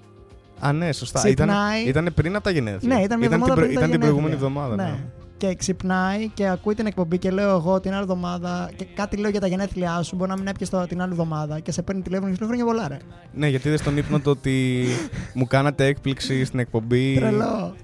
[0.59, 1.19] Α, ναι, σωστά.
[1.27, 1.83] Ήταν, Ξυπνάει.
[1.83, 2.95] ήταν πριν από τα γενέθλια.
[2.95, 4.61] Ναι, ήταν μια την, εβδομάδα προ- πριν τα ήταν την προηγούμενη γενέθλια.
[4.63, 4.83] εβδομάδα.
[4.83, 4.89] Ναι.
[4.91, 5.05] ναι.
[5.37, 9.29] Και ξυπνάει και ακούει την εκπομπή και λέω εγώ την άλλη εβδομάδα και κάτι λέω
[9.29, 10.15] για τα γενέθλιά σου.
[10.15, 12.49] Μπορεί να μην έπιασε το- την άλλη εβδομάδα και σε παίρνει τηλέφωνο και σου λέει
[12.57, 12.97] χρόνια πολλά, ρε.
[13.33, 14.85] Ναι, γιατί είδες στον ύπνο το ότι
[15.33, 17.15] μου κάνατε έκπληξη στην εκπομπή.
[17.15, 17.75] Τρελό.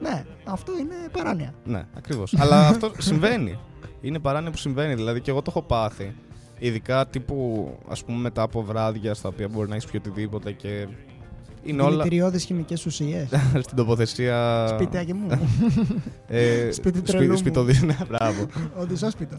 [0.00, 1.54] Ναι, αυτό είναι παράνοια.
[1.64, 2.34] Ναι, ακριβώς.
[2.38, 3.58] Αλλά αυτό συμβαίνει.
[4.00, 4.94] Είναι παράνοια που συμβαίνει.
[4.94, 6.14] Δηλαδή και εγώ το έχω πάθει.
[6.58, 10.86] Ειδικά τύπου ας πούμε μετά από βράδια στα οποία μπορεί να έχεις πει οτιδήποτε και.
[11.66, 13.28] Είναι όλα Δηλητηριώδεις χημικές ουσίες.
[13.64, 14.66] στην τοποθεσία.
[14.68, 15.28] Σπιτάκι μου.
[16.26, 17.36] Ε, Σπίτι σπι- τρελού μου.
[17.38, 18.46] σπιτοδί- ναι, μπράβο.
[18.78, 19.36] Οδυσσόσπιτο.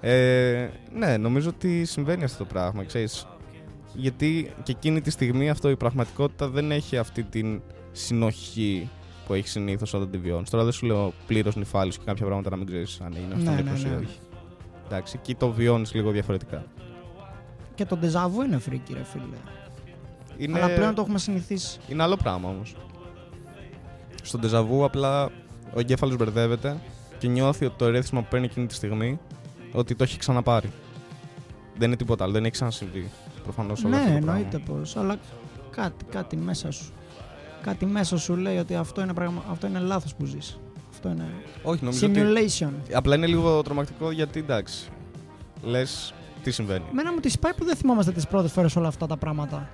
[0.00, 3.26] Ε, ναι, νομίζω ότι συμβαίνει αυτό το πράγμα, ξέρεις.
[3.94, 7.60] Γιατί και εκείνη τη στιγμή αυτό η πραγματικότητα δεν έχει αυτή την
[7.92, 8.88] συνοχή
[9.26, 10.50] που έχει συνήθως όταν τη βιώνεις.
[10.50, 13.50] Τώρα δεν σου λέω πλήρως νυφάλιο και κάποια πράγματα να μην ξέρεις αν είναι αυτό
[13.50, 13.96] Ναι, νύφος ναι, ή ναι.
[13.96, 14.18] όχι.
[14.86, 16.64] Εντάξει, εκεί το βιώνεις λίγο διαφορετικά.
[17.74, 19.36] Και το ντεζαβού είναι φρίκι, ρε φίλε.
[20.38, 21.78] Είναι, Αλλά πλέον το έχουμε συνηθίσει.
[21.88, 22.76] είναι άλλο πράγμα όμως.
[24.22, 25.24] Στον τεζαβού απλά
[25.74, 26.76] ο εγκέφαλος μπερδεύεται
[27.18, 29.18] και νιώθει ότι το ερέθισμα που παίρνει εκείνη τη στιγμή
[29.72, 30.70] ότι το έχει ξαναπάρει.
[31.78, 33.10] Δεν είναι τίποτα άλλο, δεν έχει ξανασυμβεί.
[33.42, 34.36] Προφανώς όλο Ναι, αυτό το πράγμα.
[34.38, 34.96] εννοείται πως.
[34.96, 35.16] Αλλά
[35.70, 36.92] κάτι, κάτι μέσα σου.
[37.62, 39.42] Κάτι μέσα σου λέει ότι αυτό είναι, πραγμα...
[39.50, 40.58] αυτό είναι λάθος που ζεις.
[40.90, 41.24] Αυτό είναι
[41.62, 42.20] Όχι, νομίζω ότι.
[42.20, 42.70] simulation.
[42.92, 44.88] Απλά είναι λίγο τρομακτικό γιατί εντάξει.
[45.62, 46.84] Λες τι συμβαίνει.
[46.92, 49.68] Μένα μου τη πάει που δεν θυμόμαστε τις πρώτες φορές όλα αυτά τα πράγματα.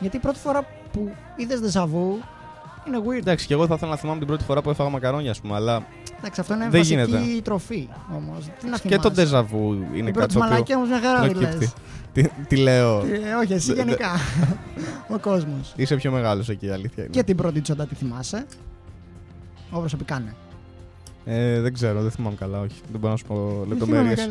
[0.00, 2.18] Γιατί η πρώτη φορά που είδες δεσαβού
[2.86, 3.18] είναι weird.
[3.18, 5.54] Εντάξει, και εγώ θα ήθελα να θυμάμαι την πρώτη φορά που έφαγα μακαρόνια, ας πούμε,
[5.54, 5.86] αλλά
[6.18, 7.40] Εντάξει, αυτό είναι Δεν βασική γίνεται.
[7.42, 8.44] τροφή όμως.
[8.60, 9.08] Τι να και θυμάσαι.
[9.08, 11.56] το ντεζαβού είναι Η κάτι πρώτη το οποίο μαλακία όμως μια χαρά προκύπτει.
[11.58, 11.72] λες.
[12.12, 12.98] Τι, τι λέω.
[12.98, 14.10] Ε, όχι, εσύ Δε- δε- γενικά.
[15.08, 15.72] Ο κόσμος.
[15.76, 17.12] Είσαι πιο μεγάλος εκεί, η αλήθεια είναι.
[17.12, 18.46] Και την πρώτη τσόντα τη θυμάσαι;
[19.70, 20.32] Εγώ προσωπικά ναι.
[21.24, 22.80] Ε, δεν ξέρω, δεν θυμάμαι καλά, όχι.
[22.90, 23.34] Δεν μπορώ να σου πω
[23.68, 24.28] Δεν θυμάμαι λεπτομέρειες.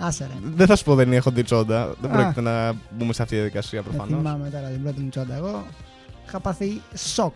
[0.00, 0.08] Καλά.
[0.08, 0.48] Άσε ρε.
[0.54, 1.94] Δεν θα σου πω δεν έχω δει τσόντα.
[2.00, 2.14] Δεν Α.
[2.14, 4.18] πρόκειται να μπούμε σε αυτή τη διαδικασία Δεν προφανώς.
[4.22, 5.34] θυμάμαι τώρα την πρώτη μου τσόντα.
[5.34, 5.64] Εγώ
[6.26, 7.34] είχα πάθει σοκ.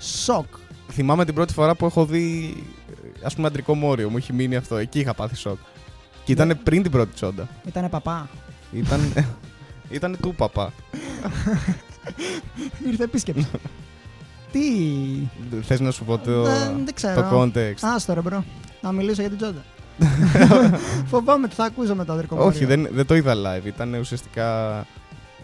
[0.00, 0.46] Σοκ.
[0.92, 2.54] Θυμάμαι την πρώτη φορά που έχω δει
[3.22, 4.10] ας πούμε αντρικό μόριο.
[4.10, 4.76] Μου έχει μείνει αυτό.
[4.76, 5.58] Εκεί είχα πάθει σοκ.
[6.24, 6.54] Και ήταν Ναι.
[6.54, 7.48] πριν την πρώτη τσόντα.
[7.66, 8.28] Ήτανε παπά.
[8.72, 9.12] Ήταν.
[9.90, 10.72] ήταν του παπά.
[12.90, 13.46] Ήρθε επίσκεψη.
[14.52, 14.60] Τι;
[15.62, 17.22] Θες να σου πω το, Δεν, δεν ξέρω.
[17.22, 17.74] το context.
[17.80, 18.44] Άστο ρε bro.
[18.80, 19.64] Να μιλήσω για την τσόντα.
[21.10, 23.66] Φοβάμαι τι θα ακούσω με το αδερφικό Όχι, δεν, δεν το είδα live.
[23.66, 24.78] Ήταν ουσιαστικά.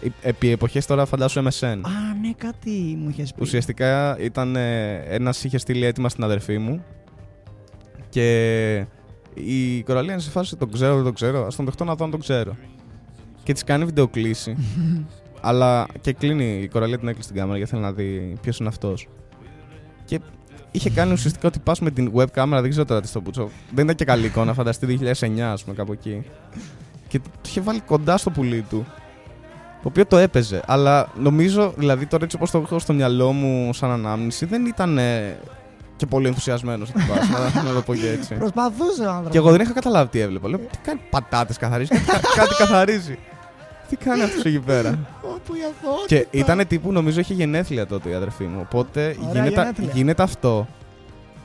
[0.03, 1.67] ε- Επί εποχές τώρα φαντάσου MSN.
[1.83, 3.43] Α, ναι, κάτι μου είχες πει.
[3.43, 4.57] Ουσιαστικά ήταν
[5.09, 6.85] ένας είχε στείλει αίτημα στην αδερφή μου
[8.09, 8.87] και
[9.35, 11.45] η Κοραλία είναι σε φάση τον ξέρω, δεν τον ξέρω.
[11.45, 12.57] Α τον δεχτώ να δω αν τον ξέρω.
[13.43, 14.57] Και της κάνει βιντεοκλήση.
[15.41, 18.69] αλλά και κλείνει η Κοραλία την έκλεισε την κάμερα γιατί θέλει να δει ποιος είναι
[18.69, 19.09] αυτός.
[20.05, 20.21] Και
[20.73, 23.49] είχε κάνει ουσιαστικά ότι πας με την web κάμερα, δεν ξέρω τώρα τι στο πούτσο.
[23.71, 26.23] Δεν ήταν και καλή εικόνα, φανταστεί 2009, ας πούμε, κάπου εκεί.
[27.09, 28.87] Και το είχε βάλει κοντά στο πουλί του.
[29.83, 30.63] Το οποίο το έπαιζε.
[30.67, 34.99] Αλλά νομίζω, δηλαδή τώρα έτσι όπως το έχω στο μυαλό μου σαν ανάμνηση, δεν ήταν
[34.99, 35.37] ε,
[35.97, 38.35] και πολύ ενθουσιασμένος να, να, να το πω και έτσι.
[38.35, 39.31] Προσπαθούσε ο άνθρωπος.
[39.31, 40.49] και εγώ δεν είχα καταλάβει τι έβλεπα.
[40.49, 43.19] Λέω, τι κάνει πατάτες καθαρίζεις, κάτι, κάτι καθαρίζει.
[43.97, 46.07] Τι κάνει αυτός εκεί πέρα; Όπου η αθωότητα.
[46.31, 48.59] και ήταν τύπου, νομίζω, είχε γενέθλια τότε η αδερφή μου.
[48.61, 49.91] Οπότε Ωραία γίνεται, γενέθλια.
[49.95, 50.67] γίνεται αυτό.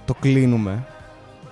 [0.05, 0.85] Το κλείνουμε.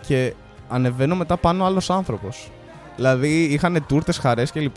[0.08, 0.34] Και
[0.70, 2.52] ανεβαίνω μετά πάνω άλλος άνθρωπος.
[2.96, 4.76] Δηλαδή είχαν τούρτες, χαρές κλπ.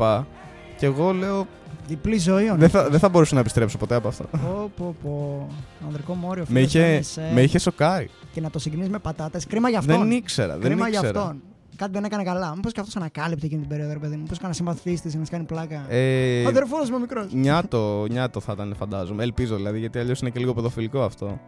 [0.77, 1.47] Και εγώ λέω,
[1.89, 4.25] Διπλή ζωή ο δεν θα, δεν θα μπορούσα να επιστρέψω ποτέ από αυτό.
[4.31, 5.47] Πω, πω, πω.
[5.87, 6.45] Ανδρικό μόριο.
[6.49, 7.31] με, φίλος, είχε, έμεσε.
[7.35, 8.11] με είχε σοκάρει.
[8.33, 9.47] Και να το συγκρίνει με πατάτες.
[9.47, 9.99] Κρίμα για αυτόν.
[9.99, 10.53] Δεν ήξερα.
[10.53, 11.21] Δεν Κρίμα για ήξερα.
[11.21, 11.43] αυτόν.
[11.79, 12.53] Κάτι δεν έκανε καλά.
[12.55, 14.23] Μήπως και αυτός ανακάλυπτε εκείνη την περίοδο, ρε παιδί μου.
[14.23, 15.85] Μήπως κανένα συμπαθή της να της κάνει πλάκα.
[15.89, 17.33] Ε, Ο αδερφός μου μικρός.
[17.33, 19.23] νιάτο, νιάτο θα ήταν, φαντάζομαι.
[19.23, 21.41] Ελπίζω δηλαδή, γιατί αλλιώς είναι και λίγο παιδοφιλικό αυτό.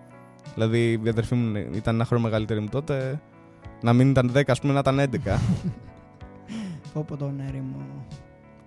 [0.55, 3.21] Δηλαδή η αδερφή μου ήταν ένα χρόνο μεγαλύτερη μου τότε.
[3.83, 5.09] Να μην ήταν 10, ας πούμε, να ήταν 11.
[6.93, 7.77] Πω πω τον έρημο.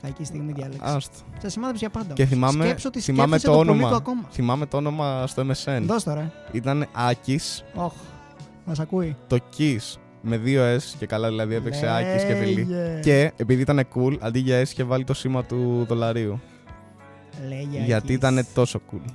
[0.01, 0.79] Κακή στιγμή διάλεξη.
[0.83, 1.17] Άστο.
[1.37, 2.13] Σε σημάδεψε για πάντα.
[2.13, 2.33] Και όμως.
[2.33, 3.89] θυμάμαι, Σκέψου ότι θυμάμαι σκέφτεσαι το το, πολύ όνομα.
[3.89, 4.21] του ακόμα.
[4.31, 5.81] Θυμάμαι το όνομα στο MSN.
[5.85, 6.31] Δώσ' το ρε.
[6.51, 7.93] Ήταν Άκης, Όχ.
[8.65, 9.15] Μας ακούει.
[9.27, 12.63] το Kiss με δύο S και καλά δηλαδή έπαιξε Άκης και Βιλή.
[12.69, 12.99] Λέγε.
[13.01, 16.39] Και επειδή ήταν cool, αντί για S είχε βάλει το σήμα του δολαρίου.
[17.47, 18.15] Λέγε γιατί Άκης.
[18.15, 19.11] ήταν τόσο cool.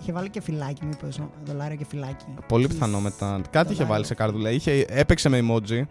[0.00, 1.18] Είχε βάλει και φυλάκι, μήπως.
[1.44, 2.24] Δολάριο και φυλάκι.
[2.48, 2.68] Πολύ Kiss.
[2.70, 3.26] πιθανό μετά.
[3.26, 3.86] Κάτι είχε Δολάριο.
[3.86, 4.50] βάλει σε κάρδουλα.
[4.50, 5.82] Είχε, έπαιξε με emoji,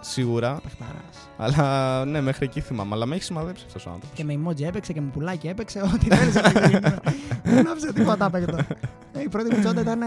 [0.00, 0.60] σίγουρα.
[0.62, 1.28] Παχταράς.
[1.36, 2.94] Αλλά ναι, μέχρι εκεί θυμάμαι.
[2.94, 4.16] Αλλά με έχει σημαδέψει αυτός ο άνθρωπος.
[4.18, 5.80] Και με emoji έπαιξε και με πουλάκι έπαιξε.
[5.94, 6.98] Ό,τι θέλεις από την κοινωνία.
[7.44, 8.56] Δεν άφησε τίποτα απέκτο.
[9.12, 10.00] Ε, Η πρώτη μου τσόντα ήταν.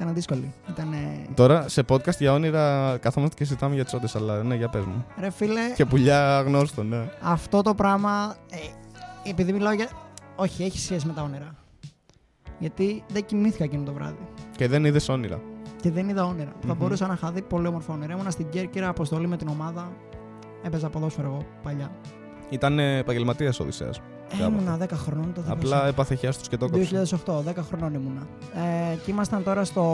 [0.00, 0.52] Ε, Ήταν δύσκολη.
[0.68, 0.94] Ήταν.
[1.34, 5.04] Τώρα σε podcast για όνειρα καθόμαστε και συζητάμε για τσόντες, αλλά ναι, για πες μου.
[5.20, 7.10] Ρε φίλε, Και πουλιά αγνώστο, ναι.
[7.22, 8.36] αυτό το πράγμα.
[8.50, 9.88] ε, επειδή μιλάω για.
[10.36, 11.54] Όχι, έχει σχέση με τα όνειρα.
[12.58, 14.26] Γιατί δεν κοιμήθηκα εκείνο το βράδυ.
[14.56, 15.40] Και δεν είδες όνειρα.
[15.80, 16.52] Και δεν είδα όνειρα.
[16.60, 16.78] Θα Μμμ.
[16.78, 18.12] μπορούσα να είχα δει πολύ όμορφα όνειρα.
[18.12, 19.92] Ήμουνα στην Κέρκυρα, αποστολή με την ομάδα.
[20.62, 21.90] Έπαιζα ποδόσφαιρο εγώ παλιά.
[22.50, 24.00] Ήταν επαγγελματίας Οδυσσέας.
[24.38, 27.16] Ε, ήμουνα 10 χρονών το Απλά έπαθε χιαστούς και το έκοψε.
[27.26, 28.26] 2008, 10 χρονών ήμουνα.
[28.92, 29.84] Ε, και ήμασταν τώρα στο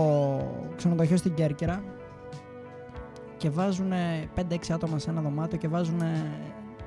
[0.77, 1.83] ξενοδοχείο στην Κέρκυρα
[3.37, 3.93] και βάζουν
[4.35, 6.01] 5-6 άτομα σε ένα δωμάτιο και βάζουν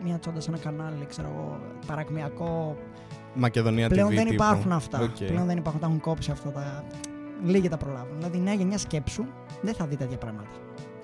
[0.03, 2.77] μια τσόντα σε ένα κανάλι, ξέρω εγώ, παρακμιακό.
[3.33, 4.13] Μακεδονία Πλέον TV.
[4.13, 4.33] δεν τύπου.
[4.33, 4.99] υπάρχουν αυτά.
[4.99, 5.15] Οκ.
[5.15, 6.83] Πλέον δεν υπάρχουν, τα έχουν κόψει αυτά τα.
[7.45, 8.15] Λίγοι τα προλάβουν.
[8.17, 9.25] Δηλαδή η νέα γενιά σκέψου
[9.61, 10.49] δεν θα δει τέτοια πράγματα.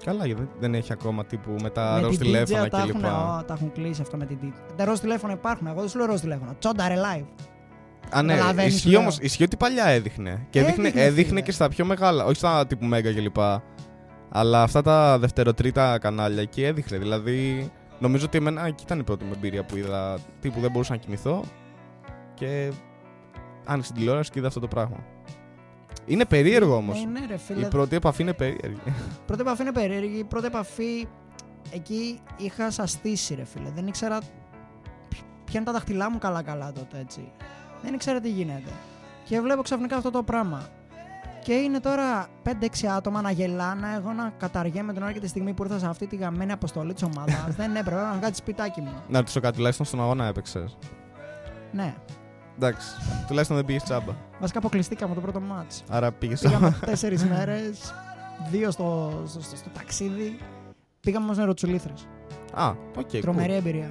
[0.06, 2.92] Καλά, γιατί δεν έχει ακόμα τύπου με τα με ροζ την τηλέφωνα DJ τα έχουν,
[2.92, 3.06] κλπ.
[3.06, 4.54] ο, τα έχουν κλείσει αυτά με την DJ.
[4.76, 5.68] Τα ροζ τηλέφωνα υπάρχουν.
[5.68, 6.56] Εγώ δεν σου λέω ροζ τηλέφωνα.
[6.60, 7.26] Τσόντα ρε live.
[8.10, 9.00] Α, ναι, Καταλαβαίνεις, ισχύει λέω.
[9.00, 9.18] όμως.
[9.20, 10.48] Ισχύει ότι παλιά έδειχνε.
[10.50, 11.42] Και έδειχνε, Έδειχνε, έδειχνε φίλε.
[11.42, 12.26] και στα πιο μεγάλα.
[12.26, 13.38] Όχι στα τύπου Μέγα κλπ.
[14.30, 16.98] Αλλά αυτά τα δευτεροτρίτα κανάλια εκεί έδειχνε.
[16.98, 20.18] Δηλαδή, νομίζω ότι εμένα εκεί ήταν η πρώτη μου εμπειρία που είδα.
[20.40, 21.44] Τύπου δεν μπορούσα να κοιμηθώ.
[22.34, 22.72] Και
[23.66, 24.98] άνοιξε την τηλεόραση και είδα αυτό το πράγμα.
[26.06, 27.04] Είναι περίεργο όμως.
[27.04, 27.66] Ε, ναι, ρε, φίλε.
[27.66, 28.82] Η πρώτη επαφή είναι περίεργη.
[29.26, 30.18] Πρώτη επαφή είναι περίεργη.
[30.18, 31.08] Η πρώτη επαφή
[31.72, 33.70] εκεί είχα σαστήσει, ρε φίλε.
[33.76, 34.18] Δεν ήξερα
[35.10, 37.32] ποι- ποια είναι τα δαχτυλά μου καλά-καλά τότε, έτσι.
[37.84, 38.70] Δεν ήξερα τι γίνεται.
[39.24, 40.68] Και βλέπω ξαφνικά αυτό το πράγμα.
[41.44, 45.54] Και είναι τώρα 5-6 άτομα να γελάνε, εγώ να καταργέμαι την ώρα και τη στιγμή
[45.54, 47.46] που ήρθα σε αυτή τη γαμμένη αποστολή της ομάδας.
[47.58, 48.94] Δεν έπρεπε να κάτσει σπιτάκι μου.
[49.08, 50.78] να ρωτήσω κάτι, τουλάχιστον στον αγώνα έπαιξες.
[51.72, 51.94] Ναι.
[52.56, 52.88] Εντάξει,
[53.28, 54.14] τουλάχιστον δεν πήγες τσάμπα.
[54.40, 55.84] Βασικά αποκλειστήκαμε το πρώτο ματς.
[55.90, 57.94] Άρα πήγες Πήγαμε τέσσερις μέρες,
[58.52, 60.38] δύο στο, στο, στο, στο ταξίδι.
[61.00, 62.08] Πήγαμε νεροτσουλήθρες.
[62.54, 63.10] Α, οκ.
[63.12, 63.20] cool.
[63.22, 63.90] Τρομερή εμπειρία.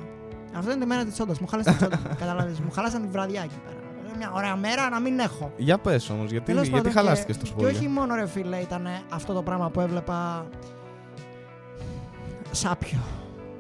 [0.56, 1.34] Αυτό είναι τη μέρα της τσόντα.
[1.40, 1.96] Μου χάλασε την τσόντα.
[2.18, 2.54] Κατάλαβε.
[2.64, 3.76] Μου χάλασαν την βραδιά εκεί πέρα.
[4.16, 5.52] Μια ωραία μέρα να μην έχω.
[5.56, 7.88] Για πες όμως, γιατί, Τέλος γιατί πάντων, χαλάστηκες και- τόσο Και όχι πολύ.
[7.88, 10.46] μόνο ρε φίλε, ήταν αυτό το πράγμα που έβλεπα.
[12.50, 12.98] Σάπιο.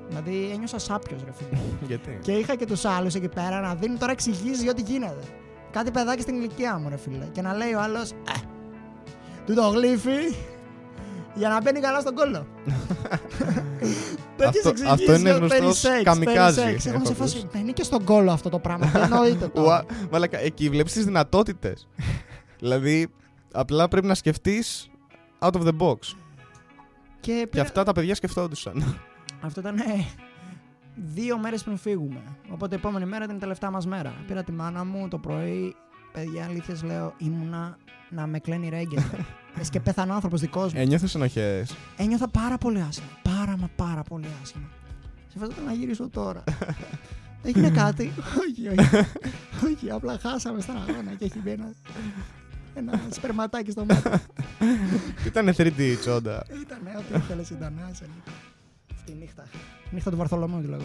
[0.08, 1.60] Δηλαδή ένιωσα σάπιος ρε φίλε.
[1.88, 5.22] Γιατί; και είχα και τους άλλους εκεί πέρα να δίνουν τώρα εξηγήσεις για ό,τι γίνεται.
[5.70, 7.24] Κάτι παιδάκι στην ηλικία μου ρε φίλε.
[7.32, 8.10] Και να λέει ο άλλος.
[8.10, 8.14] Ε,
[9.46, 10.34] του το γλύφει
[11.34, 12.46] για να μπαίνει καλά στον κόλλο.
[14.36, 16.86] Τέτοιες Αυτό- εξηγήσεις αυτό είναι για γνωστός περί σεξ, καμικάζι, περί σεξ.
[16.86, 17.58] Εγώ είμαι σε έχω φάση, ακούσει.
[17.58, 18.86] μπαίνει και στον κόλλο αυτό το πράγμα.
[18.86, 19.66] Δεν εννοείται τώρα.
[19.68, 21.88] Ουα, Μαλάκα, εκεί βλέπεις τις δυνατότητες.
[22.58, 23.08] δηλαδή,
[23.52, 24.90] απλά πρέπει να σκεφτείς
[25.38, 25.96] out of the box.
[27.20, 29.00] Και, Και πήρα- αυτά τα παιδιά σκεφτόντουσαν.
[29.44, 30.06] Αυτό ήταν ε,
[30.94, 32.22] δύο μέρες πριν φύγουμε.
[32.50, 34.14] Οπότε η επόμενη μέρα ήταν η τελευταία μας μέρα.
[34.26, 35.74] Πήρα τη μάνα μου το πρωί.
[36.12, 37.76] Παιδιά, αλήθεια λέω, ήμουνα
[38.10, 38.96] να με κλαίνει ρέγγε.
[39.56, 40.80] Λες και πέθανε ο άνθρωπος δικός μου.
[40.80, 41.76] Ένιωθε ενοχές.
[41.96, 43.08] Ένιωθα πάρα πολύ άσχημα.
[43.22, 44.68] Πάρα μα πάρα πολύ άσχημα.
[45.28, 46.44] Σε φάση να γυρίσω τώρα.
[47.46, 48.12] Έγινε κάτι.
[48.38, 49.06] όχι, όχι.
[49.64, 51.72] όχι, απλά χάσαμε στον αγώνα και έχει μπει ένα,
[52.74, 54.10] ένα σπερματάκι στο μάτι.
[55.26, 56.44] Ήταν 3D τσόντα.
[56.60, 57.80] Ήταν ό,τι ήθελες, ήταν.
[57.90, 58.32] άσε με.
[59.04, 59.44] Αυτή η νύχτα.
[59.90, 60.82] Νύχτα του Βαρθολομέου τη λέγω.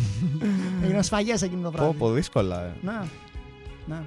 [0.84, 1.92] Έγιναν σφαγές εκείνο το βράδυ.
[1.92, 2.62] Πω, πω, δύσκολα.
[2.62, 2.72] Ε.
[2.82, 3.00] Ναι.
[3.86, 4.02] ναι.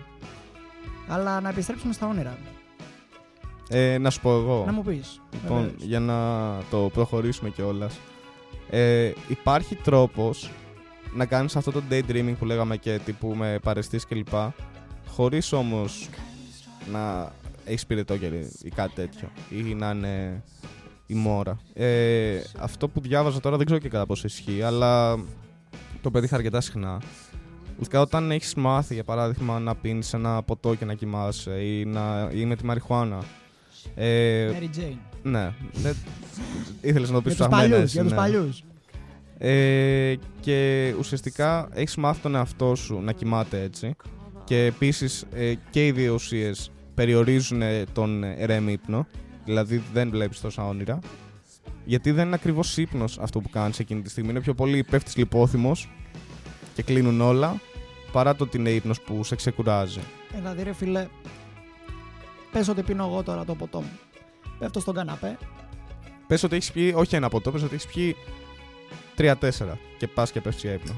[1.08, 2.38] Αλλά να επιστρέψουμε στα όνειρα.
[3.70, 4.64] Ε, να σου πω εγώ.
[4.66, 5.22] Να μου πεις.
[5.42, 6.18] Λοιπόν, για να
[6.70, 8.00] το προχωρήσουμε κιόλας.
[8.70, 10.52] Ε, υπάρχει τρόπος
[11.16, 14.34] να κάνεις αυτό το daydreaming που λέγαμε και τύπου με παρεστής κλπ.
[15.08, 16.10] Χωρίς όμως
[16.92, 17.32] να
[17.66, 18.26] έχεις πυρετό και
[18.62, 19.30] ή κάτι τέτοιο.
[19.50, 20.44] Ή να είναι
[21.08, 21.58] η μόρα.
[21.74, 25.18] Ε, αυτό που διάβαζα τώρα δεν ξέρω και κατά πόσο ισχύει, αλλά
[26.02, 27.02] το πετύχα αρκετά συχνά.
[27.72, 32.30] Ουσιαστικά όταν έχεις μάθει, για παράδειγμα, να πίνεις ένα ποτό και να κοιμάσαι ή, να,
[32.34, 33.24] ή με τη μαριχουάνα.
[33.96, 34.98] Ε, Mary Jane.
[35.24, 35.54] ναι.
[35.74, 35.96] Δεν...
[36.82, 37.84] Ήθελες να το πεις Για τους ψαγμένα παλιούς.
[37.84, 38.18] εσύ, Για τους ναι.
[38.18, 38.64] παλιούς.
[39.38, 43.96] Ε, και ουσιαστικά έχεις μάθει τον εαυτό σου να κοιμάται έτσι.
[44.44, 49.08] Και επίσης ε, και οι δύο ουσίες περιορίζουν ε, τον REM ύπνο.
[49.46, 51.00] Δηλαδή δεν βλέπεις τόσα όνειρα.
[51.86, 54.30] Γιατί δεν είναι ακριβώς ύπνος αυτό που κάνεις εκείνη τη στιγμή.
[54.30, 55.90] Είναι πιο πολύ πέφτεις λιπόθυμος
[56.74, 57.62] και κλείνουν όλα
[58.12, 60.00] παρά το ότι είναι ύπνος που σε ξεκουράζει.
[60.34, 61.08] Ε, Δηλαδή, ρε φίλε,
[62.56, 64.00] Πες ότι πίνω εγώ τώρα το ποτό μου.
[64.60, 65.38] Πέφτω στον καναπέ.
[66.28, 68.16] Πες ότι έχεις πιει, όχι ένα ποτό, πες ότι έχεις πιει
[69.18, 70.96] 3-4 και πας και πέφτεις για ύπνο.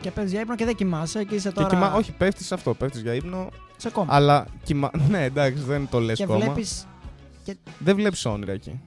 [0.00, 2.54] Και πες για ύπνο και δεν κοιμάσαι και είσαι τώρα Και κοιμά, όχι, πέφτεις σε
[2.54, 4.14] αυτό, πέφτεις για ύπνο, σε κόμμα.
[4.14, 4.90] αλλά κοιμά.
[5.10, 6.44] Ναι, εντάξει, δεν το λες και κόμμα.
[6.44, 6.86] βλέπεις
[7.78, 8.80] Δεν βλέπεις όνειρα εκεί.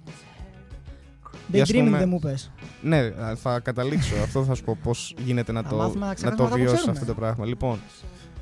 [1.51, 2.51] daydreaming ας πούμε- δεν μου πες.
[2.81, 4.15] Ναι, α, θα καταλήξω.
[4.23, 6.55] αυτό θα σου πω πώς γίνεται να Θα το, μάθουμε να να ξεχάσουμε το αυτά
[6.55, 6.99] που βιώσει ξέρουμε.
[6.99, 7.45] αυτό το πράγμα.
[7.45, 7.79] Λοιπόν,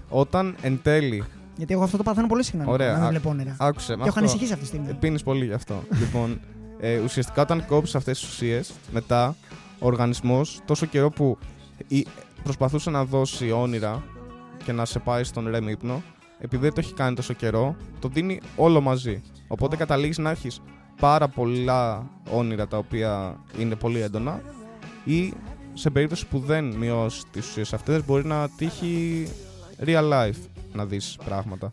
[0.09, 1.23] όταν εν τέλει.
[1.57, 2.65] Γιατί εγώ αυτό το παθαίνω πολύ συχνά.
[2.67, 3.55] Ωραία, Να μην α- βλέπω όνειρα.
[3.59, 3.95] Άκουσε.
[3.95, 4.93] Και έχω ανησυχήσει αυτή τη στιγμή.
[4.93, 5.83] Πίνεις πολύ γι' αυτό.
[5.99, 6.39] λοιπόν,
[6.79, 9.35] ε, ουσιαστικά όταν κόψεις αυτές τις ουσίες, μετά
[9.79, 11.37] ο οργανισμός τόσο καιρό που
[11.87, 12.05] ή-
[12.43, 14.03] προσπαθούσε να δώσει όνειρα
[14.63, 16.01] και να σε πάει στον REM ύπνο,
[16.41, 19.21] επειδή δεν το έχει κάνει τόσο καιρό, το δίνει όλο μαζί.
[19.47, 20.61] Οπότε καταλήγεις να έχεις
[20.99, 24.41] πάρα πολλά όνειρα τα οποία είναι πολύ έντονα
[25.03, 25.33] ή
[25.73, 29.27] σε περίπτωση που δεν μειώσεις τις ουσίες αυτές μπορεί να τύχει
[29.85, 31.71] real life να δεις πράγματα.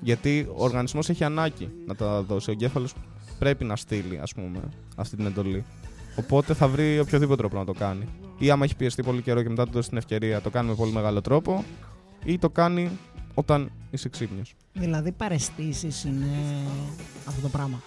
[0.00, 2.50] Γιατί ο οργανισμός έχει ανάγκη να τα δώσει.
[2.50, 2.94] Ο εγκέφαλος
[3.38, 4.60] πρέπει να στείλει ας πούμε
[4.96, 5.64] αυτή την εντολή.
[6.16, 8.08] Οπότε θα βρει οποιοδήποτε τρόπο να το κάνει.
[8.38, 10.74] Ή άμα έχει πιεστεί πολύ καιρό και μετά του δώσει την ευκαιρία, το κάνει με
[10.74, 11.64] πολύ μεγάλο τρόπο.
[12.24, 12.90] Ή το κάνει
[13.34, 14.54] όταν είσαι ξύπνιος.
[14.72, 16.26] Δηλαδή παρεστήσεις είναι
[17.28, 17.82] αυτό το πράγμα.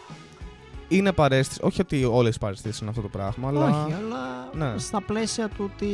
[0.88, 1.60] Είναι παρέστηση.
[1.64, 3.84] Όχι ότι όλες οι παρεστήσεις είναι αυτό το πράγμα, αλλά.
[3.84, 4.78] Όχι, αλλά Ναι.
[4.80, 5.86] στα πλαίσια του ότι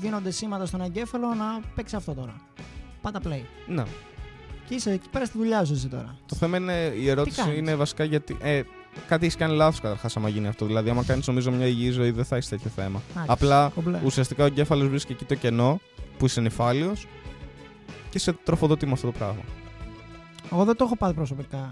[0.00, 2.34] δίνονται σήματα στον εγκέφαλο να παίξει αυτό τώρα.
[3.02, 3.40] Πάτα play.
[3.66, 3.82] Ναι.
[4.68, 6.16] Και είσαι εκεί πέρα στη δουλειά σου εσύ τώρα.
[6.26, 8.36] Το θέμα είναι, η ερώτηση κάνεις; είναι βασικά γιατί.
[8.40, 8.62] Ε,
[9.08, 10.66] κάτι έχεις κάνει λάθος καταρχάς, άμα γίνει αυτό.
[10.66, 13.02] Δηλαδή, άμα κάνεις νομίζω μια υγιή ζωή, δεν θα έχεις τέτοιο θέμα.
[13.10, 14.00] Εντάξει, Απλά κομπλέ.
[14.04, 15.80] ουσιαστικά ο εγκέφαλος βρίσκει εκεί το κενό
[16.18, 17.06] που είσαι νυφάλιος
[18.14, 19.42] και σε τροφοδοτεί με αυτό το πράγμα.
[20.52, 21.68] Εγώ δεν το έχω πάρει προσωπικά.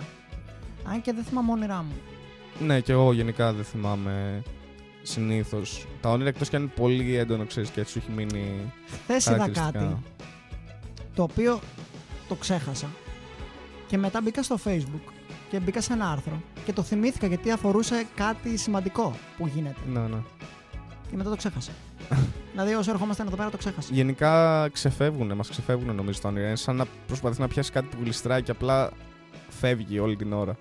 [0.84, 1.92] Αν και δεν θυμάμαι όνειρά μου.
[2.66, 4.42] Ναι, και εγώ γενικά δεν θυμάμαι
[5.02, 5.86] συνήθως.
[6.00, 8.72] Τα όνειρα εκτός κι αν είναι πολύ έντονο, ξέρεις και έτσι σου έχει μείνει.
[8.86, 9.78] Χθες είδα χαρακτηριστικά.
[9.78, 9.96] κάτι
[11.14, 11.60] το οποίο
[12.28, 12.88] το ξέχασα.
[13.86, 15.12] Και μετά μπήκα στο facebook
[15.50, 19.80] και μπήκα σε ένα άρθρο και το θυμήθηκα γιατί αφορούσε κάτι σημαντικό που γίνεται.
[19.86, 20.22] Ναι, ναι.
[21.12, 21.72] Και μετά το ξέχασα.
[22.52, 23.88] δηλαδή όσο ερχόμαστε εδώ πέρα το ξέχασα.
[23.92, 26.46] Γενικά ξεφεύγουν, μας ξεφεύγουν νομίζω τα όνειρα.
[26.46, 28.90] Είναι σαν να προσπαθείς να πιάσεις κάτι που γλιστράει και απλά
[29.48, 30.56] φεύγει όλη την ώρα.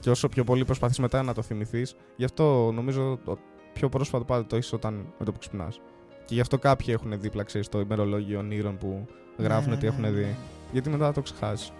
[0.00, 3.38] Και όσο πιο πολύ προσπαθείς μετά να το θυμηθείς, γι' αυτό νομίζω το
[3.72, 5.80] πιο πρόσφατο πάντα το έχεις όταν με το που ξυπνάς.
[6.24, 9.06] Και γι' αυτό κάποιοι έχουν δίπλα, ξέρεις, το ημερολόγιο ονείρων που
[9.38, 10.10] γράφουν Ναι, τι ναι, έχουν ναι.
[10.10, 10.36] δει.
[10.72, 11.72] Γιατί μετά θα το ξεχάσεις.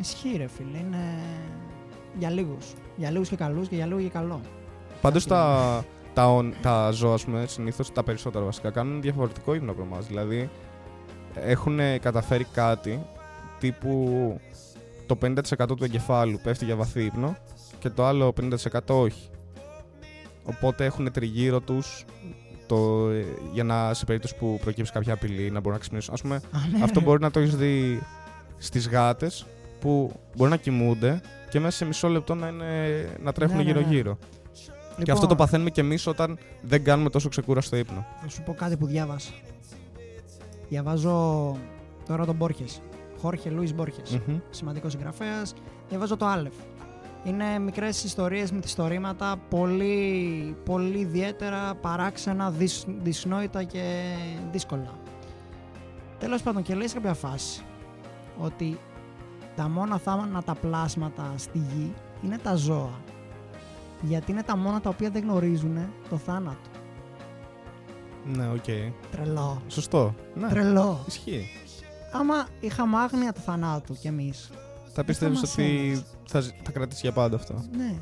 [0.00, 1.18] Ισχύει ρε φίλε, είναι
[2.18, 2.72] για λίγους.
[2.96, 4.40] Για λίγους και καλούς και για λίγους και καλό.
[5.00, 9.54] Πάντως Κάτι τα, τα, ον- τα ζώα, ας πούμε, συνήθως τα περισσότερα βασικά κάνουν διαφορετικό
[9.54, 10.06] ύπνο από εμάς.
[10.06, 10.50] Δηλαδή
[11.34, 13.02] έχουν καταφέρει κάτι
[13.58, 14.40] τύπου
[15.06, 17.36] το 50% του εγκεφάλου πέφτει για βαθύ ύπνο
[17.78, 19.28] και το άλλο 50% όχι.
[20.44, 22.04] Οπότε έχουν τριγύρω τους
[22.66, 26.14] το, ε, για να σε περίπτωση που προκύψει κάποια απειλή να μπορούν να ξυπνήσουν.
[26.14, 26.40] Ας πούμε, Α,
[26.78, 27.04] ναι, αυτό ρε.
[27.04, 28.02] μπορεί να το έχεις δει
[28.58, 29.46] στις γάτες
[29.80, 31.20] που μπορεί να κοιμούνται
[31.50, 32.64] και μέσα σε μισό λεπτό να, είναι,
[33.22, 33.86] να τρέχουν Ναι, ναι, ναι.
[34.96, 34.98] Γύρω-γύρω.
[34.98, 38.06] Λοιπόν, Και αυτό το παθαίνουμε κι εμείς όταν δεν κάνουμε τόσο ξεκούραστο ύπνο.
[38.22, 39.32] Θα σου πω κάτι που διάβασα.
[40.68, 41.56] Διαβάζω
[42.06, 42.80] τώρα τον Μπόρχες.
[43.20, 44.20] Χόρχε Λούι Μπόρχες.
[44.26, 44.38] Μμμ.
[44.50, 45.54] Σημαντικός συγγραφέας.
[45.88, 46.54] Διαβάζω το Άλεφ.
[47.24, 54.14] Είναι μικρές ιστορίες, μυθιστορήματα, πολύ, πολύ ιδιαίτερα, παράξενα, δυσ, δυσνόητα και
[54.52, 54.98] δύσκολα.
[56.18, 57.62] Τέλος πάντων, και λέει σε κάποια φάση
[58.38, 58.78] ότι
[59.56, 61.92] τα μόνα αθάνατα πλάσματα στη γη
[62.24, 63.00] είναι τα ζώα.
[64.02, 65.78] Γιατί είναι τα μόνα τα οποία δεν γνωρίζουν
[66.10, 66.56] το θάνατο.
[68.24, 68.64] Ναι, οκ.
[69.10, 69.62] Τρελό.
[69.68, 70.14] Σωστό.
[70.34, 70.48] Ναι.
[70.48, 71.04] Τρελό.
[71.06, 71.46] Ισχύει.
[72.12, 74.50] Άμα είχαμε άγνοια του θανάτου κι εμείς.
[74.94, 76.02] Θα πιστεύεις μας ότι έμεινε.
[76.28, 77.94] θα, ζ- θα κρατήσει για πάντα αυτό; Ναι.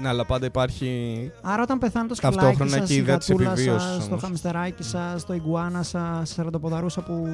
[0.00, 1.30] Ναι, αλλά πάντα υπάρχει.
[1.42, 3.98] Άρα όταν πεθάνει το σκυλάκι Ταυτόχρονα σας, και η η ιδέα της γατούλα επιβίωσης σας,
[3.98, 4.22] το όμως.
[4.22, 7.28] χαμστεράκι σας, το ιγκουάνα σας, η σαραντοποδαρούσα που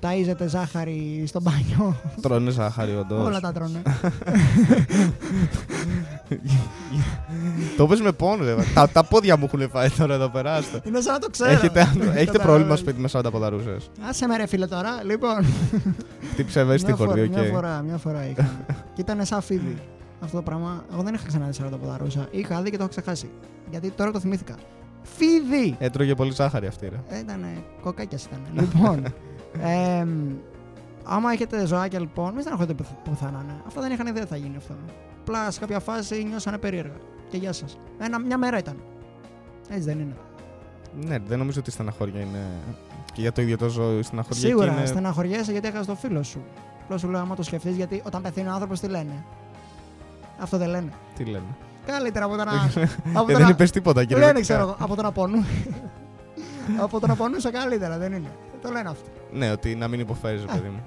[0.00, 1.96] ταΐζεται ζάχαρη στο μπάνιο.
[2.20, 3.26] Τρώνε ζάχαρη, όντως.
[3.26, 3.82] Όλα τα τρώνε.
[7.76, 8.54] το πες με πόνο, ρε.
[8.74, 10.54] τα, τα πόδια μου έχουν φάει τώρα εδώ πέρα.
[10.54, 10.80] άστα.
[10.84, 11.50] Είναι σαν να το ξέρω.
[11.50, 12.42] Έχετε, έχετε Καταλαβαίνεις.
[12.42, 15.02] πρόβλημα σπίτι με 40 ποδαρούσες; Άσε με ρε φίλε τώρα.
[15.04, 15.44] Λοιπόν,
[16.36, 17.46] Τι ψευδέστη μια, φορά, χορδί, μια οκ.
[17.46, 18.50] φορά, μια φορά είχα.
[18.94, 19.76] και ήταν σαν φίδι.
[20.20, 20.84] Αυτό το πράγμα.
[20.92, 22.26] Εγώ δεν είχα ξαναδεί σαραντοποδαρούσα.
[22.30, 23.30] Είχα δει και το έχω ξεχάσει.
[23.70, 24.54] Γιατί τώρα το θυμήθηκα.
[25.02, 25.76] Φίδι!
[25.78, 26.96] Έτρωγε πολύ ζάχαρη αυτή, ρε.
[27.16, 27.44] Ε, ήταν
[27.82, 28.40] κοκάκιας ήταν.
[28.52, 29.02] λοιπόν.
[29.62, 30.06] Ε,
[31.04, 33.54] άμα έχετε ζωάκια λοιπόν, μην στεναχωρείτε που, που θα είναι.
[33.66, 34.74] Αυτά δεν είχαν ιδέα θα γίνει αυτό.
[35.20, 36.96] Απλά σε κάποια φάση νιώσανε περίεργα.
[37.30, 37.78] Και γεια σας.
[37.98, 38.76] Ένα, μια μέρα ήταν.
[39.68, 40.16] Έτσι δεν είναι.
[41.06, 42.38] Ναι, δεν νομίζω ότι η στεναχώρια είναι.
[43.12, 44.86] και για το ίδιο το ζώο η στεναχώρια Σίγουρα εκεί είναι.
[44.86, 46.44] στεναχωριέσαι γιατί έχασες το φίλο σου.
[46.84, 49.24] Απλά σου λέω άμα το σκεφτείς γιατί όταν πεθαίνει ο άνθρωπος τι λένε;
[50.40, 50.88] Αυτό δεν λένε.
[51.16, 51.44] Τι λένε;
[51.86, 52.50] Καλύτερα από το να.
[52.52, 54.16] από Ε, το δεν να- είπες τίποτα, κύριε.
[54.18, 54.40] Λένε, Βεκά.
[54.40, 54.76] ξέρω εγώ.
[54.78, 55.44] Από το να πονούν.
[56.84, 58.28] από το να πονούσε καλύτερα, δεν είναι.
[58.62, 59.08] Το λένε αυτό.
[59.34, 60.82] Ναι, ότι να μην υποφέρεις, παιδί μου.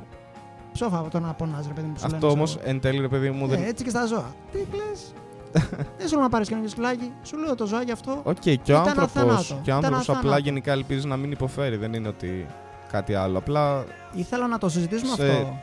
[0.73, 1.93] ψόφα από το να πονάς, ρε παιδί μου.
[1.93, 2.73] που σου Αυτό λένε, όμως ξέρω εγώ.
[2.75, 3.63] εν τέλει, ρε παιδί μου, Ε, δεν.
[3.63, 4.35] έτσι και στα ζώα.
[4.51, 5.13] Τι λες.
[5.97, 7.11] δεν σου λέω να πάρεις καινούργιο σκυλάκι.
[7.23, 8.19] Σου λέω το ζωάκι αυτό.
[8.23, 9.43] Οκ, και ο Ήταν άνθρωπο αθάνατο.
[9.43, 10.41] και ο Ήταν άνθρωπος απλά αθάνατο.
[10.41, 11.75] γενικά ελπίζει να μην υποφέρει.
[11.75, 12.47] Δεν είναι ότι
[12.91, 13.37] κάτι άλλο.
[13.37, 13.83] Απλά
[14.13, 15.57] Ήθελα να το συζητήσουμε Σε- αυτό.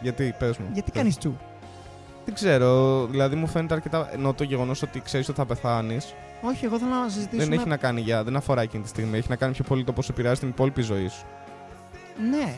[0.00, 0.66] γιατί, πες μου.
[0.72, 1.00] Γιατί πες.
[1.00, 1.32] κάνεις τσου;
[2.24, 3.06] Δεν ξέρω.
[3.06, 4.08] Δηλαδή μου φαίνεται αρκετά.
[4.12, 5.98] Ενώ το γεγονός ότι ξέρεις ότι θα πεθάνει
[6.42, 7.44] Όχι, εγώ θέλω να συζητήσουμε.
[7.44, 8.24] δεν έχει να κάνει για.
[8.24, 9.18] Δεν αφορά εκείνη τη στιγμή.
[9.18, 11.24] Έχει να κάνει πιο πολύ το πώς επηρεάζει την υπόλοιπη ζωή σου.
[12.30, 12.54] Ναι.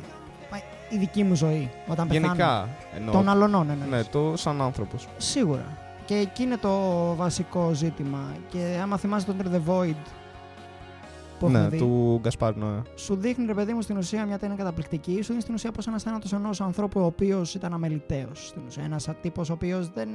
[0.50, 0.58] Μα
[0.88, 1.70] η δική μου ζωή.
[1.88, 2.26] Όταν πεθάνω.
[2.26, 2.68] Γενικά.
[2.96, 3.12] Εννοώ.
[3.12, 3.90] Των αλωνών εννοείς.
[3.90, 5.08] Ναι, το σαν άνθρωπος.
[5.16, 5.64] Σίγουρα.
[6.04, 6.70] Και εκεί είναι το
[7.16, 8.18] βασικό ζήτημα.
[8.48, 9.94] Και άμα θυμάσαι τον The Void
[11.38, 12.82] που έχουμε Ναι, δει, του Γκασπάρ Νοέ.
[12.94, 15.12] σου δείχνει ρε παιδί μου στην ουσία μια ταινία καταπληκτική.
[15.12, 18.46] Σου δείχνει στην ουσία πώ ένας θάνατος ενός ανθρώπου ο οποίος ήταν αμεληταίος.
[18.46, 20.08] Στην ουσία, ένας τύπος ο οποίος δεν.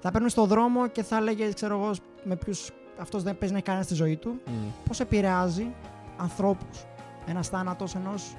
[0.00, 1.90] Θα παίρνεις στον δρόμο και θα έλεγε, ξέρω εγώ,
[2.24, 2.54] με ποιου
[3.00, 4.40] αυτός δεν παίζει να έχει κανένα στη ζωή του.
[4.86, 5.66] Πώς επηρεάζει
[6.16, 6.84] ανθρώπους.
[7.30, 8.34] Ένας θάνατος ενός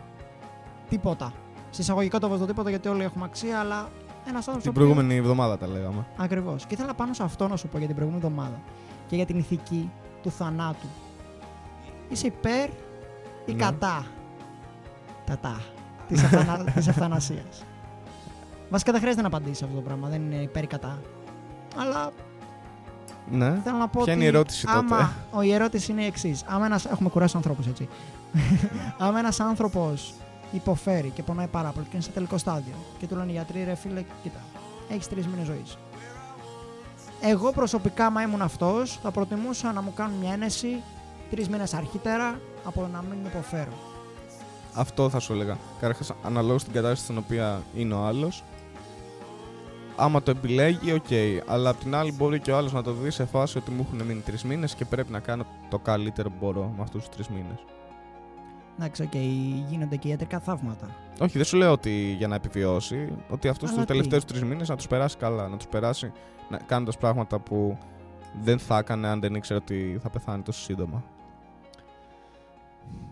[0.90, 1.34] τίποτα.
[1.70, 3.90] Συσσαγωγικό το βάζω το τίποτα γιατί όλοι έχουμε αξία, αλλά
[4.28, 4.62] ένας άνθρωπο.
[4.62, 6.06] Την προηγούμενη εβδομάδα τα λέγαμε.
[6.18, 6.66] Ακριβώς.
[6.66, 8.60] Και ήθελα πάνω σε αυτό να σου πω για την προηγούμενη εβδομάδα
[9.08, 9.92] και για την ηθική
[10.24, 10.88] του θανάτου.
[12.10, 12.70] Είσαι υπέρ
[13.46, 13.54] ή Ναι.
[13.54, 14.06] κατά;
[15.26, 15.62] Τα τα
[16.08, 16.64] της, αυθανα...
[16.76, 17.64] της αυθανασίας.
[18.70, 21.00] Βασικά δεν χρειάζεται να απαντήσεις αυτό το πράγμα, δεν είναι υπέρ ή κατά.
[21.78, 22.12] Αλλά
[23.32, 23.60] Ναι.
[23.64, 26.06] θέλω να πω Ποια ότι είναι η ερώτηση τότε; άμα, ο, η ερώτηση είναι η
[26.06, 26.44] εξής.
[26.48, 27.90] Άμα ένας, έχουμε κουράσει ανθρώπους έτσι.
[29.06, 30.14] άμα ένας άνθρωπος
[30.52, 33.64] υποφέρει και πονάει πάρα πολύ και είναι σε τελικό στάδιο και του λένε οι γιατροί
[33.64, 34.40] ρε φίλε, κοίτα,
[34.90, 35.78] έχεις τρεις μήνες ζωής.
[37.22, 40.84] Εγώ προσωπικά, άμα ήμουν αυτός, θα προτιμούσα να μου κάνουν μια ένεση
[41.30, 43.72] τρεις μήνες αρχίτερα από να μην υποφέρω.
[44.74, 45.58] Αυτό θα σου έλεγα.
[45.80, 48.44] Καταρχάς, αναλόγως στην κατάσταση στην οποία είναι ο άλλος.
[49.96, 51.08] Άμα το επιλέγει, οκ.
[51.48, 53.88] Αλλά απ' την άλλη, μπορεί και ο άλλος να το δει σε φάση ότι μου
[53.88, 57.16] έχουν μείνει τρεις μήνες και πρέπει να κάνω το καλύτερο που μπορώ με αυτούς τους
[57.16, 57.60] τρεις μήνες.
[58.84, 59.16] Εντάξει, οκ,
[59.70, 60.96] γίνονται και ιατρικά θαύματα.
[61.20, 64.44] Όχι, δεν σου λέω ότι για να επιβιώσει, ότι αυτούς Αλλά τους τι; τελευταίους τρεις
[64.44, 65.48] μήνες να τους περάσει καλά.
[65.48, 66.12] Να τους περάσει
[66.66, 67.78] κάνοντας πράγματα που
[68.44, 71.04] δεν θα έκανε αν δεν ήξερε ότι θα πεθάνει τόσο σύντομα.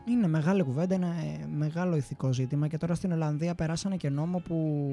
[0.05, 4.39] Είναι μεγάλη κουβέντα, είναι ε, μεγάλο ηθικό ζήτημα και τώρα στην Ολλανδία περάσανε και νόμο
[4.39, 4.89] που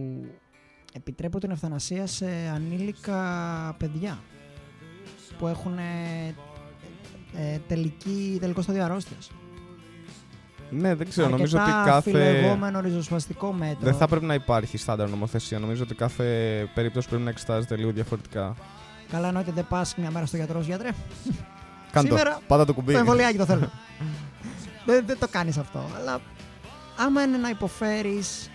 [0.92, 3.18] επιτρέπουν την ευθανασία σε ανήλικα
[3.78, 4.18] παιδιά
[5.38, 6.34] που έχουν ε,
[7.36, 9.30] ε, τελική, τελικό στάδιο αρρώστιας.
[10.70, 11.28] Ναι, δεν ξέρω.
[11.28, 12.10] Νομίζω ότι Αρκετά κάθε.
[12.10, 13.78] φιλεγόμενο ριζοσπαστικό μέτρο.
[13.80, 15.58] Δεν θα πρέπει να υπάρχει στάνταρ νομοθεσία.
[15.58, 16.24] Νομίζω ότι κάθε
[16.74, 18.54] περίπτωση πρέπει να εξετάζεται λίγο διαφορετικά.
[19.10, 20.90] Καλά εννοείται δεν πας μια μέρα στο γιατρός σου, γιατρέ.
[21.92, 22.08] Κάντο.
[22.08, 22.92] Σήμερα Πάτα το κουμπί.
[22.92, 23.70] Το εμβολιάκι το θέλω.
[24.86, 25.84] δεν, δεν το κάνεις αυτό.
[26.00, 26.20] Αλλά
[26.96, 28.50] άμα είναι να υποφέρεις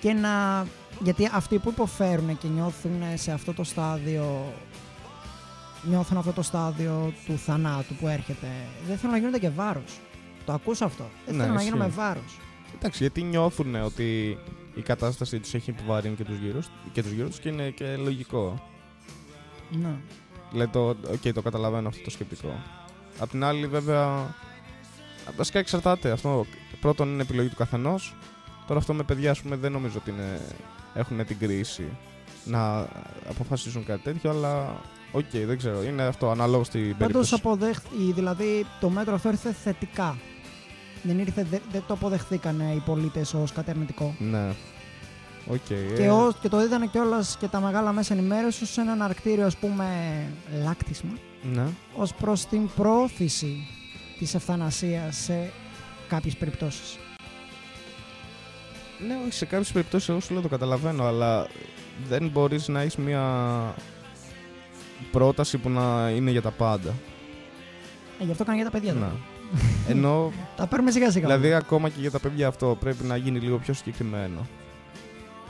[0.00, 0.66] και να...
[1.00, 4.52] Γιατί αυτοί που υποφέρουν και νιώθουν σε αυτό το στάδιο
[5.82, 8.46] νιώθουν αυτό το στάδιο του θανάτου που έρχεται.
[8.86, 10.00] Δεν θέλουν να γίνονται και βάρος.
[10.46, 11.72] Το ακούς αυτό; Δεν Ναι, θέλουν να ισχύει.
[11.76, 12.38] γίνουμε βάρος.
[12.74, 14.38] Εντάξει, γιατί νιώθουν ότι
[14.74, 16.58] η κατάστασή τους έχει επιβαρύνει και τους γύρω,
[16.92, 18.68] και τους γύρω τους και είναι και λογικό.
[19.70, 19.94] Ναι.
[20.52, 22.62] Δηλαδή, το, οκ, το καταλαβαίνω αυτό το σκεπτικό.
[23.18, 24.34] Απ' την άλλη, βέβαια.
[25.36, 26.10] Βασικά εξαρτάται.
[26.10, 26.46] Αυτό
[26.80, 28.14] πρώτον είναι επιλογή του καθενός.
[28.66, 30.40] Τώρα αυτό με παιδιά, ας πούμε, δεν νομίζω ότι είναι,
[30.94, 31.84] έχουν την κρίση
[32.44, 32.88] να
[33.28, 34.80] αποφασίσουν κάτι τέτοιο, αλλά
[35.12, 35.82] οκ, δεν ξέρω.
[35.82, 37.34] Είναι αυτό ανάλογο στην Πάντως περίπτωση.
[37.34, 40.16] αποδέχ- δηλαδή το μέτρο αυτό ήρθε θετικά.
[41.06, 44.14] Δεν, ήρθε, δεν, δεν το αποδεχθήκαν οι πολίτες ως κάτι αρνητικό.
[44.18, 44.48] Ναι.
[45.46, 45.56] Οκ.
[45.66, 49.46] Και, ε, ως, και το είδανε κιόλας και τα μεγάλα μέσα ενημέρωσης ως ένα εναρκτήριο
[49.46, 49.86] ας πούμε
[50.64, 51.10] λάκτισμα
[51.52, 51.66] Ναι.
[51.96, 53.66] ως προς την προώθηση
[54.18, 55.52] της ευθανασίας σε
[56.08, 56.98] κάποιες περιπτώσεις.
[59.06, 61.46] Ναι, όχι, σε κάποιες περιπτώσεις εγώ σου λέω το καταλαβαίνω, αλλά
[62.08, 63.74] δεν μπορείς να έχεις μια
[65.12, 66.94] πρόταση που να είναι για τα πάντα.
[68.20, 68.98] Ε, γι' αυτό κάνει για τα παιδιά Ναι.
[68.98, 69.16] τώρα.
[69.88, 71.26] Ενώ, Τα παίρνουμε σιγά σιγά.
[71.26, 74.46] δηλαδή, ακόμα και για τα παιδιά αυτό πρέπει να γίνει λίγο πιο συγκεκριμένο.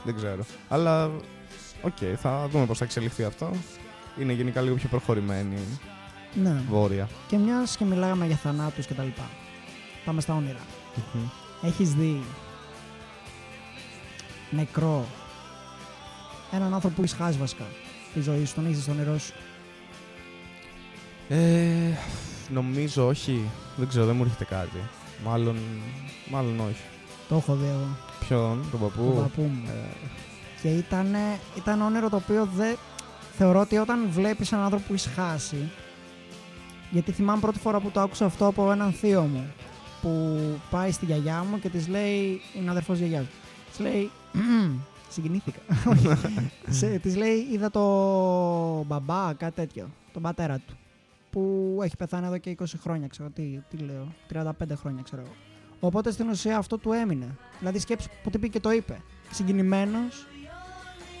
[0.03, 0.43] Δεν ξέρω.
[0.67, 1.11] Αλλά,
[1.81, 3.51] οκ, θα δούμε πώς θα εξελιχθεί αυτό.
[4.21, 5.55] Είναι γενικά λίγο πιο προχωρημένη
[6.35, 6.61] η Ναι.
[6.69, 7.09] βόρεια.
[7.27, 9.29] Και μιας και μιλάγαμε για θανάτους και τα λοιπά.
[10.05, 10.59] Πάμε στα όνειρα.
[11.63, 12.21] Έχεις δει
[14.49, 15.05] νεκρό
[16.51, 17.63] έναν άνθρωπο που έχεις χάσει βασικά
[18.13, 19.33] τη ζωή σου, τον έχεις δει στο όνειρό σου;
[21.29, 21.37] Ε,
[22.53, 23.41] νομίζω όχι.
[23.77, 24.77] Δεν ξέρω, δεν μου έρχεται κάτι.
[25.25, 25.57] Μάλλον,
[26.31, 26.81] μάλλον όχι.
[27.29, 27.87] Το έχω δει εγώ,
[28.27, 29.13] Ποιον, τον τον παππού.
[29.15, 29.63] παππού μου.
[29.67, 30.07] Ε,
[30.61, 31.15] Και ήταν,
[31.57, 32.77] ήταν όνειρο το οποίο δεν...
[33.37, 35.69] Θεωρώ ότι όταν βλέπεις έναν άνθρωπο που έχεις χάσει,
[36.91, 39.53] γιατί θυμάμαι πρώτη φορά που το άκουσα αυτό από έναν θείο μου,
[40.01, 40.37] που
[40.69, 43.27] πάει στη γιαγιά μου και της λέει, είναι αδερφός γιαγιάς μου,
[43.69, 44.71] της λέει, «Μμμ,
[45.09, 45.59] συγκινήθηκα.
[46.69, 47.81] Σε, της λέει, είδα το
[48.87, 50.73] μπαμπά, κάτι τέτοιο, τον πατέρα του,
[51.35, 55.33] που έχει πεθάνει εδώ και 20 χρόνια, ξέρω, τι, τι λέω, 35 χρόνια ξέρω εγώ.
[55.79, 57.37] Οπότε στην ουσία αυτό του έμεινε.
[57.59, 59.01] Δηλαδή σκέψου που τι πήγε και το είπε.
[59.31, 60.27] Συγκινημένος.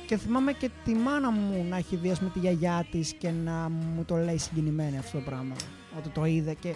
[0.07, 3.31] Και θυμάμαι και τη μάνα μου να έχει δει ας πούμε, τη γιαγιά της και
[3.31, 5.55] να μου το λέει συγκινημένη αυτό το πράγμα.
[5.97, 6.73] Ότι το είδε και.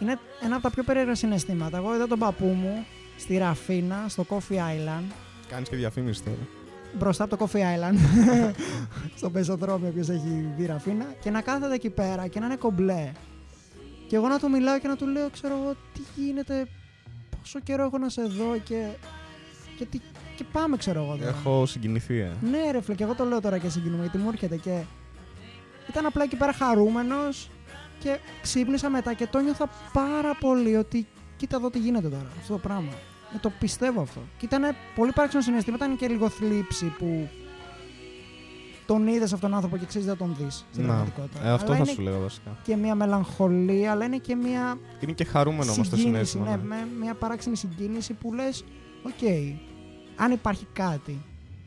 [0.00, 1.76] Είναι ένα από τα πιο περίεργα συναισθήματα.
[1.76, 2.84] Εγώ είδα τον παππού μου
[3.18, 5.12] στη Ραφίνα, στο Coffee Island,
[5.48, 6.57] Κάνεις και διαφήμιση τώρα.
[6.98, 7.98] Μπροστά από το Coffee Island,
[9.16, 13.12] στο πεζοδρόμιο ποιος έχει δει Ραφίνα, και να κάθεται εκεί πέρα και να είναι κομπλέ.
[14.08, 16.66] Και εγώ να του μιλάω και να του λέω, ξέρω εγώ, τι γίνεται,
[17.38, 18.86] πόσο καιρό έχω να σε δω και,
[19.76, 20.00] και, τι,
[20.36, 21.16] και πάμε, ξέρω εγώ.
[21.16, 21.28] τώρα.
[21.28, 22.18] Έχω συγκινηθεί.
[22.18, 22.32] Ε.
[22.40, 24.82] Ναι, ρε φίλε, και εγώ το λέω τώρα και συγκινούμε γιατί μου έρχεται και.
[25.90, 27.50] Ήταν απλά εκεί πέρα χαρούμενος
[27.98, 31.06] και ξύπνησα μετά και το νιώθα πάρα πολύ ότι
[31.36, 32.92] κοίτα εδώ τι γίνεται τώρα, αυτό το πράγμα.
[33.34, 34.20] Ε, το πιστεύω αυτό.
[34.38, 34.62] Και ήταν
[34.94, 37.28] πολύ παράξενο συναίσθημα, ήταν και λίγο θλίψη που
[38.86, 41.46] τον είδες αυτόν τον άνθρωπο και ξέρεις δεν τον δεις στην Να, πραγματικότητα.
[41.46, 42.56] ε, αυτό Αλλά θα είναι σου λέγα βασικά.
[42.62, 46.56] και μια μελαγχολία, αλλά είναι και μια Είναι και χαρούμενο όμως το συγκίνηση, συναίσθημα.
[46.56, 46.84] ναι, ναι.
[46.84, 48.64] με μια παράξενη συγκίνηση που λες,
[49.02, 49.28] οκ,
[50.16, 51.18] αν υπάρχει κάτι,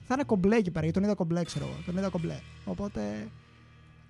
[0.08, 1.76] θα είναι κομπλέ εκεί πέρα, γιατί τον είδα κομπλέ, ξέρω εγώ.
[1.86, 2.40] Τον είδα κομπλέ.
[2.66, 3.28] Οπότε,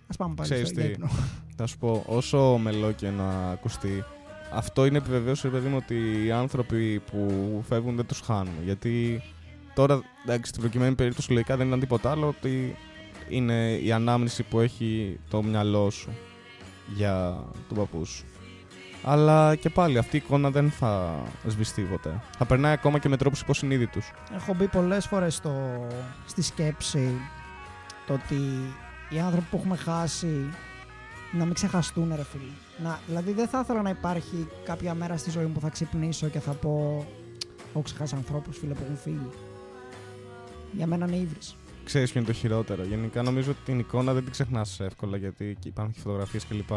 [0.07, 1.10] ας πάμε πάλι Ξέρεις στο τι, για ύπνο.
[1.56, 4.03] Θα σου πω, όσο μελό και να ακουστεί,
[4.53, 8.53] αυτό είναι επιβεβαίωση, ρε παιδί μου, ότι οι άνθρωποι που φεύγουν δεν τους χάνουν.
[8.64, 9.23] Γιατί
[9.73, 12.76] τώρα, εντάξει, στην προκειμένη περίπτωση λογικά δεν ήταν τίποτα άλλο, ότι
[13.30, 16.10] είναι η ανάμνηση που έχει το μυαλό σου
[16.95, 18.26] για τον παππού σου.
[19.03, 22.22] Αλλά και πάλι αυτή η εικόνα δεν θα σβηστεί ποτέ.
[22.38, 24.11] Θα περνάει ακόμα και με τρόπους υποσυνείδητους.
[24.36, 25.41] Έχω μπει πολλές φορές
[26.26, 27.11] στη σκέψη
[28.07, 28.36] το ότι
[29.10, 30.49] οι άνθρωποι που έχουμε χάσει
[31.32, 32.52] να μην ξεχαστούν, ρε φίλε.
[32.83, 36.27] Να, δηλαδή, δεν θα ήθελα να υπάρχει κάποια μέρα στη ζωή μου που θα ξυπνήσω
[36.27, 37.05] και θα πω.
[37.69, 39.29] Έχω ξεχάσει ανθρώπους, φίλε, που έχουν φύγει.
[40.71, 41.55] Για μένα είναι ύβρις.
[41.83, 42.83] Ξέρεις ποιο είναι το χειρότερο.
[42.83, 46.69] Γενικά νομίζω ότι την εικόνα δεν την ξεχνάς εύκολα γιατί και υπάρχουν και φωτογραφίες κλπ.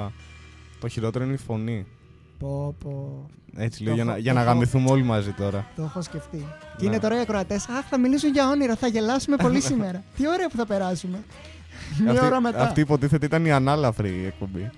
[0.81, 1.87] Το χειρότερο είναι η φωνή.
[2.39, 3.27] Πω, πω.
[3.57, 5.67] Έτσι Το λέω, για έχω- να, για το να έχω- γαμηθούμε όλοι μαζί τώρα.
[5.77, 6.47] Το έχω σκεφτεί.
[6.77, 6.87] Και Ναι.
[6.87, 7.69] είναι τώρα οι ακροατές.
[7.69, 10.03] Αχ, θα μιλήσουν για όνειρα, θα γελάσουμε πολύ σήμερα.
[10.17, 11.19] Τι ωραία που θα περάσουμε.
[12.03, 12.61] Μια αυτή, ώρα μετά.
[12.63, 14.71] αυτή υποτίθεται ήταν η ανάλαφρη εκπομπή.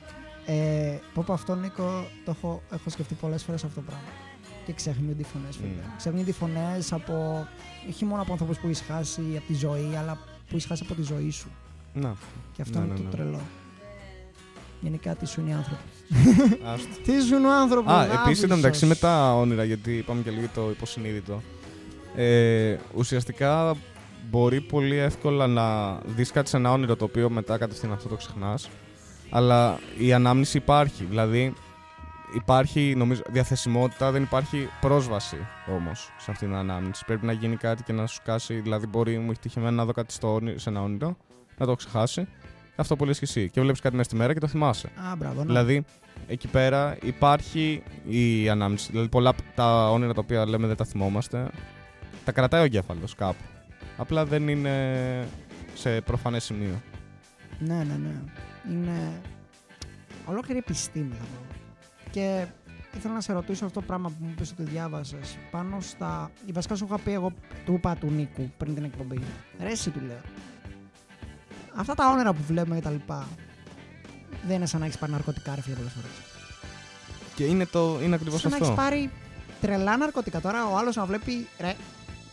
[0.47, 4.09] Ε, πω πω αυτό, Νίκο, το έχω, έχω σκεφτεί πολλές φορές αυτό το πράγμα.
[4.67, 5.69] Και ξεχνιούνται οι φωνές, φίλε.
[5.87, 5.93] Mm.
[5.97, 7.47] Ξεχνιούνται οι φωνές από.
[7.89, 10.95] όχι μόνο από άνθρωπου που έχεις χάσει από τη ζωή, αλλά που έχεις χάσει από
[10.95, 11.49] τη ζωή σου.
[11.95, 12.15] Να,
[12.53, 13.11] Και αυτό Ναι, είναι ναι, το ναι.
[13.11, 13.41] τρελό.
[14.81, 15.83] Γενικά, τι σου είναι οι άνθρωποι.
[16.65, 16.89] άστο.
[17.05, 17.93] Τι σου είναι ο άνθρωπος.
[17.93, 21.43] Α, επίσης ήταν μεταξύ με τα όνειρα, γιατί είπαμε και λίγο το υποσυνείδητο.
[22.17, 23.77] Ε, ουσιαστικά
[24.31, 28.15] μπορεί πολύ εύκολα να δεις κάτι σε ένα όνειρο το οποίο μετά κατευθείαν αυτό το
[28.15, 28.69] ξεχνάς
[29.31, 31.53] αλλά η ανάμνηση υπάρχει δηλαδή
[32.35, 35.37] υπάρχει νομίζω διαθεσιμότητα δεν υπάρχει πρόσβαση
[35.77, 39.19] όμως σε αυτήν την ανάμνηση πρέπει να γίνει κάτι και να σου κάσει δηλαδή μπορεί
[39.19, 41.09] μου έχει τύχει εμένα να δω κάτι στο όνειρο, σε ένα όνειρο
[41.49, 42.27] να το έχω ξεχάσει
[42.77, 45.41] αυτό πολύ και εσύ και βλέπεις κάτι μέσα στη μέρα και το θυμάσαι Α, μπράβο.
[45.41, 45.47] ναι.
[45.47, 45.85] Δηλαδή,
[46.27, 48.89] εκεί πέρα υπάρχει η ανάμνηση.
[48.91, 51.49] Δηλαδή, πολλά από τα όνειρα τα οποία λέμε δεν τα θυμόμαστε,
[52.25, 53.43] τα κρατάει ο εγκέφαλος κάπου.
[53.97, 55.29] Απλά δεν είναι
[55.75, 56.83] σε προφανές σημείο.
[57.59, 58.15] Ναι, ναι, ναι.
[58.71, 59.21] Είναι
[60.25, 61.55] ολόκληρη επιστήμη θα πω.
[62.11, 62.47] Και
[62.97, 66.31] ήθελα να σε ρωτήσω αυτό το πράγμα που μου πεις ότι διάβασες πάνω στα...
[66.47, 67.33] Η βασικά σου είχα πει εγώ
[67.65, 69.21] του είπα του Νίκου πριν την εκπομπή.
[69.61, 70.21] Ρε εσύ του λέω.
[71.75, 73.27] Αυτά τα όνειρα που βλέπουμε και τα λοιπά
[74.47, 76.11] δεν είναι σαν να έχεις πάρει ναρκωτικά ρε φίλε πολλές φορές.
[77.35, 78.69] Και είναι, το, είναι ακριβώς Σαν να αυτό.
[78.69, 79.11] έχεις πάρει
[79.61, 80.41] τρελά ναρκωτικά.
[80.41, 81.75] Τώρα ο άλλος να βλέπει ρε, Οι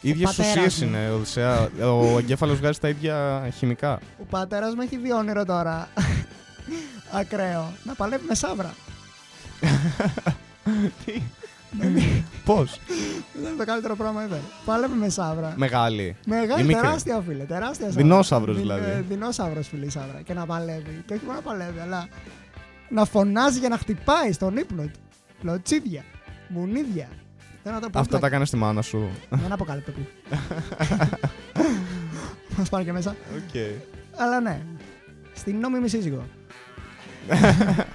[0.09, 0.87] ίδιες πατέρας ουσίες μου.
[0.97, 1.09] είναι.
[1.09, 1.69] Οδυσσέα.
[1.83, 3.99] ο εγκέφαλος βγάζει τα ίδια χημικά.
[4.21, 5.87] ο πατέρας μου έχει δει όνειρο τώρα.
[7.19, 7.73] Ακραίο.
[7.83, 8.73] Να παλεύει με σάβρα.
[12.45, 12.79] Πώς;
[13.33, 14.39] Δεν είναι το καλύτερο πράγμα ever.
[14.65, 15.53] Πάλευε με σάβρα.
[15.57, 16.15] Μεγάλη.
[16.25, 16.81] Μεγάλη, Η μικρή.
[16.81, 17.43] τεράστια φίλε.
[17.43, 18.01] Τεράστια σάβρα.
[18.01, 18.89] Δεινόσαυρος, Δι- δηλαδή.
[18.91, 20.21] ε, δεινόσαυρος, φίλε η σάβρα.
[20.25, 21.03] Και να παλεύει.
[21.05, 22.07] Και όχι μόνο να παλεύει, αλλά
[22.89, 24.99] να φωνάζει για να χτυπάει στον ύπνο του.
[25.41, 26.03] Λοτσίδια.
[26.47, 27.07] Μουνίδια.
[27.63, 27.99] Θέλω να το πω.
[27.99, 29.09] Αυτά τα έκανες στη μάνα σου.
[29.29, 30.07] Δεν αποκαλύπτω πει.
[32.57, 33.15] Μας πάνε και μέσα.
[33.35, 33.55] Οκ.
[34.17, 34.61] Αλλά ναι.
[35.33, 36.23] Στην νόμιμη σύζυγο.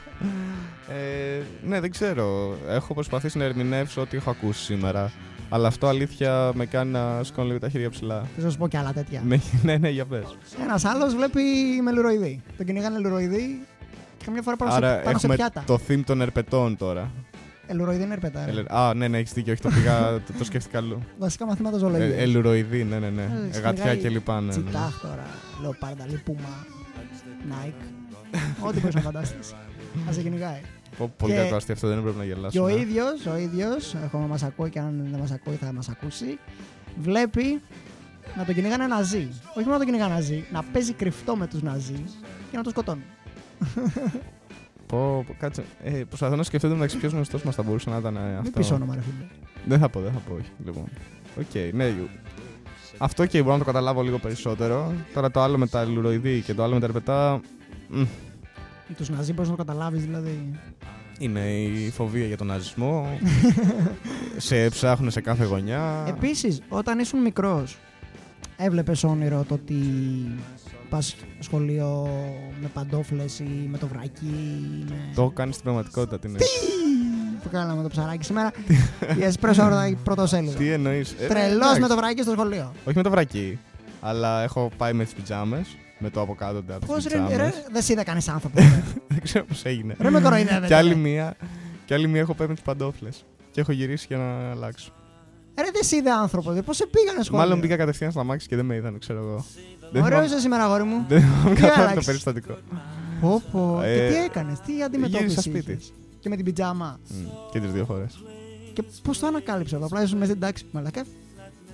[0.91, 2.57] Ε, ναι, δεν ξέρω.
[2.69, 5.13] Έχω προσπαθήσει να ερμηνεύσω ό,τι έχω ακούσει σήμερα.
[5.49, 8.25] Αλλά αυτό αλήθεια με κάνει να σηκώνω λίγο τα χέρια ψηλά.
[8.35, 10.37] Θέλω να σου πω και άλλα τέτοια; ναι, ναι, ναι, για πες.
[10.63, 11.41] Ένας άλλος βλέπει
[11.83, 12.43] με λουροειδή.
[12.57, 13.67] Τον κυνηγάνε λουροειδή
[14.19, 15.63] και καμιά φορά πάνω, Άρα σε, πάνω σε έχουμε πιάτα.
[15.67, 17.11] το theme των ερπετών τώρα.
[17.71, 18.45] Ελουροειδή είναι ερπετά.
[18.45, 18.51] ρε.
[18.51, 21.03] Ελε- Α, ναι, ναι, έχεις δίκιο, όχι το πήγα, το, το σκέφτηκα αλλού.
[21.19, 22.17] Βασικά μαθήματα Ε, ζωολογία.
[22.19, 23.23] Ελουροειδή, ναι, ναι, ναι.
[23.23, 23.27] Ε,
[23.59, 24.47] Γατιά σκυνηγάει και λοιπά, ναι.
[24.47, 24.53] ναι.
[24.53, 25.27] Τσιτάχ τώρα,
[25.63, 26.67] λεοπάρδα, λιπούμα,
[27.51, 27.89] Nike.
[28.61, 29.53] Ό,τι μπορείς να φανταστείς.
[30.09, 30.61] Α σε κυνηγάει.
[30.99, 32.73] Πω, Πολύ Και- κακό αστείο αυτό, δεν πρέπει να Και ο γελάσουμε.
[32.73, 36.39] ίδιος, ο ίδιος, έχω να μας ακούει και αν δεν μας ακούει θα μας ακούσει,
[37.01, 37.61] βλέπει
[38.37, 39.29] να τον κυνηγάνε ναζί.
[39.49, 42.05] Όχι μόνο να τον κυνηγάνε ναζί, να παίζει κρυφτό με τους ναζί
[42.51, 43.03] και να τον σκοτώνει.
[44.89, 45.65] Πω, πω, κάτσε.
[45.83, 48.37] Ε, προσπαθώ να σκεφτώ το μεταξύ ποιος γνωστός μας θα μπορούσε να ήταν ε, Μην
[48.39, 48.51] αυτό.
[48.51, 49.27] πεις όνομα, ρε φίλε.
[49.65, 50.51] Δεν θα πω, δεν θα πω, όχι.
[50.65, 50.85] Λοιπόν.
[51.39, 51.95] Οκ, ναι.
[52.99, 54.93] Αυτό και μπορώ να το καταλάβω λίγο περισσότερο.
[55.15, 57.41] Τώρα το άλλο με τα λουροειδή και το άλλο με τα ερπετά.
[57.89, 58.03] μ,
[58.97, 60.51] Τους Ναζί μπορείς να το καταλάβεις, δηλαδή.
[61.19, 63.19] Είναι η φοβία για τον ναζισμό.
[64.37, 66.05] σε ψάχνουν σε κάθε γωνιά.
[66.09, 67.79] Επίσης, όταν ήσουν μικρός,
[68.57, 69.75] έβλεπες όνειρο το ότι
[70.89, 72.09] πας σχολείο
[72.61, 74.27] με παντόφλες ή με το βράκι.
[74.27, 75.13] ή Με...
[75.15, 76.37] Το κάνει στην πραγματικότητα την
[77.43, 78.51] που κάναμε το ψαράκι σήμερα.
[79.19, 80.59] Η εσπρέσο ώρα πρώτο σέλιδο.
[80.59, 82.73] Τι εννοείς; Τρελός με το βράκι στο σχολείο.
[82.85, 83.59] Όχι με το βρακί.
[84.01, 85.77] Αλλά έχω πάει με τις πιτζάμες.
[85.99, 87.65] Με το από κάτω από Πώ τις ρε, ρε, πιτζάμες.
[87.73, 88.59] δεν σε είδα κανείς άνθρωπο.
[88.59, 88.83] ρε.
[89.09, 89.97] Δεν ξέρω πώς έγινε.
[90.01, 90.67] Ρε με κοροϊδεύετε.
[90.67, 91.37] και, άλλη μία,
[91.85, 93.25] και άλλη μία έχω πάει με τις παντόφλες.
[93.51, 94.93] Και έχω γυρίσει για να αλλάξω.
[95.57, 96.59] Ρε δεν σε είδε άνθρωπος.
[96.65, 99.45] Πώς σε πήγανε σχολείο; Μάλλον μπήκα κατευθείαν στα μάξι και δεν με είδαν, ξέρω εγώ.
[99.93, 101.05] Δεν Ωραίο θυμάμαι- είσαι σήμερα, αγόρι μου.
[101.09, 102.55] Δεν θυμάμαι Τι καθόλου το άλλαξες; περιστατικό.
[103.21, 103.81] Πω, πω.
[103.83, 105.23] Ε, Και τι έκανες, τι αντιμετώπιση.
[105.23, 105.71] γύρισα σπίτι.
[105.73, 108.19] είχες; Και με την πιτζάμα; Μμ, Και τις δύο φορές.
[108.73, 110.65] Και πώς το ανακάλυψες αυτό; Απλά ήσουν μέσα στην τάξη.
[110.71, 111.05] Μαλακά.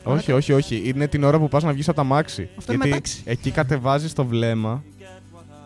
[0.04, 0.82] Όχι, όχι, όχι.
[0.84, 2.48] Είναι την ώρα που πας να βγεις από τα μάξι.
[2.58, 3.22] Αυτό είναι Γιατί μετάξι.
[3.24, 4.82] εκεί κατεβάζεις το βλέμμα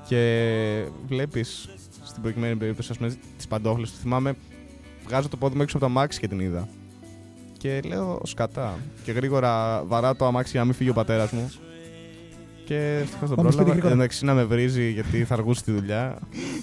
[0.06, 1.68] και βλέπεις
[2.04, 3.96] στην προκειμένη περίπτωση, ας πούμε, τις παντόφλες του.
[4.00, 4.34] Θυμάμαι,
[5.06, 6.68] βγάζω το πόδι μου έξω από τα μάξι και την είδα.
[7.58, 8.78] Και λέω σκατά.
[9.04, 11.50] Και γρήγορα βαρά το αμάξι για να μην φύγει ο πατέρας μου.
[12.68, 13.72] Και ευτυχώς τον Πάμε σπίτι πρόλαβα.
[13.72, 13.94] γρήγορα.
[13.94, 16.18] Εντάξει να με βρίζει γιατί θα αργούσε τη δουλειά.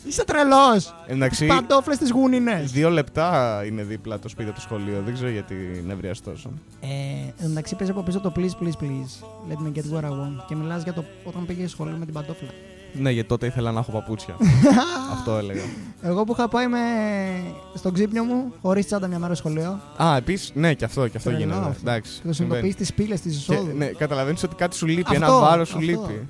[0.07, 0.95] Είσαι τρελός.
[1.07, 2.71] Εντάξει, Παντόφλες τις γούνινες.
[2.71, 5.01] δύο λεπτά είναι δίπλα το σπίτι από το σχολείο.
[5.05, 5.55] Δεν ξέρω γιατί
[5.87, 6.49] νευριάζει τόσο.
[6.81, 6.87] Ε,
[7.27, 9.13] εν τω μεταξύ παίζει από πίσω το please, please, please.
[9.51, 10.45] Let me get what I want.
[10.47, 12.49] Και μιλάς για το όταν πήγες σχολείο με την παντόφλα.
[12.99, 14.35] Ναι, γιατί τότε ήθελα να έχω παπούτσια.
[15.15, 15.61] Αυτό έλεγα.
[16.01, 16.79] Εγώ που είχα πάει με...
[17.73, 19.79] στον ξύπνιο μου, χωρίς τσάντα μια μέρα στο σχολείο.
[20.03, 21.67] Α, επίσης, ναι, και αυτό, και αυτό Τρελό γίνεται.
[21.67, 21.79] αυτό.
[21.81, 22.21] Εντάξει.
[22.21, 22.59] Και το συμβαίνει.
[22.61, 23.77] συνειδητοποιεί τις πύλες της Και, εισόδου.
[23.77, 25.01] ναι, καταλαβαίνεις ότι κάτι σου λείπει.
[25.01, 25.89] Αυτό, ένα βάρος σου αυτό.
[25.89, 26.27] λείπει.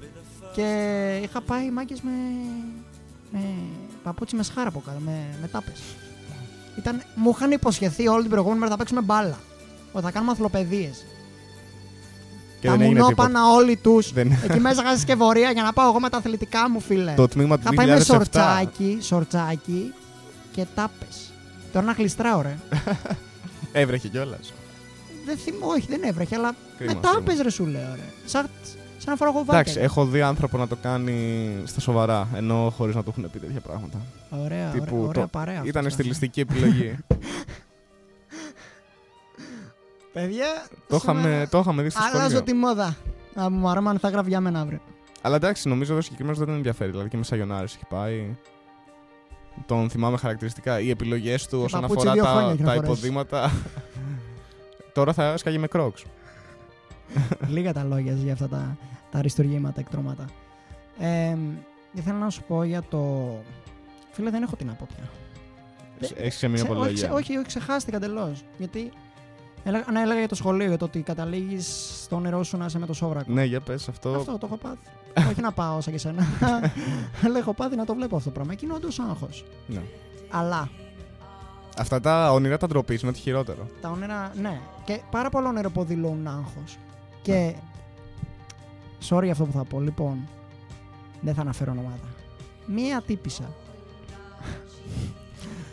[0.53, 2.11] Και είχα πάει μάγκε με.
[3.31, 3.39] με
[4.03, 5.11] παπούτσι με σχάρα από κάτω, με,
[5.41, 5.81] με τάπες.
[6.77, 7.01] Ήταν...
[7.15, 9.37] Μου είχαν υποσχεθεί όλη την προηγούμενη μέρα θα παίξουμε μπάλα.
[9.91, 11.05] Ότι θα κάνουμε αθλοπαιδίες.
[12.59, 13.23] Και Τα δεν έγινε τίποτα.
[13.23, 14.13] μουνόπανα όλοι τους.
[14.13, 17.13] Δεν- Εκεί μέσα είχα συσκευωρία για να πάω εγώ με τα αθλητικά μου, φίλε.
[17.15, 18.05] Το τμήμα του Θα πάει με 2007.
[18.05, 19.93] σορτσάκι, σορτσάκι
[20.51, 21.05] και τάπε.
[21.73, 22.55] Τώρα να γλιστράω, ρε.
[23.81, 24.53] Έβρεχε κιόλας.
[25.25, 28.03] δεν θυμώ, όχι, δεν έβρεχε, αλλά Κρίμα, με τάπε, ρε σου λέω, ρε.
[28.25, 28.49] Σαν,
[28.97, 29.83] σαν να φοράω εγώ Εντάξει, βάκερ.
[29.83, 33.59] έχω δει άνθρωπο να το κάνει στα σοβαρά, ενώ χωρίς να του έχουν πει τέτοια
[33.59, 33.97] πράγματα.
[34.29, 35.53] Ωραία, Τύπου, ωραία, ωραία το- παρέα.
[35.53, 36.95] αυτός, Ήταν ας στιλιστική επιλογή.
[40.15, 40.45] Παιδιά,
[40.87, 42.41] το, σήμερα είχαμε, το είχαμε δει στο αλλάζω σχολείο.
[42.43, 42.95] τη μόδα.
[43.41, 44.79] Α, μου αρέσει θα γράφει για μένα αύριο.
[45.21, 46.91] Αλλά εντάξει, νομίζω ότι ο συγκεκριμένος δεν τον ενδιαφέρει.
[46.91, 48.35] Δηλαδή και με Σαγιονάρε έχει πάει.
[49.65, 50.79] Τον θυμάμαι χαρακτηριστικά.
[50.79, 52.97] Οι επιλογές του όσον παπούτσι αφορά δύο χρόνια τα, έχει να τα φορέσεις.
[52.97, 53.51] υποδήματα.
[54.93, 56.03] Τώρα θα έσκαγε με κρόξ.
[57.47, 58.77] Λίγα τα λόγια για αυτά τα,
[59.11, 60.25] τα αριστουργήματα, εκτρώματα.
[60.99, 61.35] Ε,
[61.93, 63.29] ήθελα να σου πω για το.
[64.11, 65.09] Φίλε, δεν έχω την από πια.
[66.17, 67.07] Έχεις ξεμείνει Ξε- από όχι, λόγια.
[67.07, 68.35] ξε- όχι, όχι, ξεχάστηκα εντελώ.
[68.57, 68.91] Γιατί
[69.65, 72.79] έλεγα, να έλεγα για το σχολείο, για το ότι καταλήγεις στο νερό σου να είσαι
[72.79, 73.31] με το σόβρακο.
[73.33, 74.09] Ναι, για πες αυτό.
[74.09, 75.29] Αυτό το έχω πάθει.
[75.31, 76.23] όχι να πάω σαν και σένα.
[77.25, 78.51] Αλλά έχω πάθει να το βλέπω αυτό το πράγμα.
[78.53, 79.45] Εκείνο όντως άγχος.
[79.67, 79.81] Ναι.
[80.29, 80.69] Αλλά
[81.77, 83.67] Αυτά τα όνειρα τα ντροπή είναι ότι χειρότερο.
[83.81, 84.59] τα όνειρα, ναι.
[84.85, 86.77] Και πάρα πολλά όνειρα που δηλώνουν άγχος.
[87.21, 87.55] Και.
[89.09, 89.79] Sorry αυτό που θα πω.
[89.79, 90.27] Λοιπόν,
[91.21, 92.07] δεν θα αναφέρω ονόματα.
[92.65, 93.43] Μία τύπησα.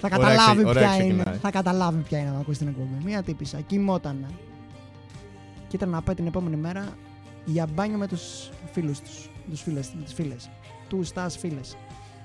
[0.09, 1.13] Θα Ωραία καταλάβει ξε- ωραία ποια είναι.
[1.15, 1.39] ξεκινάει.
[1.39, 3.05] Θα καταλάβει ποια είναι να ακούσει την εκπομπή.
[3.05, 3.61] Μία τύπησα.
[3.61, 4.27] Κοιμότανε.
[5.69, 6.89] Και ήταν να πάει την επόμενη μέρα
[7.45, 9.31] για μπάνιο με τους φίλους τους.
[9.47, 10.51] Με τους φίλες, με τις φίλες.
[10.89, 11.77] Τους στάς φίλες.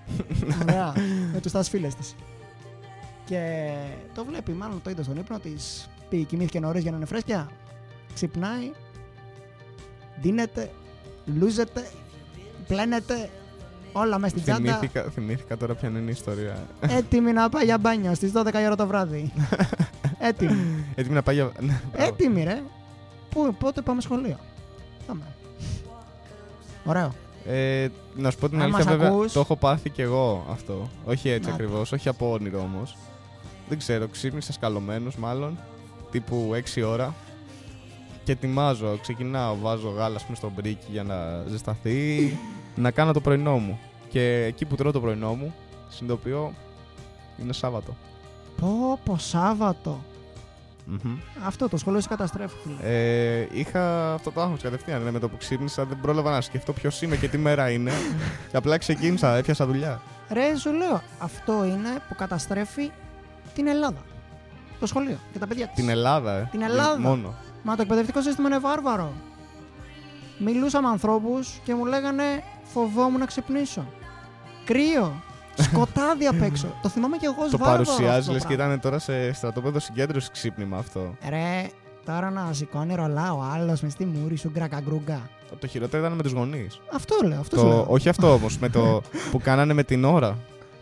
[0.61, 0.93] Ωραία.
[1.33, 2.15] με τους στάς φίλες της.
[3.25, 3.71] Και
[4.13, 5.89] το βλέπει, μάλλον το είδε στον ύπνο της.
[6.09, 7.49] Πήγε, κοιμήθηκε νωρίς για να είναι φρέσκια.
[8.13, 8.71] Ξυπνάει.
[10.21, 10.71] Δίνεται.
[11.25, 11.87] Λούζεται.
[12.67, 13.29] Πλένεται.
[13.99, 14.73] Όλα μέσα στην τσάντα.
[14.73, 16.63] Θυμήθηκα, θυμήθηκα τώρα ποια είναι η ιστορία.
[16.79, 19.31] Έτοιμη να πάει για μπάνιο στις 12 η ώρα το βράδυ.
[20.19, 20.85] Έτοιμη.
[20.95, 21.51] Έτοιμη να πάει για.
[21.59, 22.07] Ναι, μπράβο.
[22.09, 22.61] Έτοιμη, ρε.
[23.29, 24.37] Πού, πότε πάμε σχολείο;
[25.07, 25.21] Πάμε.
[26.85, 27.13] Ωραίο.
[27.47, 30.45] Ε, να σου πω την Αν αλήθεια, μας βέβαια, ακούς- το έχω πάθει κι εγώ
[30.51, 30.89] αυτό.
[31.05, 31.55] Όχι έτσι Να.
[31.55, 32.97] ακριβώς, όχι από όνειρο όμως.
[33.69, 35.57] Δεν ξέρω, ξύπνησα σκαλωμένος μάλλον,
[36.11, 37.13] τύπου 6 ώρα.
[38.23, 42.37] Και ετοιμάζω, ξεκινάω, βάζω γάλα ας πούμε, στο μπρίκι για να ζεσταθεί,
[42.75, 43.79] να κάνω το πρωινό μου.
[44.09, 45.53] Και εκεί που τρώω το πρωινό μου,
[45.89, 46.53] συνειδητοποιώ
[47.41, 47.95] είναι Σάββατο.
[48.61, 50.03] Πω, πω, Σάββατο.
[50.85, 51.17] Μμμ.
[51.45, 52.55] Αυτό το σχολείο σε καταστρέφει.
[52.63, 52.75] φίλε.
[52.81, 55.01] Ε, είχα αυτό το άγχος κατευθείαν.
[55.01, 57.91] Ναι, με το που ξύπνησα δεν πρόλαβα να σκεφτώ ποιος είμαι και τι μέρα είναι.
[58.51, 60.01] και απλά ξεκίνησα, έπιασα δουλειά.
[60.29, 62.91] Ρε, σου λέω, αυτό είναι που καταστρέφει
[63.53, 64.01] την Ελλάδα.
[64.79, 65.75] Το σχολείο και τα παιδιά της.
[65.75, 66.47] Την Ελλάδα, ε.
[66.51, 66.99] Την Ελλάδα.
[66.99, 67.33] Μόνο.
[67.63, 69.11] Μα το εκπαιδευτικό σύστημα είναι βάρβαρο.
[70.39, 72.23] Μιλούσα με ανθρώπους και μου λέγανε
[72.73, 73.85] φοβόμουν να ξυπνήσω.
[74.65, 75.21] Κρύο.
[75.59, 76.67] Σκοτάδι απ' έξω.
[76.81, 78.73] το θυμάμαι και εγώ ως Το βάρβαρο παρουσιάζεις αυτό λες το και πράγμα.
[78.73, 81.15] ήταν τώρα σε στρατόπεδο συγκέντρωσης ξύπνημα αυτό.
[81.29, 81.67] Ρε,
[82.05, 85.29] τώρα να σηκώνει ρολά ο άλλος μες στη μούρη σου γκρακαγκρούγκα.
[85.59, 86.79] Το χειρότερο ήταν με τους γονείς.
[86.93, 87.67] Αυτό λέω, αυτό σου Το...
[87.69, 87.85] λέω.
[87.89, 90.37] Όχι αυτό όμως, με το που κάνανε με την ώρα.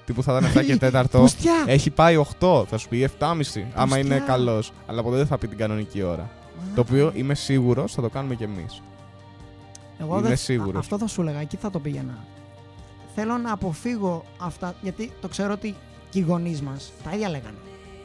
[0.06, 1.04] Τι που θα ήταν 7 και 4.
[1.12, 1.64] Πουστιά.
[1.66, 3.34] Έχει πάει 8, θα σου πει 7,5
[3.74, 4.26] άμα είναι Πουστιά.
[4.34, 4.72] καλός.
[4.88, 6.30] Αλλά ποτέ δεν θα πει την κανονική ώρα.
[6.76, 8.82] Το οποίο είμαι σίγουρος θα το κάνουμε κι εμείς.
[10.00, 10.76] Εγώ είμαι δεν- σίγουρος.
[10.76, 12.18] α- Αυτό θα σου έλεγα, εκεί θα το πήγαινα.
[13.16, 15.76] Θέλω να αποφύγω αυτά, γιατί το ξέρω ότι
[16.10, 17.58] και οι γονείς μας τα ίδια λέγανε.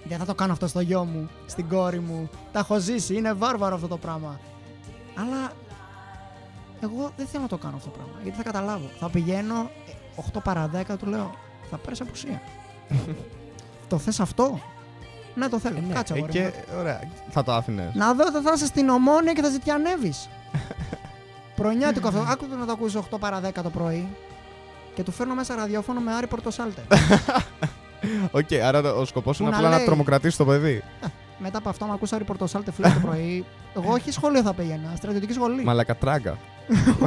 [0.05, 2.29] Δεν θα το κάνω αυτό στο γιο μου, στην κόρη μου.
[2.53, 4.41] Τα έχω ζήσει, είναι βάρβαρο αυτό το πράγμα.
[5.15, 5.53] Αλλά
[6.81, 8.91] εγώ δεν θέλω να το κάνω αυτό το πράγμα, γιατί θα καταλάβω.
[9.01, 11.31] Θα πηγαίνω ε, 8 παρα 10, του λέω,
[11.71, 12.43] θα πάρεις απουσία.
[13.89, 14.61] το θες αυτό;
[15.35, 15.83] Ναι, το θέλω.
[15.93, 16.79] Κάτσε, Ε, αγόρι και μου.
[16.79, 17.01] ωραία,
[17.31, 17.95] θα το άφηνες.
[17.95, 20.29] Να δω, θα, θα είσαι στην ομόνια και θα ζητιανεύεις.
[21.62, 22.20] Πρωινιάτικο αυτό.
[22.28, 24.09] Άκου να το ακούσεις 8 παρα 10 το πρωί.
[24.95, 26.82] Και του φέρνω μέσα ραδιόφωνο με Άρη Πορτοσάλτε.
[28.39, 29.85] Οκ, άρα το- ο σκοπός Που είναι να απλά να λέει.
[29.87, 30.82] τρομοκρατήσει το παιδί.
[31.39, 33.45] Μετά από αυτό, με ακούσα Άρη Πορτοσάλτε φίλε το πρωί.
[33.77, 35.65] Εγώ όχι σχολείο θα πήγαινα, στρατιωτική σχολή.
[35.65, 36.39] Μαλακατράγκα.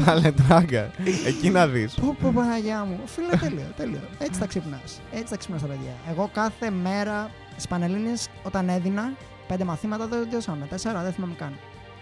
[0.06, 0.92] Μαλετράγκα.
[1.28, 1.94] Εκεί να δεις.
[1.94, 3.00] Πω, πω, Παναγιά μου.
[3.06, 4.00] Φίλε, τέλειο, τέλειο.
[4.18, 5.02] Έτσι θα ξυπνάς.
[5.12, 5.92] Έτσι θα ξυπνάς τα παιδιά.
[6.10, 9.12] Εγώ κάθε μέρα στις Πανελλήνιες όταν έδινα
[9.48, 10.66] πέντε μαθήματα δεν τελειώσαμε.
[10.66, 11.54] Τέσσερα, δεν θυμάμαι καν.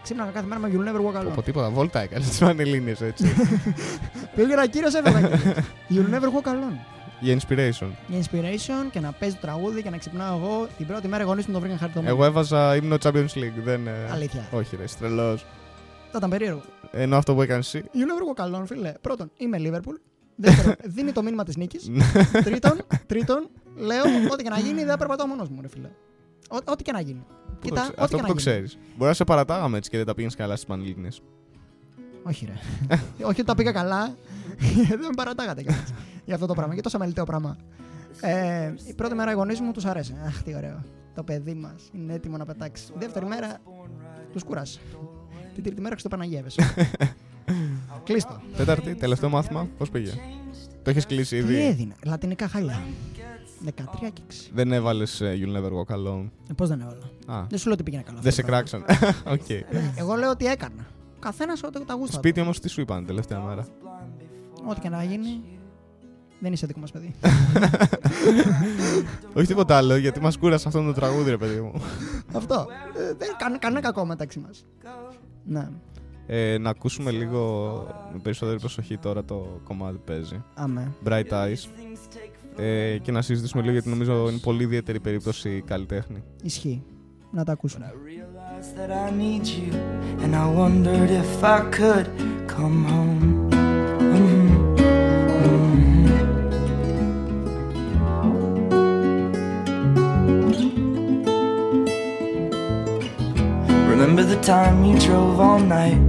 [0.04, 1.32] Ξύπναγα κάθε μέρα με You'll never walk alone.
[1.32, 3.26] Από τίποτα, βόλτα έκανες τι Πανελλήνιε έτσι.
[4.36, 5.30] Πήγαινα κύριο έφευγα.
[5.90, 6.78] You'll never walk alone.
[7.20, 7.88] Για inspiration.
[8.08, 10.68] Για inspiration και να παίζει το τραγούδι και να ξυπνάω εγώ.
[10.78, 12.14] Την πρώτη μέρα οι γονείς μου το βρήκαν χαριτωμένο.
[12.14, 13.62] Εγώ έβαζα ύμνο Champions League.
[13.64, 14.48] Δεν, ε, Αλήθεια.
[14.52, 15.38] Όχι, ρε, τρελό.
[16.12, 16.62] Θα ήταν περίεργο.
[16.92, 17.86] Ενώ αυτό που έκανες εσύ.
[17.94, 18.92] You never walk alone, φίλε.
[19.02, 19.98] Πρώτον, είμαι Liverpool.
[20.36, 21.92] Δεύτερον, δίνει το μήνυμα της νίκης.
[22.44, 25.90] τρίτον, τρίτον, λέω ό,τι και να γίνει δεν περπατάω μόνος μου, ρε φίλε.
[26.50, 27.26] Ό- Ό,τι και να γίνει.
[27.62, 28.66] Πού το Κοίτα, ξέ- ό,τι Αυτό και που να το γίνει.
[28.66, 28.82] ξέρει.
[28.96, 31.22] Μπορεί να σε παρατάγαμε έτσι και δεν τα πήγαινες καλά στις Πανελλήνιες.
[32.24, 32.54] Όχι, ρε.
[33.30, 34.16] Όχι ότι τα πήγα καλά.
[34.90, 35.94] δεν με παρατάγατε κιόλας
[36.26, 36.76] για αυτό το πράγμα.
[36.76, 37.58] Και τόσο μελιτέο πράγμα.
[38.22, 40.16] Ε, η πρώτη μέρα οι γονείς μου τους αρέσει.
[40.26, 40.84] Αχ, τι ωραίο.
[41.16, 42.84] Το παιδί μας είναι έτοιμο να πετάξει.
[42.96, 43.58] Η δεύτερη μέρα
[44.32, 44.80] τους κούρασε.
[45.54, 46.74] Την τρίτη μέρα Χριστοπαναγεύεσαι.
[48.04, 48.42] Κλείστο.
[48.58, 50.12] Τέταρτη, τελευταίο μάθημα, πώς πήγε;
[50.84, 51.66] Το έχεις κλείσει Τι ήδη.
[51.66, 51.94] έδινε.
[52.06, 52.82] Λατινικά χάλια.
[53.66, 54.34] 13 και 6.
[54.54, 56.30] Δεν έβαλες You'll never walk alone.
[56.50, 57.10] Ε, Πώς δεν έβαλα;
[57.40, 58.20] Α, Δεν σου λέω ότι πήγαινε καλά.
[58.22, 58.86] δεν αυτό σε το πράγμα.
[58.98, 59.34] κράξαν.
[59.34, 59.50] Οκ.
[59.50, 59.66] Ε,
[59.98, 60.86] Εγώ λέω ότι έκανα.
[61.20, 62.16] Καθένας ό,τι τα γούστα.
[62.18, 63.70] Σπίτι όμως τι σου είπαν τελευταία μέρα; του.
[64.68, 65.42] Ό,τι και να γίνει.
[66.40, 67.14] Δεν είσαι δικό μας παιδί.
[69.34, 71.72] Όχι τίποτα άλλο, γιατί μας κούρασε αυτό το τραγούδι, ρε παιδί μου.
[72.38, 72.68] Αυτό.
[72.98, 74.66] Ε, Δεν κάνει κανένα κακό μεταξύ μας.
[75.46, 75.70] Ναι.
[76.28, 77.72] Ε, να ακούσουμε λίγο
[78.14, 80.44] με περισσότερη προσοχή τώρα το κομμάτι που παίζει.
[80.54, 80.92] Αμέ.
[81.06, 81.66] Bright Eyes.
[82.58, 86.24] Ε, και να συζητήσουμε λίγο γιατί νομίζω είναι πολύ ιδιαίτερη περίπτωση καλλιτέχνη.
[86.44, 86.84] Ισχύει.
[87.32, 87.86] Να τα ακούσουμε.
[87.94, 89.72] I realized that I need you,
[90.24, 92.08] and I wondered if I could
[92.56, 93.22] come home.
[94.14, 94.50] Mhm,
[95.44, 96.12] mhm.
[103.90, 106.00] Remember the time you drove all night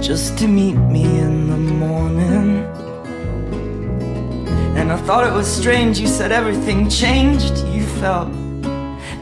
[0.00, 2.59] just to meet me in the morning?
[4.80, 7.58] And I thought it was strange, you said everything changed.
[7.66, 8.30] You felt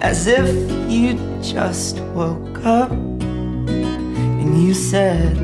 [0.01, 0.49] as if
[0.89, 2.93] you just woke up.
[2.93, 5.37] And you said,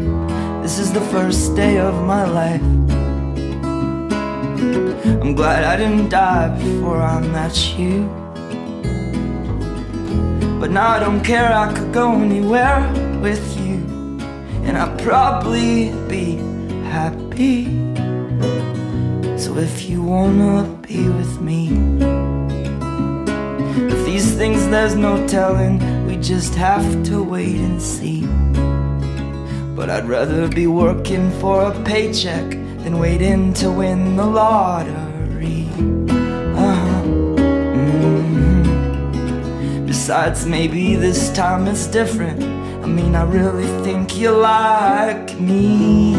[0.62, 2.62] This is the first day of my life.
[5.20, 8.06] I'm glad I didn't die before I met you.
[10.60, 12.88] But now I don't care, I could go anywhere
[13.20, 13.82] with you.
[14.62, 16.36] And I'd probably be
[16.84, 17.93] happy.
[19.44, 21.68] So if you wanna be with me,
[23.92, 28.26] if these things there's no telling, we just have to wait and see.
[29.76, 32.52] But I'd rather be working for a paycheck
[32.84, 35.68] than waiting to win the lottery.
[36.66, 37.02] Uh-huh.
[37.82, 38.64] Mhm.
[39.86, 42.42] Besides, maybe this time it's different.
[42.82, 46.14] I mean, I really think you like me.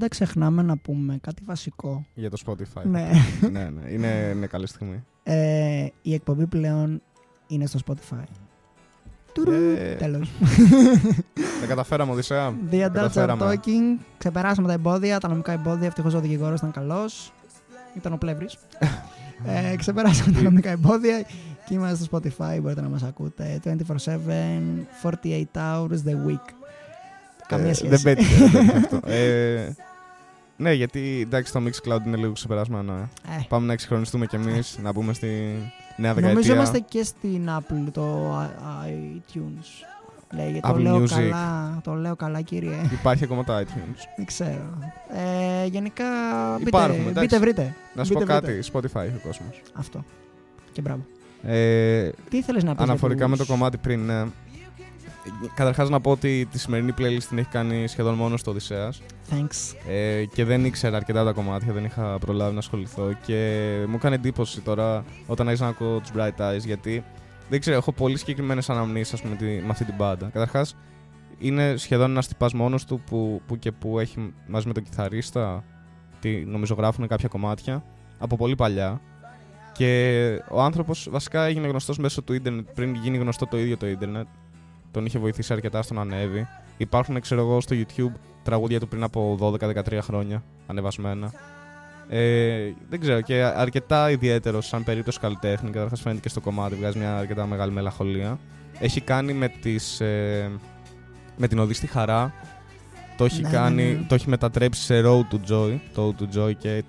[0.00, 2.06] Πάντα ξεχνάμε να πούμε κάτι βασικό.
[2.14, 2.82] Για το Spotify.
[2.84, 3.10] Ναι.
[3.52, 3.90] ναι, ναι.
[3.90, 5.04] Είναι, είναι καλή στιγμή.
[5.22, 7.02] Ε, η εκπομπή πλέον
[7.46, 8.24] είναι στο Spotify.
[9.32, 9.94] Τουρου, Ε.
[9.98, 10.30] Τέλος.
[11.60, 12.54] Τα καταφέραμε, Οδυσσέα.
[12.70, 13.44] The adults are καταφέραμε.
[13.54, 14.00] talking.
[14.18, 15.86] Ξεπεράσαμε τα εμπόδια, τα νομικά εμπόδια.
[15.86, 17.32] Ευτυχώς ο δικηγόρος ήταν καλός.
[17.96, 18.56] Ήταν ο πλεύρης.
[19.72, 21.20] ε, ξεπεράσαμε τα νομικά εμπόδια
[21.66, 23.68] Και είμαστε στο Spotify, μπορείτε να μας ακούτε 24-7,
[25.02, 26.44] 48 hours the week.
[27.46, 27.88] Καμία Ε, σχέση.
[27.88, 29.00] Δεν πέτυχε, δεν πέτυχε αυτό.
[30.60, 32.92] Ε, ναι, γιατί εντάξει το Mixcloud είναι λίγο ξεπερασμένο.
[32.92, 33.34] Ε.
[33.36, 35.26] Ε, Πάμε να εξυγχρονιστούμε κι εμείς, να μπούμε στη
[35.96, 36.28] νέα δεκαετία.
[36.28, 39.86] νομίζω είμαστε και στην Apple, το i- iTunes.
[40.34, 41.08] Λέγεται, το Apple λέω Music.
[41.08, 42.76] καλά, το λέω καλά κύριε.
[42.92, 43.98] Υπάρχει ακόμα το iTunes.
[44.16, 44.78] Δεν ξέρω.
[45.62, 46.04] Ε, γενικά
[46.58, 47.20] μπείτε, Υπάρχουν, εντάξει.
[47.20, 47.74] μπείτε βρείτε.
[47.94, 48.68] Να σου πω Μπείτε, κάτι, βρείτε.
[48.72, 49.60] Spotify έχει ο κόσμος.
[49.74, 50.04] Αυτό.
[50.72, 51.00] Και μπράβο.
[51.42, 54.10] Ε, Τι ήθελες να πεις για αναφορικά με το τους- κομμάτι πριν.
[55.26, 59.02] Ε, Καταρχάς να πω ότι τη σημερινή playlist την έχει κάνει σχεδόν μόνος στο Οδυσσέας
[59.30, 59.74] Thanks.
[59.88, 64.14] ε, και δεν ήξερα αρκετά τα κομμάτια, δεν είχα προλάβει να ασχοληθώ και μου έκανε
[64.14, 67.04] εντύπωση τώρα όταν άρχισα να ακούω τους Bright Eyes γιατί
[67.48, 70.26] δεν ξέρω, έχω πολύ συγκεκριμένες αναμνήσεις ας πούμε, τη- με αυτή την μπάντα.
[70.32, 70.76] Καταρχάς
[71.38, 75.64] είναι σχεδόν ένας τυπάς μόνος του που, που και που έχει μαζί με τον κιθαρίστα
[76.20, 77.84] τι, νομίζω γράφουν κάποια κομμάτια
[78.18, 79.00] από πολύ παλιά
[79.72, 83.86] και ο άνθρωπος βασικά έγινε γνωστός μέσω του ίντερνετ πριν γίνει γνωστό το ίδιο το
[83.86, 84.26] ίντερνετ
[84.90, 86.46] τον είχε βοηθήσει αρκετά στο να ανέβει
[86.76, 88.12] υπάρχουν ξέρω εγώ στο YouTube
[88.42, 91.32] τραγούδια του πριν από 12-13 χρόνια ανεβασμένα
[92.08, 96.98] ε, δεν ξέρω και αρκετά ιδιαίτερο σαν περίπτωση καλλιτέχνη καταρχάς φαίνεται και στο κομμάτι βγάζει
[96.98, 98.38] μια αρκετά μεγάλη μελαγχολία
[98.78, 100.50] έχει κάνει με τις ε,
[101.36, 102.32] με την οδή στη χαρά
[103.16, 104.06] το έχει, Ναι, ναι, κάνει, ναι.
[104.08, 106.84] το έχει μετατρέψει σε Road to Joy το Road to Joy και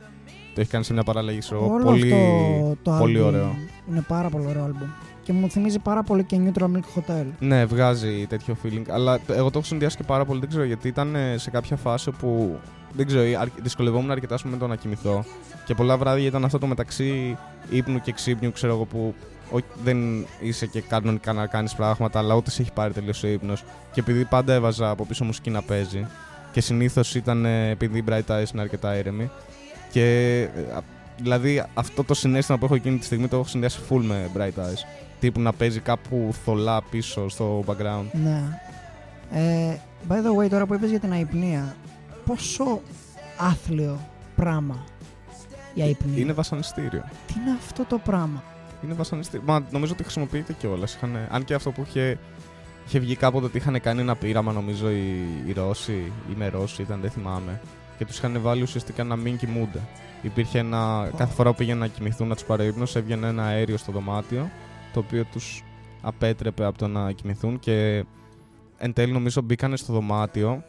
[0.54, 3.56] το έχει κάνει σε μια παραλλαγή ξέρω, εγώ, Όλο πολύ, αυτό το πολύ άλμπουμ ωραίο.
[3.90, 4.88] Είναι πάρα πολύ ωραίο άλμπουμ.
[5.24, 7.26] Και μου θυμίζει πάρα πολύ και Neutral Milk Hotel.
[7.40, 8.84] Ναι, βγάζει τέτοιο feeling.
[8.90, 10.40] Αλλά το- εγώ το έχω συνδυάσει και πάρα πολύ.
[10.40, 12.60] Δεν ξέρω γιατί ήταν ε, σε κάποια φάση όπου.
[12.94, 15.24] Δεν ξέρω, ε, αρ- δυσκολευόμουν αρκετά ας πούμε, με το να κοιμηθώ.
[15.66, 17.38] Και πολλά βράδια ήταν αυτό το μεταξύ
[17.70, 19.14] ύπνου και ξύπνιου, ξέρω εγώ, που
[19.50, 23.28] όχι, δεν είσαι και κανονικά να κάνεις πράγματα, αλλά ούτε σε έχει πάρει τελείως ο
[23.28, 23.64] ύπνος.
[23.94, 26.08] Και επειδή πάντα έβαζα από πίσω μουσική να παίζει,
[26.52, 29.30] και συνήθως ήταν ε, επειδή η Bright Eyes είναι αρκετά ήρεμη.
[29.92, 30.82] Και ε, α-
[31.22, 34.60] δηλαδή αυτό το συνέστημα που έχω εκείνη τη στιγμή το έχω συνδυάσει full με Bright
[34.62, 34.80] Eyes.
[35.22, 38.06] Τύπου να παίζει κάπου θολά πίσω στο background.
[38.12, 38.60] Ναι.
[39.32, 39.78] Ε,
[40.10, 41.76] by the way, τώρα που είπες για την αϊπνία,
[42.26, 42.82] πόσο
[43.38, 44.00] άθλιο
[44.36, 44.84] πράγμα
[45.74, 46.20] η αϊπνία.
[46.20, 47.04] Είναι βασανιστήριο.
[47.28, 48.44] Τι είναι αυτό το πράγμα;
[48.84, 49.46] Είναι βασανιστήριο.
[49.46, 51.00] Μα νομίζω ότι χρησιμοποιείται κιόλας.
[51.30, 52.18] Αν και αυτό που είχε,
[52.88, 55.18] είχε βγει κάποτε ότι είχαν κάνει ένα πείραμα, νομίζω οι,
[55.48, 57.62] οι Ρώσοι ή με Ρώσοι ήταν, δεν θυμάμαι.
[57.98, 59.80] Και τους είχαν βάλει ουσιαστικά να μην κοιμούνται.
[60.22, 61.10] Υπήρχε ένα.
[61.18, 64.50] Κάθε φορά που πήγαιναν να κοιμηθούν να τους πάρει ύπνος, έβγαινε ένα αέριο στο δωμάτιο,
[64.94, 65.64] το οποίο τους
[66.02, 68.06] απέτρεπε από το να κοιμηθούν και
[68.78, 70.64] εν τέλει νομίζω μπήκανε στο δωμάτιο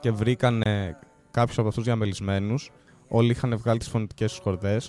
[0.00, 0.98] και βρήκανε
[1.30, 2.70] κάποιους από αυτούς διαμελισμένους.
[3.08, 4.80] Όλοι είχαν βγάλει τις φωνητικές τους χορδέ.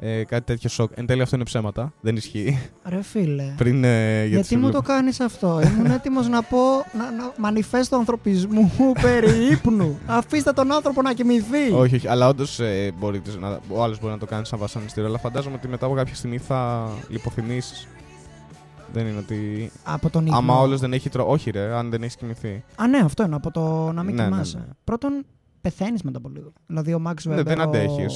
[0.00, 0.90] Ε, κάτι τέτοιο σοκ.
[0.94, 1.92] Εν τέλει αυτό είναι ψέματα.
[2.00, 2.58] Δεν ισχύει.
[2.84, 3.54] Ρε φίλε.
[3.56, 3.84] Πριν.
[3.84, 6.58] Ε, για Γιατί τις μου ευλο- το κάνεις αυτό; Ήμουν έτοιμος να πω
[6.98, 9.98] να, να, μανιφέστο ανθρωπισμού περί ύπνου.
[10.06, 11.70] Αφήστε τον άνθρωπο να κοιμηθεί.
[11.72, 12.08] Όχι, όχι.
[12.08, 15.08] Αλλά όντως ε, μπορείτε να, ο άλλος μπορεί να το κάνει σαν βασανιστήριο.
[15.08, 17.86] Αλλά φαντάζομαι ότι μετά από κάποια στιγμή θα λιποθυμήσεις.
[18.92, 19.70] Δεν είναι ότι.
[19.84, 20.36] Από τον ύπνο.
[20.38, 21.28] Άμα όλος δεν έχει τρο...
[21.28, 22.64] Όχι, ρε, αν δεν έχεις κοιμηθεί.
[22.76, 23.34] Α, ναι, αυτό είναι.
[23.34, 24.56] Από το να μην Ναι, ναι, κοιμάσαι.
[24.56, 24.64] ναι.
[24.84, 25.24] Πρώτον,
[25.62, 26.52] πεθαίνεις μετά από λίγο.
[26.66, 27.56] Δηλαδή, ο Μαξ Ναι, Βέμπερ.
[27.56, 28.06] δεν ο- αντέχει.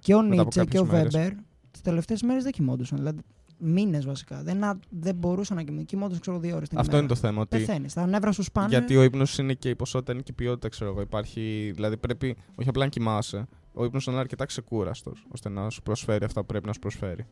[0.00, 1.14] Και ο μετά από Νίτσε και ο κάποιες μέρες.
[1.14, 1.32] Βέμπερ
[1.70, 2.98] τις τελευταίες μέρες δεν κοιμόντουσαν.
[2.98, 3.20] Δηλαδή,
[3.58, 4.42] μήνες βασικά.
[4.42, 5.86] Δεν, α- δεν μπορούσαν να κοιμηθούν.
[5.86, 7.06] Κοιμόντουσαν, ξέρω, δύο ώρες την Αυτό ημέρα.
[7.12, 7.40] είναι το θέμα.
[7.40, 7.92] Ότι Πεθαίνεις.
[7.94, 8.68] Τα νεύρα σου σπάνε.
[8.68, 11.00] Γιατί ο ύπνος είναι και η ποσότητα, είναι και η ποιότητα, ξέρω εγώ.
[11.00, 13.46] Υπάρχει, δηλαδή πρέπει όχι απλά να κοιμάσαι.
[13.72, 16.78] Ο ύπνος να είναι αρκετά ξεκούραστος, ώστε να σου προσφέρει αυτά που πρέπει να σου
[16.78, 17.26] προσφέρει.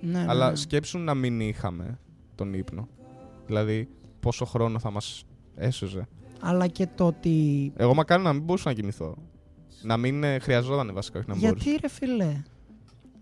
[0.00, 0.56] Ναι, ναι, Αλλά ναι.
[0.56, 1.98] σκέψου να μην είχαμε
[2.34, 2.88] τον ύπνο.
[3.46, 3.88] Δηλαδή,
[4.20, 5.24] πόσο χρόνο θα μας
[5.54, 6.08] έσωζε.
[6.46, 7.72] Αλλά και το ότι.
[7.76, 9.16] Εγώ μακάρι να μην μπορούσα να κοιμηθώ.
[9.82, 11.54] Να μην ε, χρειαζόταν βασικά, όχι να μπορούσα.
[11.62, 12.42] Γιατί ρε φιλέ.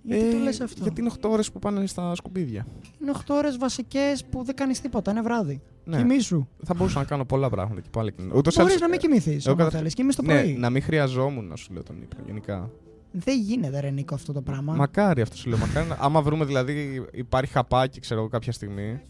[0.02, 2.66] Γιατί το λες αυτό; Ε, Γιατί είναι 8 ώρες που πάνε στα σκουπίδια.
[3.02, 5.10] Είναι 8 ώρες βασικές που δεν κάνεις τίποτα.
[5.10, 5.60] Είναι βράδυ.
[5.84, 5.96] Ναι.
[5.96, 6.46] Κοιμήσου.
[6.64, 8.14] Θα μπορούσα να κάνω πολλά πράγματα και πάλι.
[8.34, 9.42] Ούτως Μπορείς άλλως, να μην ε, κοιμηθείς.
[9.46, 9.94] εγώ Αν καταρχά- θέλεις.
[9.94, 10.52] Κοιμήσου το Ναι, πρωί.
[10.56, 12.70] να μην χρειαζόμουν να σου λέω τον ύπνο γενικά.
[13.12, 14.74] Δεν γίνεται, ρε Νίκο, αυτό το πράγμα.
[14.74, 15.58] Μακάρι αυτό σου λέω.
[15.58, 19.00] Μακάρι, να- άμα βρούμε δηλαδή υπάρχει χαπάκι, ξέρω εγώ, κάποια στιγμή,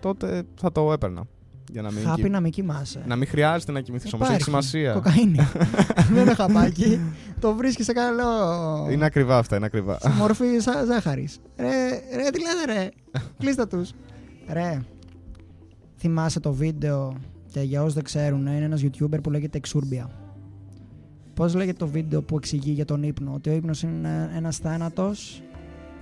[0.00, 1.26] τότε θα το έπαιρνα.
[1.72, 3.02] Για να μην, Χάπι κοι- να μην κοιμάσαι.
[3.06, 4.28] να μην χρειάζεται να κοιμηθείς όμως.
[4.28, 4.66] Έχει Υπάρχει.
[4.66, 4.92] σημασία.
[4.92, 5.38] Κοκαίνη.
[6.12, 7.00] Δεν είναι χαπάκι.
[7.40, 8.24] το βρίσκεις σε καλό.
[8.90, 9.98] Είναι ακριβά αυτά, είναι ακριβά.
[10.00, 11.38] σε μορφή ζά- ζάχαρης.
[11.56, 11.66] Ρε,
[12.16, 12.88] ρε, τι λέτε ρε.
[13.38, 13.90] Κλείστε τους.
[14.52, 14.78] Ρε,
[15.98, 17.14] θυμάσαι το βίντεο
[17.52, 20.06] και για όσους δεν ξέρουν είναι ένας YouTuber που λέγεται Exurbia.
[21.34, 25.42] Πώς λέγεται το βίντεο που εξηγεί για τον ύπνο, ότι ο ύπνος είναι ένας θάνατος.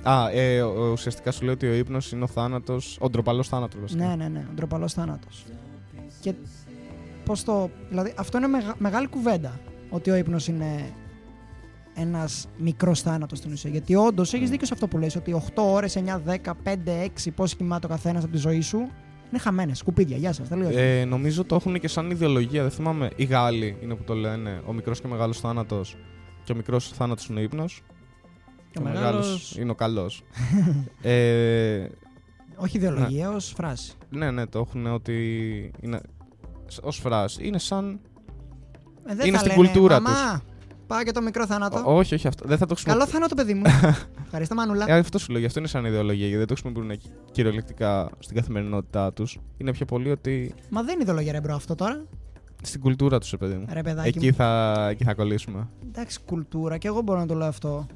[0.05, 2.97] Α, ε, ο- ουσιαστικά σου λέω ότι ο ύπνος είναι ο θάνατος.
[3.01, 4.06] Ο ντροπαλός θάνατος βασικά.
[4.06, 5.44] Ναι, ναι, ναι, ο ντροπαλός θάνατος.
[6.20, 6.35] Και
[7.24, 7.70] πώς το...
[7.89, 9.60] Δηλαδή αυτό είναι μεγα- μεγάλη κουβέντα,
[9.90, 10.93] ότι ο ύπνος είναι
[11.94, 13.70] ένας μικρός θάνατος στην ουσία.
[13.70, 17.31] Γιατί όντως έχεις δίκιο σε αυτό που λες, ότι 8 ώρες, 9, 10, 5, 6,
[17.31, 18.78] πώς κοιμάται ο καθένας από τη ζωή σου,
[19.31, 21.01] είναι χαμένες, σκουπίδια, γεια σας, τελείωσε.
[21.01, 22.62] Ε, νομίζω το έχουν και σαν ιδεολογία.
[22.62, 23.10] Δεν θυμάμαι.
[23.16, 24.60] Οι Γάλλοι είναι που το λένε.
[24.66, 25.97] Ο μικρός και μεγάλος θάνατος.
[26.44, 27.82] Και ο μικρός θάνατος είναι ο ύπνος.
[28.74, 30.22] Και ο ο μεγάλος μεγάλος- είναι ο καλός.
[31.02, 31.86] ε,
[32.56, 33.92] Όχι ιδεολογία, ω φράση.
[34.10, 36.01] ναι, ναι, το έχουν ότι είναι
[36.82, 37.46] ως φράση.
[37.46, 38.01] Είναι σαν...
[39.06, 40.42] Ε, δεν Είναι θα στην λένε, κουλτούρα Μαμά,
[40.86, 41.82] πάω και το μικρό θάνατο.
[41.86, 42.48] Ό, όχι, όχι αυτό.
[42.48, 43.06] Δεν θα το Καλό χρησιμοποιούν.
[43.06, 43.62] θάνατο, παιδί μου.
[44.24, 44.84] Ευχαριστώ, Μανούλα.
[44.88, 46.98] Ε, αυτό σου λέω, γι' αυτό είναι σαν ιδεολογία, γιατί δεν το χρησιμοποιούν
[47.32, 49.38] κυριολεκτικά στην καθημερινότητά τους.
[49.56, 52.05] Είναι πιο πολύ ότι Μα δεν είναι ιδεολογία, ρε bro, αυτό τώρα.
[52.62, 53.66] στην κουλτούρα τους, παιδί μου.
[53.72, 54.34] Ρε παιδάκι Εκεί μου.
[54.34, 55.68] θα, εκεί θα κολλήσουμε.
[55.86, 57.86] Εντάξει, κουλτούρα, και εγώ μπορώ να το λέω αυτό.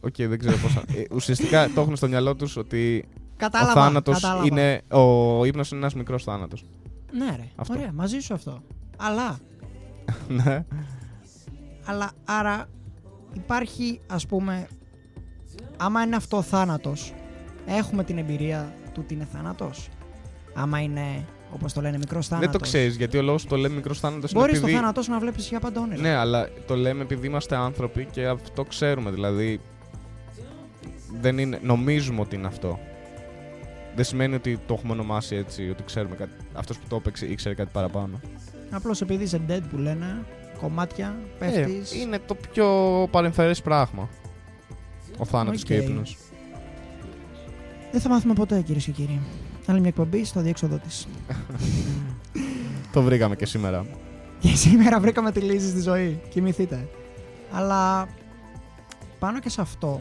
[0.00, 0.76] Οκ, δεν ξέρω πώς.
[0.76, 3.04] ε, ουσιαστικά το έχουν στο μυαλό τους ότι
[3.36, 3.70] Κατάλαβα.
[3.72, 4.46] ο θάνατος κατάλαβα.
[4.46, 4.80] είναι.
[4.90, 6.64] Ο ύπνος είναι ένας μικρός θάνατος.
[7.12, 7.48] Ναι, ρε.
[7.56, 7.74] Αυτό.
[7.74, 8.62] Ωραία, μαζί σου αυτό.
[8.96, 9.38] Αλλά,
[10.44, 10.64] ναι.
[11.84, 12.68] αλλά, άρα
[13.32, 14.66] υπάρχει, ας πούμε,
[15.76, 17.14] άμα είναι αυτό θάνατος,
[17.66, 19.88] έχουμε την εμπειρία του ότι είναι θάνατος;
[20.54, 21.24] Άμα είναι,
[21.54, 22.50] όπως το λένε, μικρός θάνατος.
[22.50, 24.70] Δεν το ξέρεις γιατί ο λόγος που το λέμε μικρός θάνατος είναι Μπορείς επειδή.
[24.72, 26.00] στο θάνατο σου να βλέπεις για πάντα όνειρα.
[26.00, 29.10] Ναι, αλλά το λέμε επειδή είμαστε άνθρωποι και αυτό ξέρουμε.
[29.10, 29.60] Δηλαδή.
[31.20, 32.78] Δεν είναι, νομίζουμε ότι είναι αυτό.
[33.94, 36.30] Δεν σημαίνει ότι το έχουμε ονομάσει έτσι, ότι ξέρουμε κάτι.
[36.52, 38.20] Αυτός που το έπαιξε ήξερε κάτι παραπάνω.
[38.70, 40.24] Απλώς επειδή είσαι dead που λένε,
[40.60, 41.92] κομμάτια, πέφτεις.
[41.92, 42.66] Ε, είναι το πιο
[43.10, 44.08] παρεμφερές πράγμα.
[45.18, 45.66] Ο θάνατος Οκ.
[45.66, 46.16] και ο ύπνος.
[47.90, 49.20] Δεν θα μάθουμε ποτέ, κυρίες και κύριοι.
[49.66, 51.06] Άλλη μια εκπομπή στο διέξοδο της.
[52.92, 53.86] Το βρήκαμε και σήμερα.
[54.38, 56.20] Και σήμερα βρήκαμε τη λύση στη ζωή.
[56.28, 56.88] Κοιμηθείτε.
[57.52, 58.08] Αλλά
[59.18, 60.00] πάνω και σε αυτό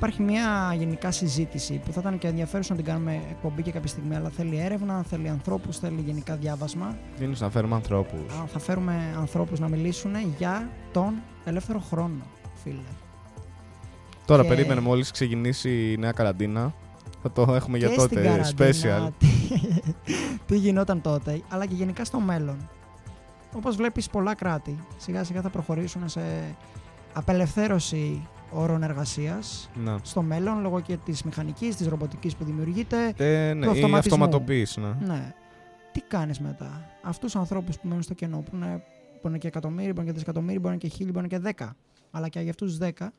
[0.00, 3.88] υπάρχει μια γενικά συζήτηση που θα ήταν και ενδιαφέρουσα να την κάνουμε εκπομπή και κάποια
[3.88, 4.16] στιγμή.
[4.16, 6.96] Αλλά θέλει έρευνα, θέλει ανθρώπους, θέλει γενικά διάβασμα.
[7.18, 8.32] Τι να φέρουμε ανθρώπους.
[8.40, 11.14] Α, Θα φέρουμε ανθρώπους να μιλήσουν για τον
[11.44, 12.22] ελεύθερο χρόνο,
[12.62, 12.76] φίλε.
[14.24, 16.74] Τώρα και- περίμενε μόλις ξεκινήσει η νέα καραντίνα.
[17.22, 18.08] Θα το έχουμε για και τότε.
[18.14, 18.22] στην
[18.56, 19.08] καραντίνα, Special.
[19.18, 19.26] Τι,
[20.46, 22.56] τι γινόταν τότε, αλλά και γενικά στο μέλλον.
[23.56, 26.20] Όπως βλέπεις πολλά κράτη σιγά σιγά θα προχωρήσουν σε
[27.12, 29.98] απελευθέρωση όρων εργασίας Να.
[30.02, 33.12] στο μέλλον λόγω και της μηχανικής, της ρομποτικής που δημιουργείται.
[33.16, 33.96] Ε, ναι, του ή αυτοματισμού.
[33.96, 34.94] αυτοματοποίηση, ναι.
[35.06, 35.34] Ναι.
[35.92, 38.82] Τι κάνεις μετά; Αυτούς τους ανθρώπους που μένουν στο κενό που είναι, μπορεί
[39.22, 41.26] να είναι και εκατομμύρια, μπορεί να είναι και δισεκατομμύρια, μπορεί να είναι και χίλιοι, μπορεί
[41.28, 41.76] να είναι και δέκα.
[42.10, 43.12] Αλλά και για αυτούς τους δέκα,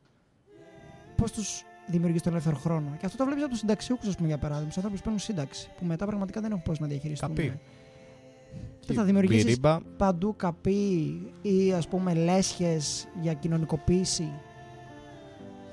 [1.15, 4.27] πώς τους δημιουργείς τον ελεύθερο χρόνο; Και αυτό το βλέπεις από τους συνταξιούχους, ας πούμε,
[4.27, 7.29] για παράδειγμα, τους ανθρώπους που παίρνουν σύνταξη, που μετά πραγματικά δεν έχουν πώς να διαχειριστούν.
[7.35, 7.59] Καπί.
[8.79, 14.29] Και θα δημιουργήσεις Μπυρίμπα, παντού καπί ή ας πούμε λέσχες για κοινωνικοποίηση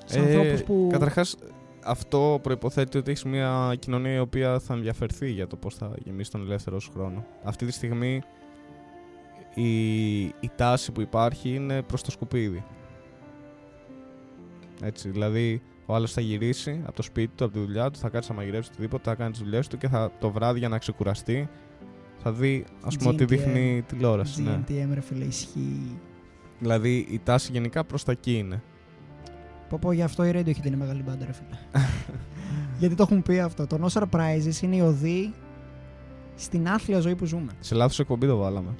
[0.08, 0.88] σε Ε, ανθρώπους που...
[0.92, 1.36] Καταρχάς,
[1.84, 6.32] αυτό προϋποθέτει ότι έχεις μια κοινωνία η οποία θα ενδιαφερθεί για το πώς θα γεμίσεις
[6.32, 7.26] τον ελεύθερο σου χρόνο.
[7.44, 8.22] Αυτή τη στιγμή
[9.54, 12.64] η, η τάση που υπάρχει είναι προς το σκουπίδι.
[14.82, 18.08] Έτσι, δηλαδή ο άλλος θα γυρίσει από το σπίτι του, από τη δουλειά του, θα
[18.08, 20.78] κάτσει να μαγειρέψει οτιδήποτε, θα κάνει τις δουλειές του και θα, το βράδυ για να
[20.78, 21.48] ξεκουραστεί
[22.22, 23.28] θα δει ας πούμε ότι GNTM.
[23.28, 24.42] δείχνει τηλεόραση.
[24.42, 24.60] Ναι.
[24.68, 25.98] GNTM ρε φίλε ισχύει.
[26.58, 28.62] Δηλαδή η τάση γενικά προς τα εκεί είναι.
[29.68, 31.58] Πω πω γι' αυτό η Radiohead είναι μεγάλη μπάντα ρε φίλε.
[32.78, 33.66] Γιατί το έχουν πει αυτό.
[33.66, 35.32] Το No Surprises είναι η οδή
[36.34, 37.52] στην άθλια ζωή που ζούμε.
[37.60, 38.74] Σε λάθος εκπομπή το βάλαμε.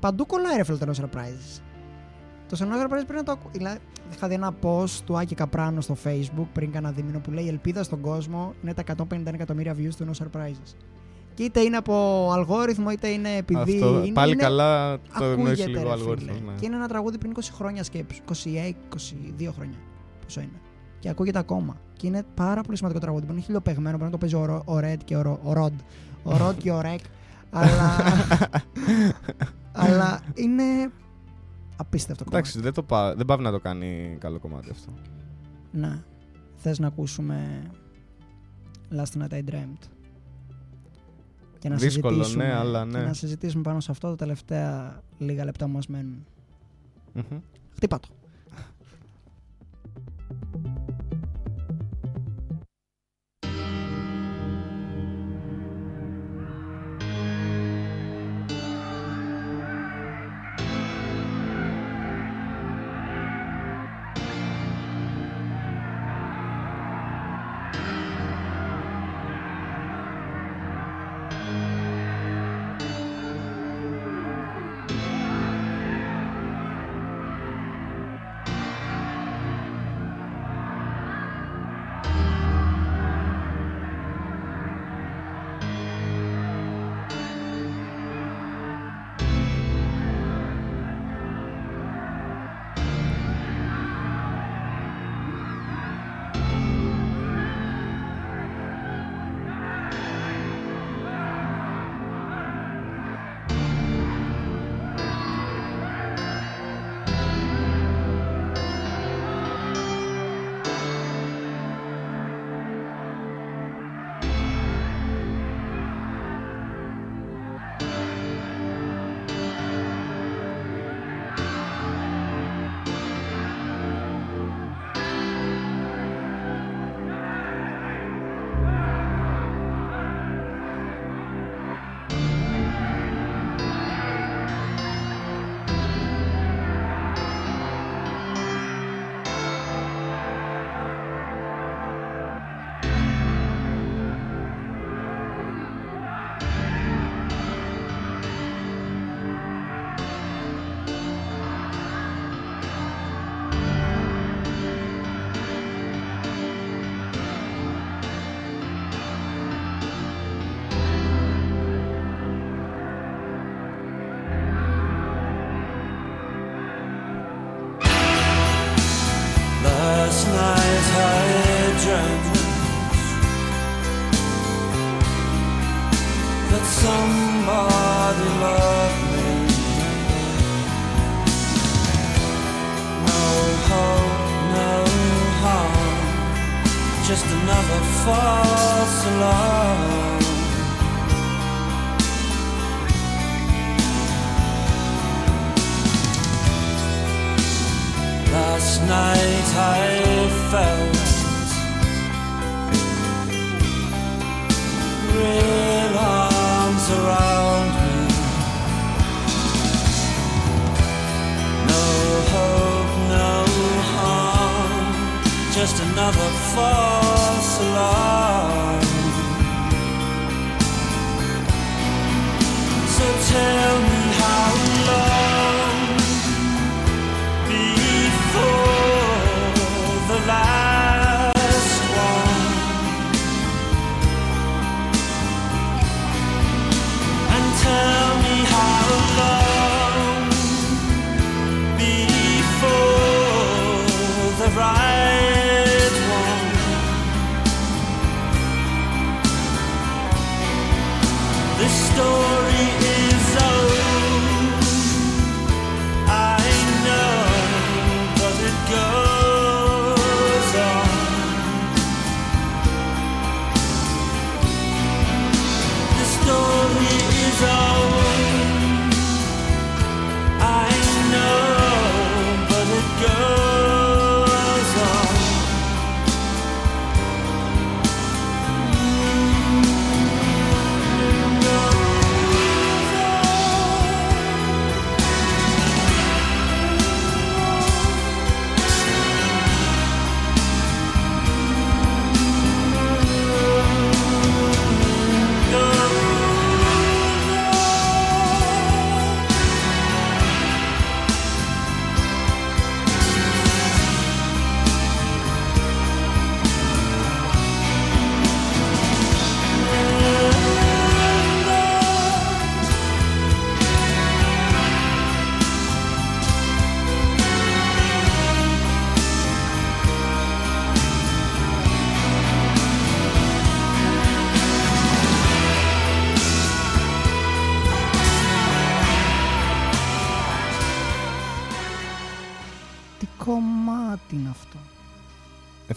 [0.00, 1.60] Παντού κολλάει ρε φίλε το No Surprises.
[2.48, 3.48] Το No Surprises πρέπει να το ακού...
[3.52, 3.78] Δηλαδή,
[4.14, 7.48] είχα δει ένα post του Άκη Καπράνο στο facebook πριν κάνα δίμηνο που λέει «Η
[7.48, 10.74] ελπίδα στον κόσμο είναι τα 150 εκατομμύρια views του No Surprises.
[11.34, 14.42] Και είτε είναι από αλγόριθμο είτε είναι επειδή Αυτό, είναι, πάλι είναι...
[14.42, 15.92] καλά το ακούγεται, εννοείς ρε λίγο φίλε.
[15.92, 16.40] αλγόριθμος.
[16.40, 16.52] Ναι.
[16.60, 18.20] Και είναι ένα τραγούδι πριν 20 χρόνια σκέψου.
[18.28, 18.34] 21,
[19.46, 19.78] 22 χρόνια.
[20.30, 20.60] Πόσο είναι.
[20.98, 21.76] Και ακούγεται ακόμα.
[21.92, 23.22] Και είναι πάρα πολύ σημαντικό τραγούδι.
[23.26, 25.40] Μπορεί να είναι χιλιοπεγμένο, μπορεί να το παίζει ο, Ρο- ο Ρεντ και ο, Ρο-
[25.42, 25.72] ο Ροντ.
[26.22, 27.00] Ο Ροντ και ο Ρεκ.
[27.50, 27.96] αλλά,
[29.72, 30.62] αλλά είναι
[31.76, 32.48] απίστευτο κομμάτι.
[32.48, 34.92] Εντάξει, δεν, το πά, δεν πάβει να το κάνει καλό κομμάτι αυτό.
[35.72, 36.02] Ναι.
[36.56, 37.62] Θες να ακούσουμε
[38.92, 39.88] Last Night I Dreamt;
[41.58, 43.04] Και να Δύσκολο, συζητήσουμε, ναι, αλλά και ναι.
[43.04, 46.26] να συζητήσουμε πάνω σε αυτό τα τελευταία λίγα λεπτά που μας μένουν.
[47.12, 47.38] Μμμ.
[47.74, 48.08] Χτύπα το.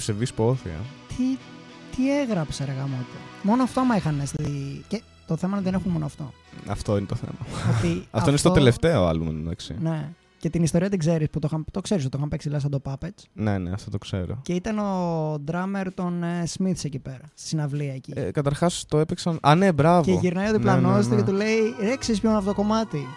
[0.04, 0.72] Ευσεβή πόθια.
[1.08, 1.38] Τι,
[1.96, 3.06] τι έγραψε, ρε γαμότο.
[3.44, 4.44] Μόνο αυτό άμα είχαν στη...
[4.88, 6.32] Και το θέμα είναι ότι δεν έχουν μόνο αυτό.
[6.68, 7.38] Αυτό είναι το θέμα.
[7.78, 9.76] Ότι Αυτό είναι στο τελευταίο άλμπουμ, εντάξει.
[9.80, 10.10] Ναι.
[10.38, 12.70] Και την ιστορία την ξέρεις που το, είχαν- το ξέρεις ότι το είχαν παίξει λάθο
[12.70, 14.40] το Puppets; Ναι, ναι, αυτό το ξέρω.
[14.42, 18.12] Και ήταν ο drummer των ε, Smiths εκεί πέρα, στη συναυλία εκεί.
[18.16, 19.38] Ε, Καταρχάς το έπαιξαν.
[19.42, 20.04] Α, ναι, μπράβο.
[20.04, 21.22] και γυρνάει ο Ναι, διπλανός ναι, του ναι.
[21.22, 23.08] και του λέει: Ρε, ξέρεις ποιο είναι αυτό το κομμάτι;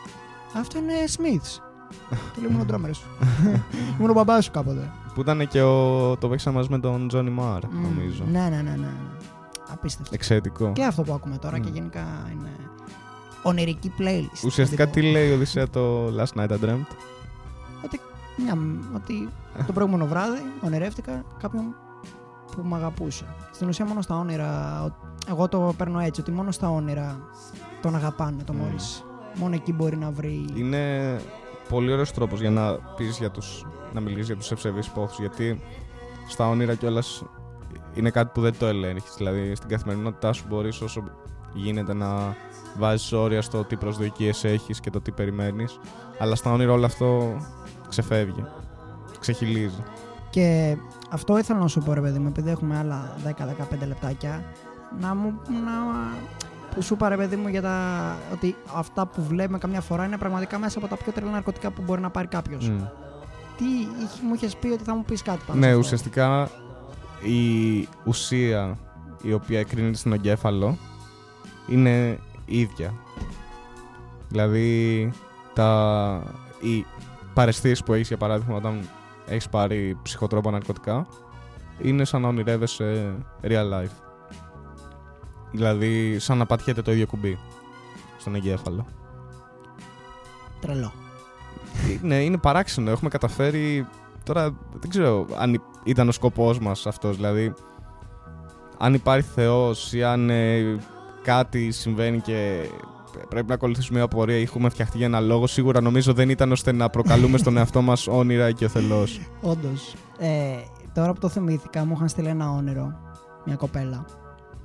[0.57, 1.61] Αυτό είναι Smiths.
[2.35, 3.07] του λέει: Ήμουν ο drummer σου.
[3.99, 4.91] Ήμουν ο μπαμπά σου κάποτε.
[5.17, 6.17] Που ήταν και ο...
[6.17, 8.25] το παίξαμε μαζί με τον Τζόνι Μάρ, Μμ, νομίζω.
[8.31, 8.91] Ναι, ναι, ναι, ναι.
[9.69, 10.15] Απίστευτο.
[10.15, 10.73] Εξαιρετικό.
[10.73, 11.75] Και αυτό που ακούμε τώρα και Μμ.
[11.75, 12.49] γενικά είναι
[13.43, 14.45] ονειρική playlist.
[14.45, 15.13] Ουσιαστικά θα την τι πω.
[15.13, 16.87] λέει η Οδυσσέα το Last Night I Dreamt;
[17.85, 18.01] Ότι,
[18.37, 18.59] μια,
[18.95, 19.29] ότι
[19.67, 21.65] το προηγούμενο βράδυ ονειρεύτηκα κάποιον
[22.57, 23.25] που με αγαπούσε.
[23.53, 24.95] Στην ουσία μόνο στα όνειρα, ο-
[25.31, 27.19] εγώ το παίρνω έτσι, ότι μόνο στα όνειρα
[27.83, 28.57] τον αγαπάνε το Μμ.
[28.57, 29.05] Μόρις.
[29.35, 30.45] Μόνο εκεί μπορεί να βρει...
[30.55, 31.17] Είναι
[31.69, 33.67] πολύ ωραίος τρόπος για να πεις για τους,
[34.01, 35.60] να μιλήσεις για τους ευσεβείς πόθους, γιατί
[36.28, 37.24] στα όνειρα κιόλας
[37.94, 39.14] είναι κάτι που δεν το ελέγχεις.
[39.16, 41.05] Δηλαδή στην καθημερινότητά σου μπορείς όσο
[41.55, 42.36] γίνεται να
[42.78, 45.81] βάζεις όρια στο τι προσδοκίες έχεις και το τι περιμένεις,
[46.18, 47.36] αλλά στα όνειρα όλο αυτό
[47.89, 48.44] ξεφεύγει,
[49.20, 49.82] ξεχυλίζει.
[50.31, 50.77] Και
[51.10, 54.44] αυτό ήθελα να σου πω ρε παιδί μου, επειδή έχουμε άλλα 10-15 λεπτάκια,
[55.01, 55.73] να μου να,
[56.74, 60.18] που σου είπα ρε παιδί μου για τα, ότι αυτά που βλέπουμε καμιά φορά είναι
[60.18, 62.68] πραγματικά μέσα από τα πιο τρελά ναρκωτικά που μπορεί να πάρει κάποιος.
[62.68, 62.78] Μμ.
[63.57, 65.85] Τι είχε- μου είχες πει ότι θα μου πεις κάτι πάνω Ναι, σε αυτό.
[65.85, 66.51] ουσιαστικά
[67.23, 68.78] η ουσία
[69.23, 70.78] η οποία εκρίνεται στον εγκέφαλο
[71.69, 72.95] είναι ίδια.
[74.28, 75.11] Δηλαδή,
[75.55, 76.23] τα,
[76.61, 76.85] οι
[77.35, 78.89] παρεστήσεις που έχεις για παράδειγμα όταν
[79.27, 81.07] έχεις πάρει ψυχοτρόπα ναρκωτικά
[81.83, 83.91] είναι σαν να ονειρεύεσαι real life.
[85.53, 87.39] Δηλαδή, σαν να πατιέται το ίδιο κουμπί
[88.19, 88.87] στον εγκέφαλο.
[90.61, 90.93] Τρελό.
[92.03, 92.90] Ε, ναι, είναι παράξενο.
[92.90, 93.86] Έχουμε καταφέρει.
[94.23, 94.43] Τώρα
[94.81, 97.16] δεν ξέρω αν υ- ήταν ο σκοπός μας αυτός.
[97.16, 97.53] Δηλαδή,
[98.78, 100.77] αν υπάρχει Θεός ή αν ε,
[101.23, 102.69] κάτι συμβαίνει και
[103.28, 106.53] πρέπει να ακολουθήσουμε μια πορεία ή έχουμε φτιαχτεί για ένα λόγο, σίγουρα νομίζω δεν ήταν
[106.53, 109.07] ώστε να προκαλούμε στον εαυτό μας όνειρα και θελώ.
[109.40, 109.94] Όντως.
[110.19, 110.28] Ε,
[110.94, 112.98] τώρα που το θυμήθηκα, μου είχαν στείλει ένα όνειρο
[113.44, 114.05] μια κοπέλα.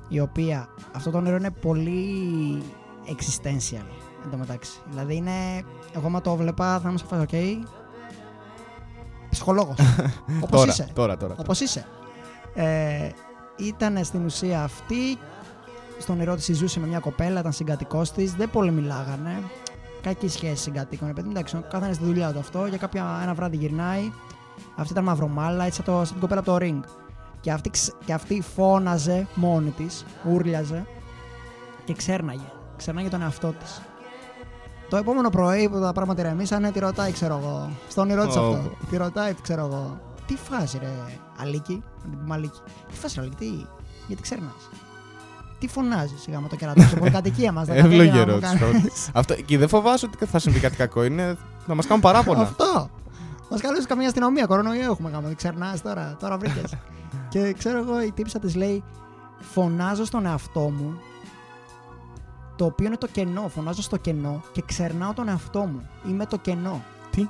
[0.07, 2.03] Η οποία αυτό το όνειρο είναι πολύ
[3.05, 3.85] existential
[4.23, 4.79] εν τω μεταξύ.
[4.89, 5.31] Δηλαδή είναι.
[5.95, 7.63] Εγώ άμα το 'βλεπα, θα είμαι σε φάση, οκ.
[9.29, 9.75] Ψυχολόγος.
[10.43, 10.87] Όπως τώρα, είσαι.
[10.93, 11.35] τώρα, τώρα.
[11.37, 11.85] Όπως είσαι.
[12.53, 13.09] Ε,
[13.55, 15.17] ήταν στην ουσία αυτή.
[15.99, 19.43] Στον όνειρό της ζούσε με μια κοπέλα, ήταν συγκατοικός της, δεν πολύ μιλάγανε.
[20.01, 21.09] Κακή σχέση συγκατοίκων.
[21.09, 22.65] Επειδή εντάξει, κάθανε στη δουλειά του αυτό.
[22.65, 24.11] Για κάποια ένα βράδυ γυρνάει.
[24.75, 26.79] Αυτή ήταν μαυρομάλα, έτσι σαν, το, σαν την κοπέλα από το ring.
[27.41, 30.85] Και αυτή, ξ- και αυτή φώναζε μόνη της, ούρλιαζε
[31.85, 32.51] και ξέρναγε.
[32.77, 33.81] Ξέρναγε τον εαυτό της.
[34.91, 37.69] Το επόμενο πρωί που τα πράγματα ηρεμήσανε, τη ρωτάει, ξέρω εγώ.
[37.87, 38.39] Στο όνειρό της Ω.
[38.39, 38.71] αυτό.
[38.89, 39.99] Τη ρωτάει, ξέρω εγώ.
[40.25, 40.87] Τι φάση, ρε,
[41.41, 42.59] Αλίκη; Να την πούμε Αλίκη.
[42.91, 43.65] Τι φάση, ρε, Αλίκη, τι.
[44.07, 44.53] Γιατί ξέρνα.
[45.59, 47.67] Τι φωνάζεις σιγά με το κερατό στην πολυκατοικία μας.
[47.83, 48.57] Εύλογη ερώτηση.
[49.13, 51.03] Αυτό, και δεν φοβάσαι ότι θα συμβεί κάτι κακό.
[51.03, 51.37] Είναι,
[51.67, 52.41] θα μας κάνουν παράπονα.
[52.41, 52.89] Αυτό.
[53.49, 54.45] Μας καλούσες καμία αστυνομία.
[54.45, 55.25] Κορονοϊό έχουμε κάνει.
[55.25, 56.17] Δεν ξερνά τώρα.
[56.19, 56.73] Τώρα βρήκες.
[57.31, 58.83] και ξέρω εγώ, η τύψα της λέει:
[59.39, 60.99] Φωνάζω στον εαυτό μου.
[62.55, 63.47] Το οποίο είναι το κενό.
[63.49, 65.89] Φωνάζω στο κενό και ξερνάω τον εαυτό μου.
[66.07, 66.83] Είμαι το κενό.
[67.09, 67.27] Τι;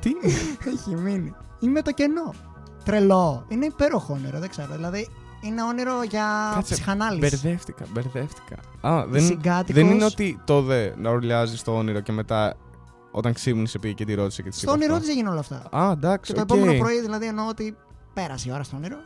[0.00, 0.10] Τι;
[0.74, 1.34] Έχει μείνει.
[1.60, 2.34] Είμαι το κενό.
[2.84, 3.44] Τρελό.
[3.48, 4.74] Είναι υπέροχο όνειρο, δεν ξέρω.
[4.74, 5.08] Δηλαδή
[5.40, 7.18] είναι όνειρο για Κάτσε, ψυχανάλυση.
[7.20, 8.56] Μπερδεύτηκα, μπερδεύτηκα.
[8.80, 9.82] Α, δεν, Συγκάτοικος.
[9.82, 12.54] δεν είναι ότι τότε να ουρλιάζει το όνειρο και μετά
[13.10, 15.62] όταν ξύπνησε πήγε και τη ρώτησε και της Στο όνειρό της έγινε όλα αυτά.
[15.76, 16.32] Α, εντάξει.
[16.32, 16.60] Και το οκ.
[16.60, 17.76] επόμενο πρωί δηλαδή εννοώ ότι
[18.14, 18.96] πέρασε η ώρα στο όνειρο.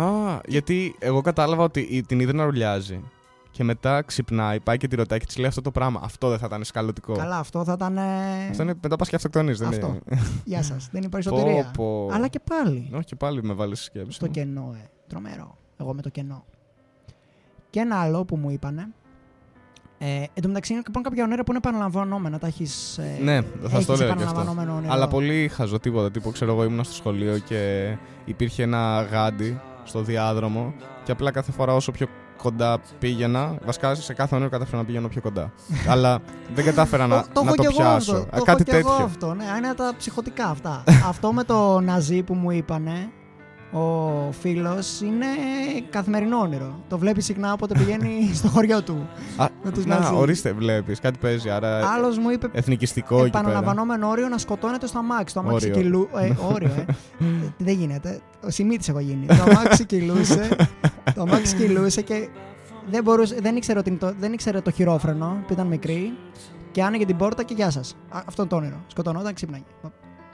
[0.00, 3.00] Α, γιατί εγώ κατάλαβα ότι η- την είδε να ουρλιάζει.
[3.50, 6.00] Και μετά ξυπνάει, πάει και τη ρωτάει και της λέει αυτό το πράγμα.
[6.04, 7.12] Αυτό δεν θα ήταν σκαλωτικό.
[7.12, 7.96] Καλά, αυτό θα ήταν.
[7.96, 9.86] ε, Αυτό είναι μετά πας και αυτοκτονείς, δεν Αυτό.
[9.86, 10.20] είναι.
[10.44, 10.88] Γεια σας.
[10.92, 11.70] Δεν υπάρχει Πω, σωτηρία.
[11.76, 12.08] πω.
[12.12, 12.90] Αλλά και πάλι.
[12.94, 14.12] Όχι, και πάλι με βάλεις σκέψη.
[14.12, 14.88] Στο κενό, ε.
[15.06, 15.56] Τρομερό.
[15.76, 16.44] Εγώ με το κενό.
[17.70, 18.88] Και ένα άλλο που μου είπανε.
[19.98, 22.38] Ε, εν τω μεταξύ είναι λοιπόν κάποια όνειρα που είναι επαναλαμβανόμενα.
[22.38, 22.98] Τα έχεις.
[22.98, 24.22] Ε, Ναι, θα έχεις το λέω και αυτό.
[24.24, 24.92] επαναλαμβανόμενο όνειρο.
[24.92, 26.10] Αλλά πολύ χαζό τίποτα.
[26.10, 27.92] Τύπου ξέρω εγώ ήμουν στο σχολείο και
[28.24, 32.06] υπήρχε ένα γάντι στο διάδρομο και απλά κάθε φορά όσο πιο
[32.36, 35.52] κοντά πήγαινα, βασικά σε κάθε όνειρο κατάφερα να πηγαίνω πιο κοντά.
[35.92, 36.18] Αλλά
[36.54, 38.12] δεν κατάφερα να το, το, να έχω το κι εγώ πιάσω.
[38.12, 38.36] αυτό.
[38.36, 39.04] Α, Το κάτι έχω κι εγώ τέτοιο.
[39.04, 39.34] αυτό.
[39.34, 40.84] Ναι, είναι τα ψυχοτικά αυτά.
[41.08, 43.10] αυτό με το ναζί που μου είπανε
[43.72, 45.26] ο φίλος είναι
[45.90, 46.80] καθημερινό όνειρο.
[46.88, 49.08] Το βλέπει συχνά όποτε πηγαίνει στο χωριό του.
[49.36, 50.14] Α, με τους να, Ναζί.
[50.14, 51.50] ορίστε, βλέπεις, κάτι παίζει.
[51.50, 53.38] Άρα Άλλος μου είπε εθνικιστικό εκεί πέρα.
[53.38, 55.34] επαναλαμβανόμενο όριο να σκοτώνεται στο αμάξι.
[55.34, 55.82] Το αμάξι Όριο.
[55.82, 56.08] κυλού.
[56.16, 56.80] Ε, όριο, ε.
[56.80, 58.20] Ε, δεν γίνεται.
[58.46, 59.26] Ο Σιμίτης έχω γίνει.
[59.26, 60.56] Το αμάξι κυλούσε.
[61.14, 62.28] το αμάξι κυλούσε και
[62.90, 66.12] δεν, μπορούσε, δεν, ήξερε ότι είναι το, δεν ήξερε το χειρόφρενο που ήταν μικρή.
[66.70, 67.96] Και άνοιγε την πόρτα και γεια σας.
[68.08, 68.76] Αυτό είναι το όνειρο.
[68.86, 69.64] Σκοτωνόταν, ξύπναγε.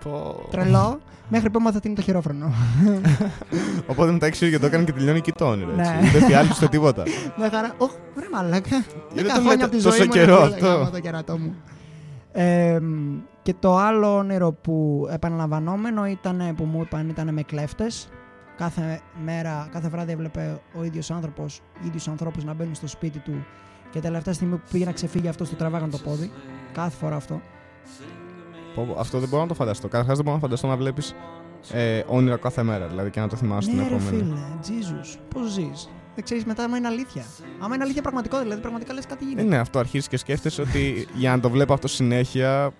[0.03, 0.47] Πω.
[0.51, 2.53] Τρελό, μέχρι που έμαθα τι είναι το χειρόφρενο.
[3.91, 5.71] Οπότε μετά έξω και το έκανε και τελειώνει εκεί το όνειρο.
[5.79, 5.93] Έτσι.
[5.93, 6.09] Ναι.
[6.13, 7.03] Δεν φιάλισε τίποτα.
[7.41, 7.75] Με χαρά.
[7.79, 8.69] Ωχ, βρε μαλάκα.
[8.71, 8.85] δεν
[9.15, 10.13] Δέκα το χρόνια λέτε από τη τόσο ζωή μου.
[10.13, 11.55] καιρό είναι αυτό; γάμο το κερατό μου.
[12.33, 12.79] Ε,
[13.43, 18.09] και το άλλο όνειρο που επαναλαμβανόμενο ήταν που μου είπαν ήταν με κλέφτες.
[18.57, 23.19] Κάθε μέρα, κάθε βράδυ έβλεπε ο ίδιος άνθρωπος, οι ίδιους ανθρώπους να μπαίνουν στο σπίτι
[23.19, 23.45] του
[23.91, 26.31] και τελευταία στιγμή που πήγε να ξεφύγει αυτός του τραβάγαν το πόδι.
[26.73, 27.41] Κάθε φορά αυτό.
[28.75, 29.89] Πω, πω, Αυτό δεν μπορώ να το φανταστώ.
[29.89, 31.15] Καταρχάς δεν μπορώ να φανταστώ να βλέπεις
[31.73, 32.87] ε, όνειρα κάθε μέρα.
[32.87, 34.17] Δηλαδή και να το θυμάσαι την ναι ρε επόμενη.
[34.17, 34.37] φίλε,
[34.81, 37.23] Jesus, πώς ζεις; Δεν ξέρεις μετά άμα είναι αλήθεια.
[37.61, 39.49] Άμα είναι αλήθεια πραγματικό, δηλαδή πραγματικά λες κάτι Ε, γίνεται.
[39.49, 42.71] ναι, αυτό αρχίζεις και σκέφτεσαι ότι για να το βλέπω αυτό συνέχεια,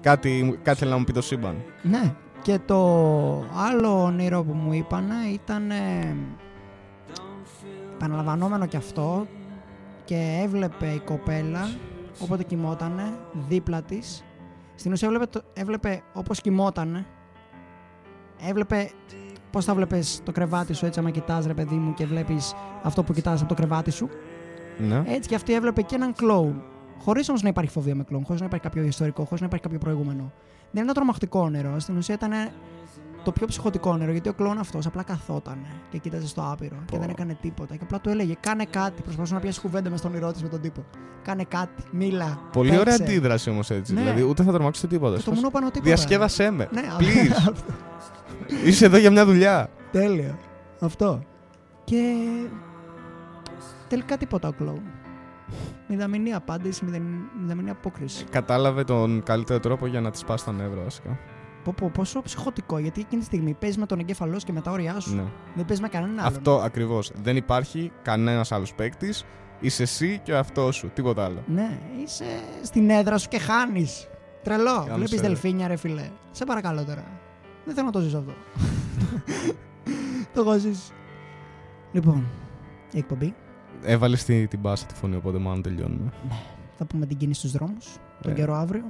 [0.00, 1.56] κάτι, κάτι θέλει να μου πει το σύμπαν.
[1.82, 2.14] Ναι.
[2.42, 2.76] Και το
[3.68, 6.16] άλλο όνειρο που μου είπαν ήταν ε,
[7.94, 9.26] επαναλαμβανόμενο κι αυτό
[10.04, 11.70] και έβλεπε η κοπέλα
[12.18, 13.02] όποτε κοιμότανε
[13.48, 14.24] δίπλα της
[14.82, 17.06] στην ουσία έβλεπε, το, έβλεπε όπως κοιμότανε
[18.48, 18.90] έβλεπε
[19.50, 23.02] πώς θα βλέπεις το κρεβάτι σου έτσι άμα κοιτάς ρε παιδί μου και βλέπεις αυτό
[23.02, 24.08] που κοιτάς από το κρεβάτι σου
[24.78, 25.02] Ναι.
[25.06, 26.62] έτσι και αυτή έβλεπε και έναν κλόουν.
[26.98, 29.64] Χωρίς όμως να υπάρχει φοβία με κλόουν, χωρίς να υπάρχει κάποιο ιστορικό, χωρίς να υπάρχει
[29.64, 30.32] κάποιο προηγούμενο.
[30.70, 31.78] Δεν ήταν τρομακτικό όνειρο.
[31.78, 32.32] Στην ουσία ήταν
[33.22, 36.98] το πιο ψυχοτικό όνειρο γιατί ο κλόουν αυτός απλά καθόταν και κοίταζε στο άπειρο και
[36.98, 37.76] δεν έκανε τίποτα.
[37.76, 39.02] Και απλά του έλεγε: Κάνε κάτι.
[39.02, 40.84] Προσπαθούσε να πιάσει κουβέντα μες στον όνειρό τη με τον τύπο.
[41.22, 41.82] Κάνε κάτι.
[41.90, 42.38] Μίλα.
[42.52, 42.82] Πολύ παίξε.
[42.82, 43.94] ωραία αντίδραση όμως έτσι.
[43.94, 44.00] Ναι.
[44.00, 45.16] Δηλαδή ούτε θα τρομάξετε τίποτα.
[45.16, 45.84] Και το μόνο πάνω τίποτα.
[45.84, 46.68] Διασκέδασέ με.
[46.72, 47.32] Ναι, Please.
[47.36, 47.72] αυτό.
[48.64, 49.70] Είσαι εδώ για μια δουλειά.
[49.92, 50.38] Τέλειο.
[50.80, 51.22] Αυτό.
[51.84, 52.14] Και
[53.88, 54.82] τελικά τίποτα ο κλόουν.
[55.88, 58.24] Μηδαμινή απάντηση, μηδαμινή, μηδαμινή απόκριση.
[58.24, 61.18] Κατάλαβε τον καλύτερο τρόπο για να της σπάσει τα νεύρα βασικά.
[61.64, 64.60] Πω, πω, πόσο ψυχοτικό, γιατί εκείνη τη στιγμή παίζεις με τον εγκέφαλό σου και με
[64.60, 65.14] τα όρια σου.
[65.14, 65.22] Ναι.
[65.54, 66.32] Δεν παίζεις με κανέναν άλλον.
[66.36, 67.12] Αυτό ακριβώς.
[67.22, 69.24] Δεν υπάρχει κανένας άλλος παίκτης.
[69.60, 70.90] Είσαι εσύ και ο εαυτός σου.
[70.94, 71.42] Τίποτα άλλο.
[71.46, 72.24] Ναι, είσαι
[72.62, 74.08] στην έδρα σου και χάνεις.
[74.42, 74.70] Τρελό.
[74.72, 75.26] Γάμισε, Βλέπεις ρε.
[75.26, 76.10] δελφίνια, ρε φιλέ.
[76.30, 77.04] Σε παρακαλώ τώρα.
[77.64, 78.32] Δεν θέλω να το ζήσω αυτό.
[80.34, 80.92] το έχω ζήσει.
[81.92, 82.26] Λοιπόν,
[82.92, 83.34] η εκπομπή.
[83.82, 86.12] Έβαλες τη, την μπάσα τη φωνή, οπότε μάλλον τελειώνουμε.
[86.78, 87.86] Θα πούμε την κίνηση στους δρόμους,
[88.22, 88.34] τον Ε.
[88.34, 88.84] καιρό αύριο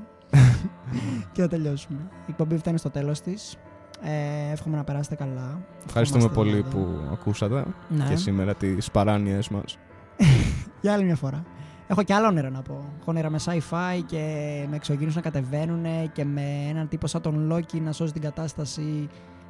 [1.33, 1.99] και θα τελειώσουμε.
[2.11, 3.57] Η εκπομπή φτάνει στο τέλος της.
[4.05, 5.61] Ε, εύχομαι να περάσετε καλά.
[5.87, 6.71] Ευχαριστούμε Ευχόμαστε πολύ δηλαδή.
[6.77, 8.05] που ακούσατε Ναι.
[8.09, 9.79] και σήμερα τις παράνοιες μας.
[10.81, 11.43] Για άλλη μια φορά.
[11.87, 12.73] Έχω και άλλα όνειρα να πω.
[13.01, 14.25] Έχω όνειρα με sci-fi και
[14.71, 19.09] με εξωγήνους να κατεβαίνουν και με έναν τύπο σαν τον Λόκι να σώζει την κατάσταση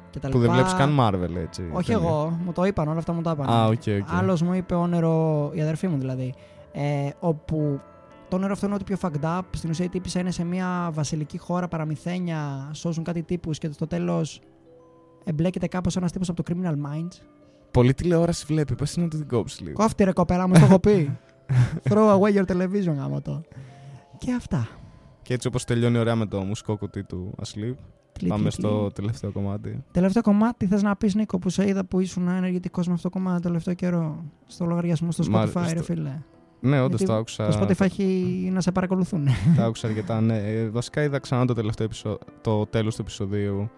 [0.09, 0.53] και τα Που δεν λοιπά.
[0.53, 1.69] βλέπεις καν Marvel έτσι.
[1.71, 2.07] Όχι ταινίες.
[2.09, 3.49] εγώ, μου το είπαν, όλα αυτά μου τα είπαν.
[3.49, 3.71] Α, OK,
[4.01, 4.07] OK.
[4.17, 6.33] Άλλος μου είπε όνειρο, η αδερφή μου δηλαδή,
[6.71, 7.79] ε, όπου
[8.33, 9.41] το όνειρο αυτό είναι ό,τι πιο fucked up.
[9.51, 13.87] Στην ουσία η τύπισσα είναι σε μια βασιλική χώρα, παραμυθένια, σώζουν κάτι τύπους και στο
[13.87, 14.41] τέλος
[15.23, 17.21] εμπλέκεται κάπως ένας τύπος από το Criminal Minds.
[17.71, 18.75] Πολύ τηλεόραση βλέπει.
[18.75, 19.73] Πες να την κόψεις λίγο.
[19.73, 21.17] Κόφ' τη ρε κοπέλα μου, το έχω πει.
[21.89, 23.41] Throw away your television, γαμώτο.
[24.17, 24.67] Και αυτά.
[25.21, 27.73] Και έτσι όπως τελειώνει ωραία με το μουσικό κουτί του Asleep,
[28.19, 28.67] Τλι, πάμε τλι, τλι.
[28.67, 29.83] στο τελευταίο κομμάτι.
[29.91, 33.17] Τελευταίο κομμάτι θες να πεις Νίκο που σε είδα που ήσουν ενεργητικός με αυτό το
[33.17, 34.23] κομμάτι το τελευταίο καιρό.
[34.47, 36.19] Στο λογαριασμό στο Μα- Spotify, ρε στο- φίλε.
[36.65, 37.47] Ναι, όντως Γιατί το άκουσα.
[37.47, 38.03] Το Spotify έχει
[38.53, 39.27] να σε παρακολουθούν.
[39.55, 40.21] Τα άκουσα αρκετά.
[40.21, 40.37] Ναι.
[40.37, 42.17] Ε, βασικά είδα ξανά το τελευταίο επεισο...
[42.41, 43.69] το τέλος του επεισοδίου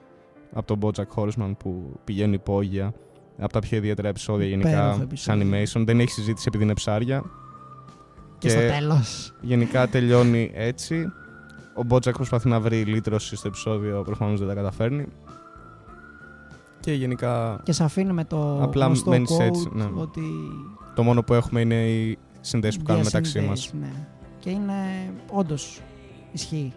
[0.54, 2.94] από τον Bojack Horseman που πηγαίνει υπόγεια.
[3.40, 5.46] Από τα πιο ιδιαίτερα επεισόδια Υπέροχο γενικά επεισόδιο.
[5.46, 5.84] σε animation.
[5.86, 7.24] Δεν έχει συζήτηση επειδή είναι ψάρια.
[8.38, 9.34] και στο τέλος.
[9.42, 11.06] γενικά τελειώνει έτσι.
[11.78, 15.06] Ο Bojack προσπαθεί να βρει λύτρωση στο επεισόδιο, προφανώς δεν τα καταφέρνει.
[16.80, 19.90] Και γενικά Και σε αφήνει με το Απλά γνωστό μένεις quote έτσι, ναι.
[19.96, 20.22] ότι
[20.96, 23.48] το μόνο που έχουμε είναι οι συνδέσεις που κάνουμε μεταξύ μας.
[23.60, 24.02] διασυνδέεις, Ναι.
[24.40, 24.74] Και είναι
[25.32, 25.82] όντως
[26.32, 26.74] ισχύει.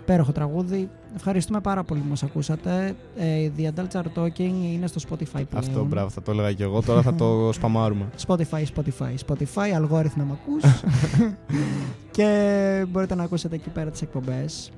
[0.00, 0.90] Υπέροχο τραγούδι.
[1.16, 2.94] Ευχαριστούμε πάρα πολύ που μας ακούσατε.
[3.16, 4.38] Ε, The Adults Are Talking
[4.72, 5.46] είναι στο Spotify πλέον.
[5.64, 6.82] Αυτό, μπράβο, θα το έλεγα και εγώ.
[6.82, 8.08] Τώρα θα το σπαμάρουμε.
[8.26, 10.82] Spotify, Spotify, Spotify, αλγόριθμο με ακούς.
[12.16, 14.70] και μπορείτε να ακούσετε εκεί πέρα τις εκπομπές.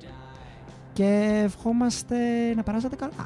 [0.93, 2.15] Και ευχόμαστε
[2.55, 3.25] να περάσετε καλά.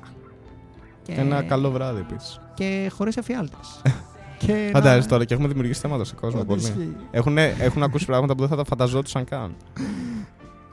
[1.03, 2.39] Και, Ένα καλό βράδυ επίσης.
[2.53, 3.81] Και χωρίς εφιάλτες.
[4.37, 6.39] και Φαντάζεσαι να- τώρα και έχουμε δημιουργήσει θέματα στον κόσμο.
[6.39, 6.83] Όντως Πολύ.
[6.83, 6.95] ισχύει.
[7.11, 9.55] Έχουν, έχουν ακούσει πράγματα που δεν θα τα φανταζόντουσαν καν.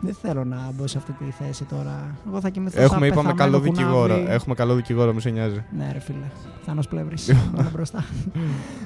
[0.04, 2.16] Δεν θέλω να μπω σε αυτή τη θέση τώρα.
[2.28, 4.14] Εγώ θα κοιμηθώ Έχουμε, σαν είπαμε, πεθαμένο καλό δικηγόρο.
[4.14, 4.32] κουνάβι.
[4.32, 5.64] Έχουμε καλό δικηγόρο, μη σε νοιάζει.
[5.76, 6.26] Ναι ρε φίλε,
[6.64, 8.04] Θάνος Πλεύρης, μόνο μπροστά.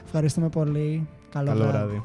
[0.04, 1.08] Ευχαριστούμε πολύ.
[1.30, 1.76] Καλό, Καλό βράδυ.
[1.76, 2.02] βράδυ.